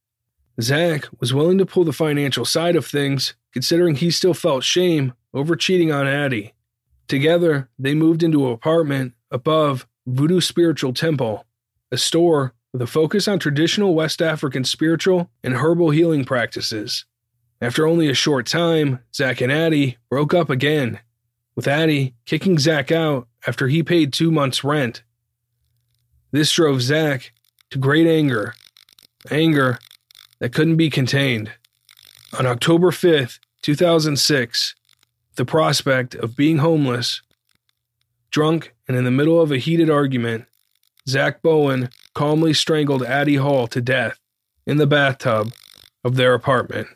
Zach 0.60 1.08
was 1.18 1.34
willing 1.34 1.58
to 1.58 1.66
pull 1.66 1.82
the 1.82 1.92
financial 1.92 2.44
side 2.44 2.76
of 2.76 2.86
things, 2.86 3.34
considering 3.52 3.96
he 3.96 4.12
still 4.12 4.32
felt 4.32 4.62
shame 4.62 5.12
over 5.34 5.56
cheating 5.56 5.90
on 5.90 6.06
Addie. 6.06 6.54
Together, 7.08 7.68
they 7.80 7.94
moved 7.94 8.22
into 8.22 8.46
an 8.46 8.52
apartment 8.52 9.14
above 9.32 9.88
Voodoo 10.06 10.40
Spiritual 10.40 10.92
Temple, 10.92 11.44
a 11.90 11.98
store 11.98 12.54
with 12.76 12.82
a 12.82 12.86
focus 12.86 13.26
on 13.26 13.38
traditional 13.38 13.94
West 13.94 14.20
African 14.20 14.62
spiritual 14.62 15.30
and 15.42 15.54
herbal 15.54 15.88
healing 15.88 16.26
practices. 16.26 17.06
After 17.58 17.86
only 17.86 18.10
a 18.10 18.12
short 18.12 18.44
time, 18.44 19.00
Zach 19.14 19.40
and 19.40 19.50
Addie 19.50 19.96
broke 20.10 20.34
up 20.34 20.50
again, 20.50 21.00
with 21.54 21.66
Addie 21.66 22.12
kicking 22.26 22.58
Zach 22.58 22.92
out 22.92 23.28
after 23.46 23.68
he 23.68 23.82
paid 23.82 24.12
two 24.12 24.30
months' 24.30 24.62
rent. 24.62 25.02
This 26.32 26.52
drove 26.52 26.82
Zach 26.82 27.32
to 27.70 27.78
great 27.78 28.06
anger, 28.06 28.52
anger 29.30 29.78
that 30.40 30.52
couldn't 30.52 30.76
be 30.76 30.90
contained. 30.90 31.50
On 32.38 32.44
October 32.44 32.90
5th, 32.90 33.38
2006, 33.62 34.74
the 35.36 35.46
prospect 35.46 36.14
of 36.14 36.36
being 36.36 36.58
homeless, 36.58 37.22
drunk, 38.30 38.74
and 38.86 38.98
in 38.98 39.04
the 39.04 39.10
middle 39.10 39.40
of 39.40 39.50
a 39.50 39.56
heated 39.56 39.88
argument, 39.88 40.44
Zach 41.08 41.40
Bowen 41.40 41.88
calmly 42.16 42.54
strangled 42.54 43.02
Addie 43.02 43.36
Hall 43.36 43.66
to 43.66 43.78
death 43.78 44.18
in 44.66 44.78
the 44.78 44.86
bathtub 44.86 45.52
of 46.02 46.16
their 46.16 46.32
apartment. 46.32 46.88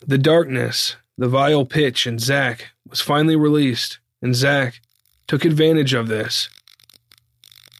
The 0.00 0.16
darkness, 0.16 0.96
the 1.18 1.28
vile 1.28 1.66
pitch 1.66 2.06
and 2.06 2.18
Zach 2.18 2.68
was 2.88 3.02
finally 3.02 3.36
released, 3.36 3.98
and 4.22 4.34
Zach 4.34 4.80
took 5.26 5.44
advantage 5.44 5.92
of 5.92 6.08
this. 6.08 6.48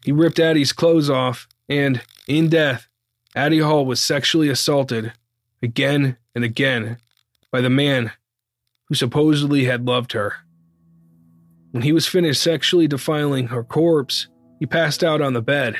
He 0.05 0.11
ripped 0.11 0.37
Addie's 0.37 0.71
clothes 0.71 1.09
off, 1.09 1.47
and, 1.67 2.03
in 2.27 2.47
death, 2.47 2.87
Addie 3.35 3.59
Hall 3.59 3.83
was 3.83 3.99
sexually 3.99 4.49
assaulted 4.49 5.13
again 5.63 6.17
and 6.35 6.43
again 6.43 6.99
by 7.51 7.59
the 7.59 7.71
man 7.71 8.11
who 8.85 8.93
supposedly 8.93 9.65
had 9.65 9.87
loved 9.87 10.11
her. 10.11 10.35
When 11.71 11.81
he 11.81 11.91
was 11.91 12.05
finished 12.05 12.43
sexually 12.43 12.87
defiling 12.87 13.47
her 13.47 13.63
corpse, 13.63 14.27
he 14.59 14.65
passed 14.65 15.03
out 15.03 15.21
on 15.21 15.33
the 15.33 15.41
bed. 15.41 15.75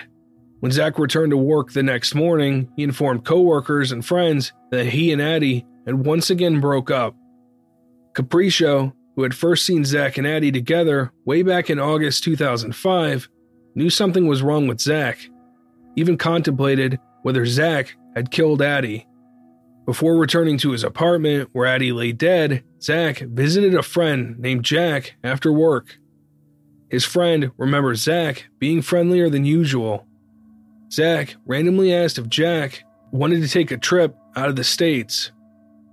When 0.60 0.72
Zach 0.72 0.98
returned 0.98 1.32
to 1.32 1.38
work 1.38 1.72
the 1.72 1.84
next 1.84 2.16
morning, 2.16 2.72
he 2.76 2.84
informed 2.84 3.26
coworkers 3.26 3.92
and 3.92 4.04
friends 4.04 4.54
that 4.72 4.88
he 4.88 5.12
and 5.12 5.22
Addie 5.22 5.66
had 5.86 6.06
once 6.06 6.30
again 6.30 6.60
broke 6.60 6.90
up. 6.90 7.16
Capriccio, 8.14 8.94
who 9.16 9.24
had 9.24 9.36
first 9.36 9.66
seen 9.66 9.86
Zach 9.86 10.18
and 10.18 10.26
Addie 10.26 10.52
together 10.52 11.12
way 11.26 11.44
back 11.44 11.70
in 11.70 11.80
August 11.80 12.24
2005, 12.24 13.30
knew 13.76 13.90
something 13.90 14.28
was 14.28 14.42
wrong 14.42 14.68
with 14.68 14.82
Zach, 14.82 15.20
even 15.96 16.18
contemplated 16.18 17.00
whether 17.22 17.46
Zach 17.46 17.96
had 18.16 18.32
killed 18.32 18.62
Addie. 18.62 19.08
Before 19.86 20.18
returning 20.18 20.58
to 20.60 20.72
his 20.72 20.84
apartment 20.84 21.50
where 21.54 21.66
Addie 21.68 21.92
lay 21.92 22.12
dead, 22.12 22.64
Zach 22.82 23.20
visited 23.20 23.74
a 23.74 23.84
friend 23.84 24.38
named 24.40 24.66
Jack 24.66 25.16
after 25.24 25.52
work. 25.52 25.98
His 26.90 27.04
friend 27.04 27.52
remembers 27.58 28.02
Zach 28.02 28.48
being 28.60 28.82
friendlier 28.82 29.30
than 29.30 29.46
usual. 29.46 30.06
Zach 30.92 31.36
randomly 31.46 31.94
asked 31.94 32.18
if 32.18 32.30
Jack 32.30 32.84
wanted 33.12 33.42
to 33.42 33.50
take 33.50 33.72
a 33.72 33.78
trip 33.78 34.16
out 34.36 34.50
of 34.50 34.56
the 34.56 34.64
States, 34.64 35.32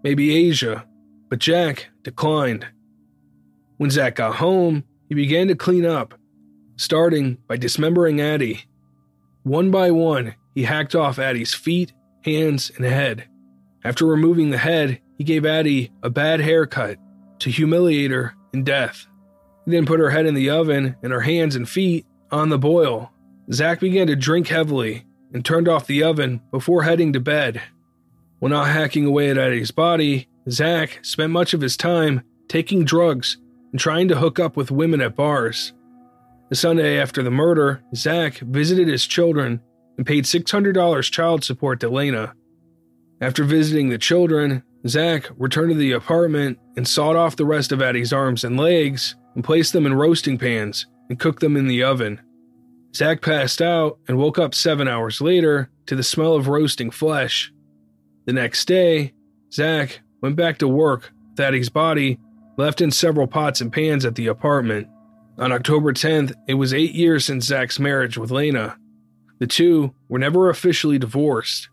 maybe 0.05 0.35
Asia, 0.49 0.87
but 1.29 1.41
Jack 1.41 1.89
declined. 2.03 2.67
When 3.79 3.91
Zach 3.91 4.15
got 4.15 4.37
home, 4.37 4.85
he 5.09 5.15
began 5.15 5.49
to 5.49 5.57
clean 5.57 5.85
up, 5.85 6.15
starting 6.77 7.39
by 7.49 7.57
dismembering 7.57 8.21
Addie. 8.21 8.65
One 9.43 9.71
by 9.71 9.91
one, 9.91 10.35
he 10.55 10.63
hacked 10.63 10.95
off 10.95 11.19
Addie's 11.19 11.55
feet, 11.55 11.93
hands, 12.25 12.71
and 12.77 12.85
head. 12.85 13.29
After 13.85 14.07
removing 14.07 14.51
the 14.51 14.59
head, 14.59 15.01
he 15.19 15.25
gave 15.25 15.45
Addie 15.45 15.91
a 16.03 16.11
bad 16.11 16.41
haircut 16.41 16.99
to 17.41 17.51
humiliate 17.51 18.11
her 18.11 18.35
in 18.53 18.65
death. 18.65 19.07
He 19.65 19.71
then 19.71 19.87
put 19.87 20.01
her 20.01 20.11
head 20.11 20.27
in 20.27 20.35
the 20.35 20.51
oven 20.51 20.97
and 21.03 21.13
her 21.13 21.23
hands 21.23 21.57
and 21.57 21.69
feet 21.69 22.07
on 22.31 22.49
the 22.49 22.59
boil. 22.59 23.11
Zach 23.53 23.81
began 23.81 24.07
to 24.09 24.17
drink 24.17 24.49
heavily 24.49 25.07
and 25.33 25.45
turned 25.45 25.69
off 25.69 25.87
the 25.87 26.03
oven 26.03 26.41
before 26.51 26.83
heading 26.83 27.13
to 27.13 27.21
bed. 27.21 27.63
While 28.39 28.51
not 28.51 28.69
hacking 28.69 29.07
away 29.07 29.31
at 29.31 29.39
Addie's 29.39 29.71
body, 29.71 30.29
Zach 30.51 31.01
spent 31.03 31.33
much 31.33 31.55
of 31.55 31.61
his 31.61 31.77
time 31.77 32.23
taking 32.49 32.85
drugs 32.85 33.39
and 33.73 33.81
trying 33.81 34.09
to 34.09 34.17
hook 34.17 34.39
up 34.39 34.57
with 34.57 34.71
women 34.71 35.01
at 35.01 35.17
bars. 35.17 35.73
The 36.51 36.57
Sunday 36.57 37.01
after 37.01 37.23
the 37.23 37.31
murder, 37.31 37.83
Zach 37.95 38.39
visited 38.39 38.87
his 38.87 39.07
children 39.07 39.61
and 39.97 40.07
paid 40.07 40.25
$600 40.25 41.11
child 41.11 41.43
support 41.43 41.81
to 41.81 41.89
Lena. 41.89 42.35
After 43.21 43.45
visiting 43.45 43.89
the 43.89 43.99
children, 43.99 44.63
Zach 44.87 45.31
returned 45.39 45.71
to 45.71 45.79
the 45.79 45.93
apartment 45.93 46.59
and 46.77 46.87
sawed 46.87 47.17
off 47.17 47.37
the 47.37 47.47
rest 47.47 47.73
of 47.73 47.81
Addie's 47.81 48.13
arms 48.13 48.45
and 48.45 48.59
legs 48.59 49.17
and 49.35 49.45
placed 49.45 49.73
them 49.73 49.87
in 49.87 49.95
roasting 49.95 50.39
pans 50.39 50.87
and 51.09 51.19
cooked 51.19 51.41
them 51.41 51.57
in 51.57 51.67
the 51.67 51.83
oven. 51.83 52.21
Zach 52.95 53.21
passed 53.21 53.61
out 53.61 53.99
and 54.07 54.19
woke 54.19 54.39
up 54.39 54.55
seven 54.55 54.87
hours 54.87 55.21
later 55.21 55.71
to 55.87 55.97
the 55.97 56.03
smell 56.03 56.35
of 56.35 56.49
roasting 56.49 56.91
flesh. 56.91 57.53
The 58.27 58.33
next 58.33 58.67
day, 58.67 59.13
Zach 59.53 60.01
went 60.23 60.37
back 60.37 60.59
to 60.59 60.69
work 60.69 61.13
with 61.31 61.41
Addie's 61.41 61.69
body 61.69 62.19
left 62.57 62.81
in 62.81 62.91
several 62.91 63.27
pots 63.27 63.61
and 63.61 63.73
pans 63.73 64.05
at 64.05 64.15
the 64.15 64.29
apartment. 64.29 64.89
On 65.39 65.51
October 65.51 65.93
10th, 65.93 66.33
it 66.47 66.55
was 66.55 66.73
eight 66.73 66.93
years 66.95 67.25
since 67.25 67.47
Zach's 67.47 67.81
marriage 67.81 68.17
with 68.17 68.31
Lena. 68.31 68.77
The 69.41 69.47
two 69.49 69.93
were 70.09 70.21
never 70.21 70.49
officially 70.49 70.99
divorced. 70.99 71.69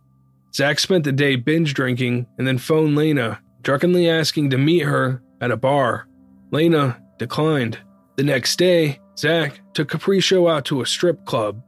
Zach 0.54 0.80
spent 0.80 1.04
the 1.04 1.12
day 1.12 1.36
binge 1.36 1.74
drinking 1.74 2.26
and 2.38 2.48
then 2.48 2.58
phoned 2.58 2.96
Lena, 2.96 3.40
drunkenly 3.62 4.10
asking 4.10 4.50
to 4.50 4.58
meet 4.58 4.84
her 4.84 5.22
at 5.40 5.52
a 5.52 5.58
bar. 5.58 6.08
Lena 6.52 7.01
declined. 7.22 7.78
The 8.18 8.24
next 8.24 8.58
day, 8.58 9.00
Zach 9.16 9.62
took 9.74 9.90
Capricio 9.90 10.52
out 10.52 10.66
to 10.66 10.82
a 10.82 10.86
strip 10.86 11.24
club. 11.26 11.62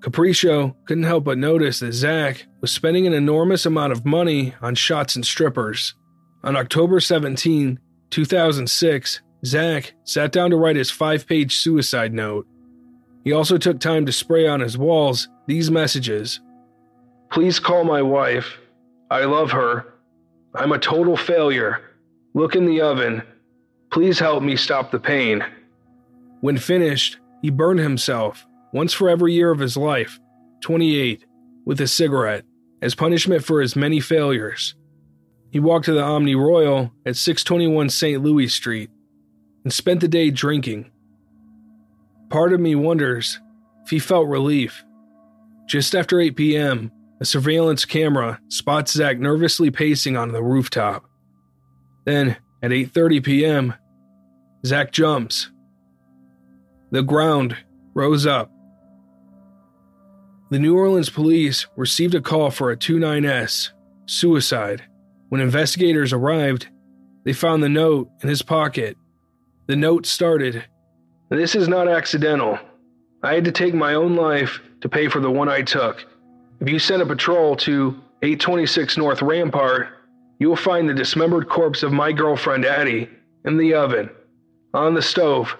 Capricio 0.00 0.74
couldn't 0.86 1.04
help 1.04 1.24
but 1.24 1.36
notice 1.36 1.80
that 1.80 1.92
Zach 1.92 2.46
was 2.62 2.72
spending 2.72 3.06
an 3.06 3.12
enormous 3.12 3.66
amount 3.66 3.92
of 3.92 4.06
money 4.06 4.54
on 4.62 4.74
shots 4.74 5.14
and 5.14 5.26
strippers. 5.26 5.94
On 6.42 6.56
October 6.56 7.00
17, 7.00 7.78
2006, 8.08 9.20
Zach 9.44 9.92
sat 10.04 10.32
down 10.32 10.50
to 10.50 10.56
write 10.56 10.76
his 10.76 10.90
five 10.90 11.26
page 11.26 11.58
suicide 11.58 12.14
note. 12.14 12.46
He 13.24 13.32
also 13.32 13.58
took 13.58 13.78
time 13.78 14.06
to 14.06 14.12
spray 14.12 14.48
on 14.48 14.60
his 14.60 14.78
walls 14.78 15.28
these 15.46 15.70
messages 15.70 16.40
Please 17.30 17.60
call 17.60 17.84
my 17.84 18.00
wife. 18.00 18.58
I 19.10 19.24
love 19.24 19.50
her. 19.50 19.84
I'm 20.54 20.72
a 20.72 20.78
total 20.78 21.16
failure. 21.16 21.82
Look 22.34 22.56
in 22.56 22.64
the 22.64 22.80
oven. 22.80 23.22
Please 23.90 24.18
help 24.18 24.42
me 24.42 24.56
stop 24.56 24.90
the 24.90 24.98
pain. 24.98 25.44
When 26.40 26.58
finished, 26.58 27.18
he 27.42 27.50
burned 27.50 27.80
himself, 27.80 28.46
once 28.72 28.92
for 28.92 29.08
every 29.08 29.32
year 29.32 29.50
of 29.50 29.58
his 29.58 29.76
life, 29.76 30.18
28, 30.62 31.24
with 31.64 31.80
a 31.80 31.86
cigarette, 31.86 32.44
as 32.82 32.94
punishment 32.94 33.44
for 33.44 33.60
his 33.60 33.76
many 33.76 34.00
failures. 34.00 34.74
He 35.50 35.58
walked 35.58 35.86
to 35.86 35.94
the 35.94 36.02
Omni 36.02 36.34
Royal 36.34 36.92
at 37.06 37.16
621 37.16 37.88
St. 37.88 38.22
Louis 38.22 38.48
Street 38.48 38.90
and 39.64 39.72
spent 39.72 40.00
the 40.00 40.08
day 40.08 40.30
drinking. 40.30 40.90
Part 42.28 42.52
of 42.52 42.60
me 42.60 42.74
wonders 42.74 43.40
if 43.84 43.90
he 43.90 43.98
felt 43.98 44.28
relief. 44.28 44.84
Just 45.66 45.94
after 45.94 46.20
8 46.20 46.36
p.m., 46.36 46.92
a 47.20 47.24
surveillance 47.24 47.84
camera 47.84 48.40
spots 48.48 48.92
Zach 48.92 49.18
nervously 49.18 49.70
pacing 49.70 50.16
on 50.16 50.32
the 50.32 50.42
rooftop. 50.42 51.08
Then, 52.04 52.36
at 52.62 52.70
8:30 52.70 53.24
p.m., 53.24 53.74
Zach 54.64 54.92
jumps. 54.92 55.50
The 56.90 57.02
ground 57.02 57.56
rose 57.94 58.26
up. 58.26 58.50
The 60.50 60.58
New 60.58 60.76
Orleans 60.76 61.10
police 61.10 61.66
received 61.76 62.14
a 62.14 62.22
call 62.22 62.50
for 62.50 62.70
a 62.70 62.76
29S 62.76 63.70
suicide. 64.06 64.82
When 65.28 65.42
investigators 65.42 66.12
arrived, 66.12 66.68
they 67.24 67.34
found 67.34 67.62
the 67.62 67.68
note 67.68 68.08
in 68.22 68.30
his 68.30 68.40
pocket. 68.40 68.96
The 69.66 69.76
note 69.76 70.06
started 70.06 70.64
This 71.28 71.54
is 71.54 71.68
not 71.68 71.88
accidental. 71.88 72.58
I 73.22 73.34
had 73.34 73.44
to 73.44 73.52
take 73.52 73.74
my 73.74 73.94
own 73.94 74.16
life 74.16 74.60
to 74.80 74.88
pay 74.88 75.08
for 75.08 75.20
the 75.20 75.30
one 75.30 75.48
I 75.48 75.60
took. 75.60 76.06
If 76.60 76.68
you 76.68 76.78
send 76.78 77.02
a 77.02 77.06
patrol 77.06 77.54
to 77.56 77.90
826 78.22 78.96
North 78.96 79.20
Rampart, 79.20 79.88
you 80.38 80.48
will 80.48 80.56
find 80.56 80.88
the 80.88 80.94
dismembered 80.94 81.48
corpse 81.48 81.82
of 81.82 81.92
my 81.92 82.12
girlfriend 82.12 82.64
Addie 82.64 83.08
in 83.44 83.56
the 83.56 83.74
oven, 83.74 84.10
on 84.74 84.94
the 84.94 85.02
stove, 85.02 85.56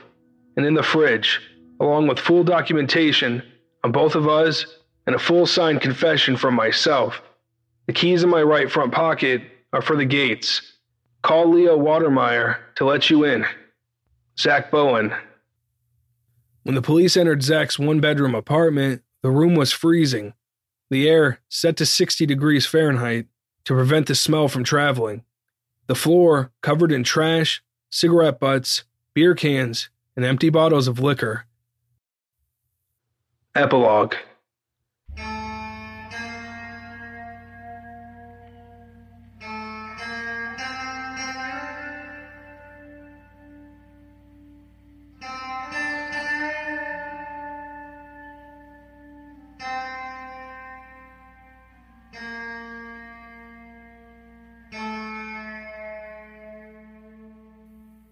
and 0.56 0.64
in 0.66 0.74
the 0.74 0.82
fridge, 0.82 1.40
along 1.80 2.06
with 2.06 2.18
full 2.18 2.44
documentation 2.44 3.42
on 3.84 3.92
both 3.92 4.14
of 4.14 4.28
us 4.28 4.66
and 5.06 5.16
a 5.16 5.18
full 5.18 5.46
signed 5.46 5.80
confession 5.80 6.36
from 6.36 6.54
myself. 6.54 7.22
The 7.86 7.92
keys 7.92 8.22
in 8.22 8.28
my 8.28 8.42
right 8.42 8.70
front 8.70 8.92
pocket 8.92 9.42
are 9.72 9.82
for 9.82 9.96
the 9.96 10.04
gates. 10.04 10.60
Call 11.22 11.48
Leo 11.48 11.78
Watermeier 11.78 12.58
to 12.76 12.84
let 12.84 13.10
you 13.10 13.24
in. 13.24 13.44
Zach 14.38 14.70
Bowen. 14.70 15.12
When 16.62 16.74
the 16.74 16.82
police 16.82 17.16
entered 17.16 17.42
Zach's 17.42 17.78
one 17.78 18.00
bedroom 18.00 18.34
apartment, 18.34 19.02
the 19.22 19.30
room 19.30 19.54
was 19.54 19.72
freezing, 19.72 20.34
the 20.90 21.08
air 21.08 21.40
set 21.48 21.76
to 21.78 21.86
60 21.86 22.26
degrees 22.26 22.66
Fahrenheit 22.66 23.26
to 23.68 23.74
prevent 23.74 24.06
the 24.06 24.14
smell 24.14 24.48
from 24.48 24.64
traveling. 24.64 25.22
The 25.88 25.94
floor 25.94 26.50
covered 26.62 26.90
in 26.90 27.04
trash, 27.04 27.62
cigarette 27.90 28.40
butts, 28.40 28.84
beer 29.12 29.34
cans, 29.34 29.90
and 30.16 30.24
empty 30.24 30.48
bottles 30.48 30.88
of 30.88 31.00
liquor. 31.00 31.44
Epilogue 33.54 34.14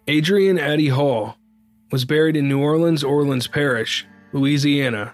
Adrienne 0.09 0.59
Addie 0.59 0.89
Hall 0.89 1.37
was 1.91 2.05
buried 2.05 2.37
in 2.37 2.49
New 2.49 2.61
Orleans, 2.63 3.03
Orleans 3.03 3.49
Parish, 3.49 4.07
Louisiana. 4.33 5.13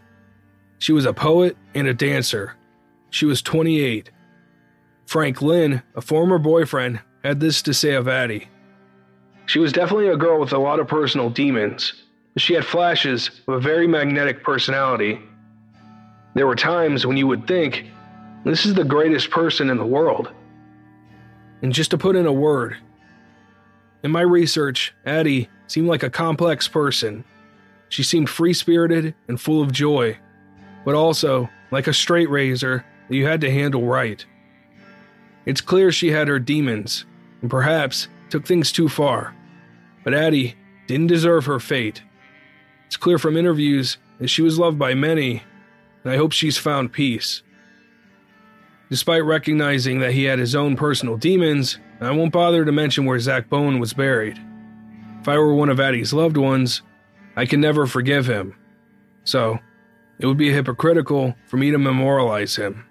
She 0.78 0.92
was 0.92 1.06
a 1.06 1.14
poet 1.14 1.56
and 1.74 1.88
a 1.88 1.94
dancer. 1.94 2.56
She 3.08 3.24
was 3.24 3.40
28. 3.40 4.10
Frank 5.06 5.40
Lynn, 5.40 5.82
a 5.96 6.02
former 6.02 6.38
boyfriend, 6.38 7.00
had 7.24 7.40
this 7.40 7.62
to 7.62 7.72
say 7.72 7.94
of 7.94 8.06
Addie. 8.06 8.48
She 9.46 9.58
was 9.58 9.72
definitely 9.72 10.08
a 10.08 10.16
girl 10.16 10.38
with 10.38 10.52
a 10.52 10.58
lot 10.58 10.78
of 10.78 10.88
personal 10.88 11.30
demons. 11.30 11.94
She 12.36 12.52
had 12.52 12.64
flashes 12.64 13.30
of 13.48 13.54
a 13.54 13.60
very 13.60 13.86
magnetic 13.86 14.44
personality. 14.44 15.18
There 16.34 16.46
were 16.46 16.54
times 16.54 17.06
when 17.06 17.16
you 17.16 17.26
would 17.28 17.46
think, 17.46 17.86
this 18.44 18.66
is 18.66 18.74
the 18.74 18.84
greatest 18.84 19.30
person 19.30 19.70
in 19.70 19.78
the 19.78 19.86
world. 19.86 20.30
And 21.62 21.72
just 21.72 21.90
to 21.92 21.98
put 21.98 22.14
in 22.14 22.26
a 22.26 22.32
word, 22.32 22.76
in 24.02 24.10
my 24.10 24.20
research, 24.20 24.94
Addie 25.06 25.48
seemed 25.66 25.86
like 25.86 26.02
a 26.02 26.10
complex 26.10 26.68
person. 26.68 27.24
She 27.88 28.02
seemed 28.02 28.28
free 28.28 28.52
spirited 28.52 29.14
and 29.28 29.40
full 29.40 29.62
of 29.62 29.72
joy, 29.72 30.18
but 30.84 30.94
also 30.94 31.48
like 31.70 31.86
a 31.86 31.94
straight 31.94 32.30
razor 32.30 32.84
that 33.08 33.16
you 33.16 33.26
had 33.26 33.40
to 33.42 33.50
handle 33.50 33.86
right. 33.86 34.24
It's 35.46 35.60
clear 35.60 35.92
she 35.92 36.10
had 36.10 36.28
her 36.28 36.38
demons, 36.38 37.04
and 37.40 37.50
perhaps 37.50 38.08
took 38.30 38.46
things 38.46 38.72
too 38.72 38.88
far. 38.88 39.34
But 40.04 40.14
Addie 40.14 40.56
didn't 40.86 41.08
deserve 41.08 41.46
her 41.46 41.60
fate. 41.60 42.02
It's 42.86 42.96
clear 42.96 43.18
from 43.18 43.36
interviews 43.36 43.98
that 44.18 44.28
she 44.28 44.42
was 44.42 44.58
loved 44.58 44.78
by 44.78 44.94
many, 44.94 45.42
and 46.04 46.12
I 46.12 46.16
hope 46.16 46.32
she's 46.32 46.58
found 46.58 46.92
peace. 46.92 47.42
Despite 48.90 49.24
recognizing 49.24 50.00
that 50.00 50.12
he 50.12 50.24
had 50.24 50.38
his 50.38 50.54
own 50.54 50.76
personal 50.76 51.16
demons, 51.16 51.78
I 52.06 52.10
won't 52.10 52.32
bother 52.32 52.64
to 52.64 52.72
mention 52.72 53.04
where 53.04 53.18
Zach 53.18 53.48
Bowen 53.48 53.78
was 53.78 53.92
buried. 53.92 54.40
If 55.20 55.28
I 55.28 55.38
were 55.38 55.54
one 55.54 55.68
of 55.68 55.78
Addie's 55.78 56.12
loved 56.12 56.36
ones, 56.36 56.82
I 57.36 57.46
can 57.46 57.60
never 57.60 57.86
forgive 57.86 58.26
him. 58.26 58.56
So, 59.24 59.58
it 60.18 60.26
would 60.26 60.38
be 60.38 60.52
hypocritical 60.52 61.34
for 61.46 61.56
me 61.56 61.70
to 61.70 61.78
memorialize 61.78 62.56
him. 62.56 62.84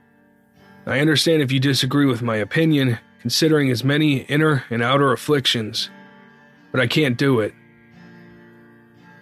I 0.85 0.99
understand 0.99 1.41
if 1.41 1.51
you 1.51 1.59
disagree 1.59 2.05
with 2.05 2.21
my 2.21 2.37
opinion, 2.37 2.99
considering 3.19 3.67
his 3.67 3.83
many 3.83 4.21
inner 4.23 4.63
and 4.69 4.81
outer 4.81 5.11
afflictions, 5.11 5.89
but 6.71 6.81
I 6.81 6.87
can't 6.87 7.17
do 7.17 7.39
it. 7.39 7.53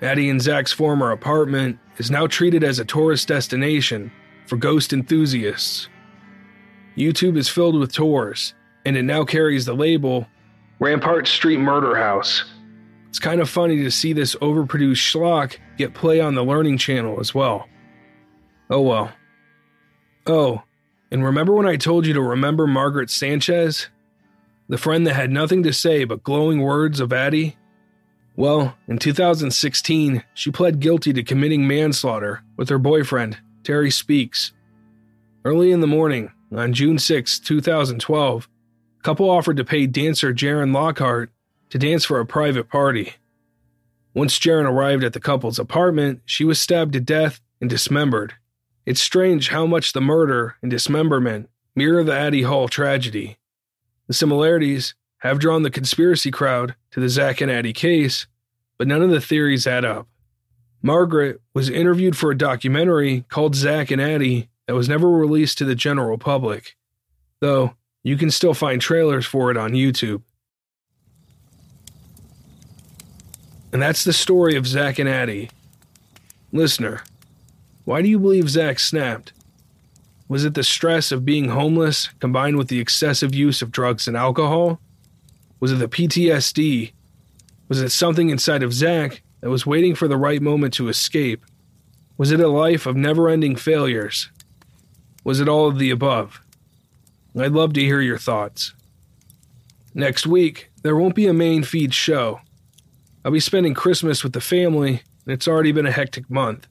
Addie 0.02 0.30
and 0.30 0.42
Zach's 0.42 0.72
former 0.72 1.12
apartment 1.12 1.80
is 1.98 2.10
now 2.10 2.28
treated 2.28 2.64
as 2.64 2.80
a 2.80 2.86
tourist 2.86 3.28
destination 3.28 4.12
for 4.46 4.56
ghost 4.56 4.94
enthusiasts. 4.94 5.90
YouTube 6.96 7.38
is 7.38 7.50
filled 7.50 7.78
with 7.78 7.92
tours, 7.92 8.54
and 8.86 8.98
it 8.98 9.04
now 9.04 9.24
carries 9.24 9.66
the 9.66 9.74
label 9.74 10.28
Rampart 10.80 11.28
Street 11.28 11.60
Murder 11.60 11.96
House. 11.96 12.46
It's 13.10 13.20
kind 13.20 13.42
of 13.42 13.50
funny 13.50 13.84
to 13.84 13.92
see 13.92 14.14
this 14.14 14.36
overproduced 14.36 14.98
schlock 14.98 15.58
get 15.78 15.94
play 15.94 16.22
on 16.22 16.36
the 16.36 16.44
Learning 16.44 16.78
Channel 16.78 17.20
as 17.20 17.34
well. 17.34 17.68
Oh 18.70 18.82
well. 18.82 19.12
Oh, 20.28 20.64
and 21.12 21.24
remember 21.24 21.54
when 21.54 21.66
I 21.66 21.76
told 21.76 22.06
you 22.06 22.14
to 22.14 22.22
remember 22.22 22.68
Margaret 22.68 23.10
Sanchez? 23.10 23.88
The 24.68 24.78
friend 24.78 25.08
that 25.08 25.16
had 25.16 25.32
nothing 25.32 25.64
to 25.64 25.74
say 25.74 26.04
but 26.04 26.24
glowing 26.24 26.62
words 26.62 27.00
of 27.00 27.12
Addie? 27.12 27.58
Well, 28.36 28.76
in 28.88 29.00
2016, 29.00 30.24
she 30.34 30.52
pled 30.52 30.80
guilty 30.80 31.12
to 31.14 31.24
committing 31.24 31.68
manslaughter 31.68 32.44
with 32.56 32.70
her 32.70 32.78
boyfriend, 32.78 33.38
Terry 33.64 33.92
Speaks. 33.92 34.54
Early 35.44 35.72
in 35.72 35.82
the 35.82 35.88
morning, 35.88 36.32
on 36.56 36.74
June 36.74 37.00
6, 37.00 37.40
2012, 37.40 38.44
a 38.44 38.50
couple 39.04 39.30
offered 39.30 39.58
to 39.58 39.64
pay 39.64 39.88
dancer 39.88 40.34
Jaren 40.34 40.74
Lockhart 40.74 41.32
to 41.70 41.78
dance 41.78 42.06
for 42.06 42.20
a 42.20 42.26
private 42.26 42.70
party. 42.70 43.14
Once 44.14 44.40
Jaron 44.40 44.70
arrived 44.70 45.04
at 45.04 45.14
the 45.14 45.20
couple's 45.20 45.60
apartment, 45.60 46.22
she 46.26 46.44
was 46.44 46.60
stabbed 46.60 46.94
to 46.94 47.00
death 47.00 47.42
and 47.62 47.70
dismembered. 47.70 48.34
It's 48.86 49.02
strange 49.02 49.50
how 49.50 49.66
much 49.66 49.94
the 49.94 50.02
murder 50.02 50.56
and 50.62 50.72
dismemberment 50.72 51.50
mirror 51.76 52.04
the 52.04 52.18
Addie 52.18 52.42
Hall 52.42 52.68
tragedy. 52.68 53.38
The 54.08 54.14
similarities 54.14 54.96
have 55.20 55.40
drawn 55.40 55.64
the 55.64 55.70
conspiracy 55.70 56.32
crowd 56.32 56.76
to 56.92 57.00
the 57.00 57.10
Zach 57.10 57.40
and 57.42 57.52
Addie 57.52 57.74
case, 57.74 58.26
but 58.78 58.88
none 58.88 59.02
of 59.02 59.12
the 59.12 59.22
theories 59.22 59.68
add 59.68 59.86
up. 59.86 60.08
Margaret 60.82 61.42
was 61.54 61.70
interviewed 61.70 62.18
for 62.18 62.32
a 62.32 62.38
documentary 62.38 63.26
called 63.30 63.54
Zach 63.54 63.92
and 63.92 64.02
Addie 64.02 64.50
that 64.68 64.76
was 64.76 64.90
never 64.90 65.10
released 65.10 65.58
to 65.58 65.66
the 65.66 65.76
general 65.76 66.18
public, 66.18 66.76
though 67.42 67.76
you 68.04 68.18
can 68.18 68.32
still 68.32 68.54
find 68.54 68.82
trailers 68.82 69.26
for 69.26 69.52
it 69.52 69.58
on 69.58 69.72
YouTube. 69.72 70.22
And 73.72 73.82
that's 73.82 74.04
the 74.04 74.14
story 74.14 74.56
of 74.56 74.66
Zach 74.66 74.98
and 75.00 75.08
Addie. 75.08 75.50
Listener, 76.52 77.04
why 77.86 78.02
do 78.02 78.08
you 78.08 78.18
believe 78.20 78.50
Zach 78.50 78.80
snapped? 78.80 79.34
Was 80.28 80.46
it 80.46 80.54
the 80.54 80.64
stress 80.64 81.12
of 81.12 81.26
being 81.26 81.50
homeless 81.50 82.10
combined 82.20 82.58
with 82.58 82.68
the 82.68 82.80
excessive 82.80 83.36
use 83.36 83.62
of 83.62 83.72
drugs 83.72 84.08
and 84.08 84.16
alcohol? 84.16 84.80
Was 85.60 85.72
it 85.72 85.76
the 85.76 85.88
PTSD? 85.88 86.94
Was 87.68 87.82
it 87.82 87.90
something 87.90 88.30
inside 88.30 88.64
of 88.64 88.74
Zach 88.74 89.22
that 89.42 89.50
was 89.50 89.66
waiting 89.66 89.94
for 89.94 90.08
the 90.08 90.18
right 90.18 90.42
moment 90.42 90.74
to 90.76 90.88
escape? 90.88 91.44
Was 92.18 92.32
it 92.32 92.40
a 92.40 92.48
life 92.48 92.86
of 92.86 92.96
never 92.96 93.30
ending 93.30 93.56
failures? 93.56 94.30
Was 95.24 95.40
it 95.40 95.50
all 95.50 95.68
of 95.68 95.78
the 95.78 95.92
above? 95.92 96.42
I'd 97.42 97.52
love 97.52 97.74
to 97.74 97.82
hear 97.82 98.02
your 98.02 98.18
thoughts. 98.18 98.74
Next 99.94 100.28
week, 100.28 100.72
there 100.84 100.96
won't 100.96 101.16
be 101.16 101.28
a 101.28 101.34
main 101.34 101.64
feed 101.64 101.94
show. 101.94 102.42
I'll 103.24 103.32
be 103.32 103.40
spending 103.40 103.74
Christmas 103.74 104.24
with 104.24 104.34
the 104.34 104.42
family, 104.42 105.02
and 105.26 105.34
it's 105.34 105.48
already 105.48 105.72
been 105.72 105.86
a 105.86 105.92
hectic 105.92 106.30
month. 106.30 106.68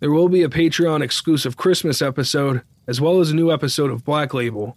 There 0.00 0.10
will 0.10 0.28
be 0.28 0.42
a 0.42 0.48
Patreon 0.48 1.02
exclusive 1.02 1.56
Christmas 1.56 2.00
episode, 2.00 2.62
as 2.86 3.00
well 3.00 3.20
as 3.20 3.30
a 3.30 3.36
new 3.36 3.52
episode 3.52 3.90
of 3.90 4.04
Black 4.04 4.32
Label. 4.34 4.76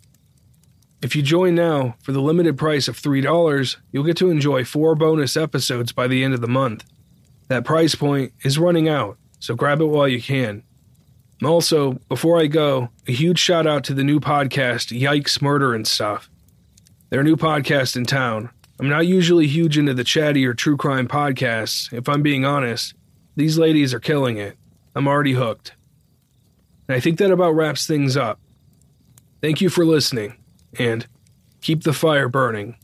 If 1.01 1.15
you 1.15 1.21
join 1.21 1.55
now, 1.55 1.95
for 2.01 2.11
the 2.11 2.21
limited 2.21 2.57
price 2.57 2.87
of 2.87 2.99
$3, 2.99 3.77
you'll 3.91 4.03
get 4.03 4.17
to 4.17 4.29
enjoy 4.29 4.63
four 4.63 4.95
bonus 4.95 5.35
episodes 5.35 5.91
by 5.91 6.07
the 6.07 6.23
end 6.23 6.33
of 6.33 6.41
the 6.41 6.47
month. 6.47 6.85
That 7.47 7.65
price 7.65 7.95
point 7.95 8.33
is 8.43 8.59
running 8.59 8.87
out, 8.87 9.17
so 9.39 9.55
grab 9.55 9.81
it 9.81 9.85
while 9.85 10.07
you 10.07 10.21
can. 10.21 10.63
Also, 11.45 11.93
before 12.09 12.39
I 12.39 12.47
go, 12.47 12.89
a 13.07 13.11
huge 13.11 13.39
shout 13.39 13.67
out 13.67 13.83
to 13.85 13.93
the 13.93 14.03
new 14.03 14.19
podcast, 14.19 14.97
Yikes 14.97 15.41
Murder 15.41 15.73
and 15.73 15.87
Stuff. 15.87 16.29
They're 17.09 17.23
new 17.23 17.35
podcast 17.35 17.95
in 17.95 18.05
town. 18.05 18.49
I'm 18.79 18.89
not 18.89 19.07
usually 19.07 19.47
huge 19.47 19.77
into 19.77 19.93
the 19.93 20.03
chatty 20.03 20.45
or 20.45 20.53
true 20.53 20.77
crime 20.77 21.07
podcasts, 21.07 21.91
if 21.93 22.09
I'm 22.09 22.21
being 22.21 22.45
honest. 22.45 22.93
These 23.35 23.57
ladies 23.57 23.93
are 23.93 23.99
killing 23.99 24.37
it. 24.37 24.57
I'm 24.95 25.07
already 25.07 25.33
hooked. 25.33 25.73
And 26.87 26.95
I 26.95 26.99
think 26.99 27.17
that 27.19 27.31
about 27.31 27.55
wraps 27.55 27.87
things 27.87 28.17
up. 28.17 28.39
Thank 29.41 29.61
you 29.61 29.69
for 29.69 29.85
listening 29.85 30.37
and 30.77 31.05
keep 31.61 31.83
the 31.83 31.93
fire 31.93 32.29
burning. 32.29 32.77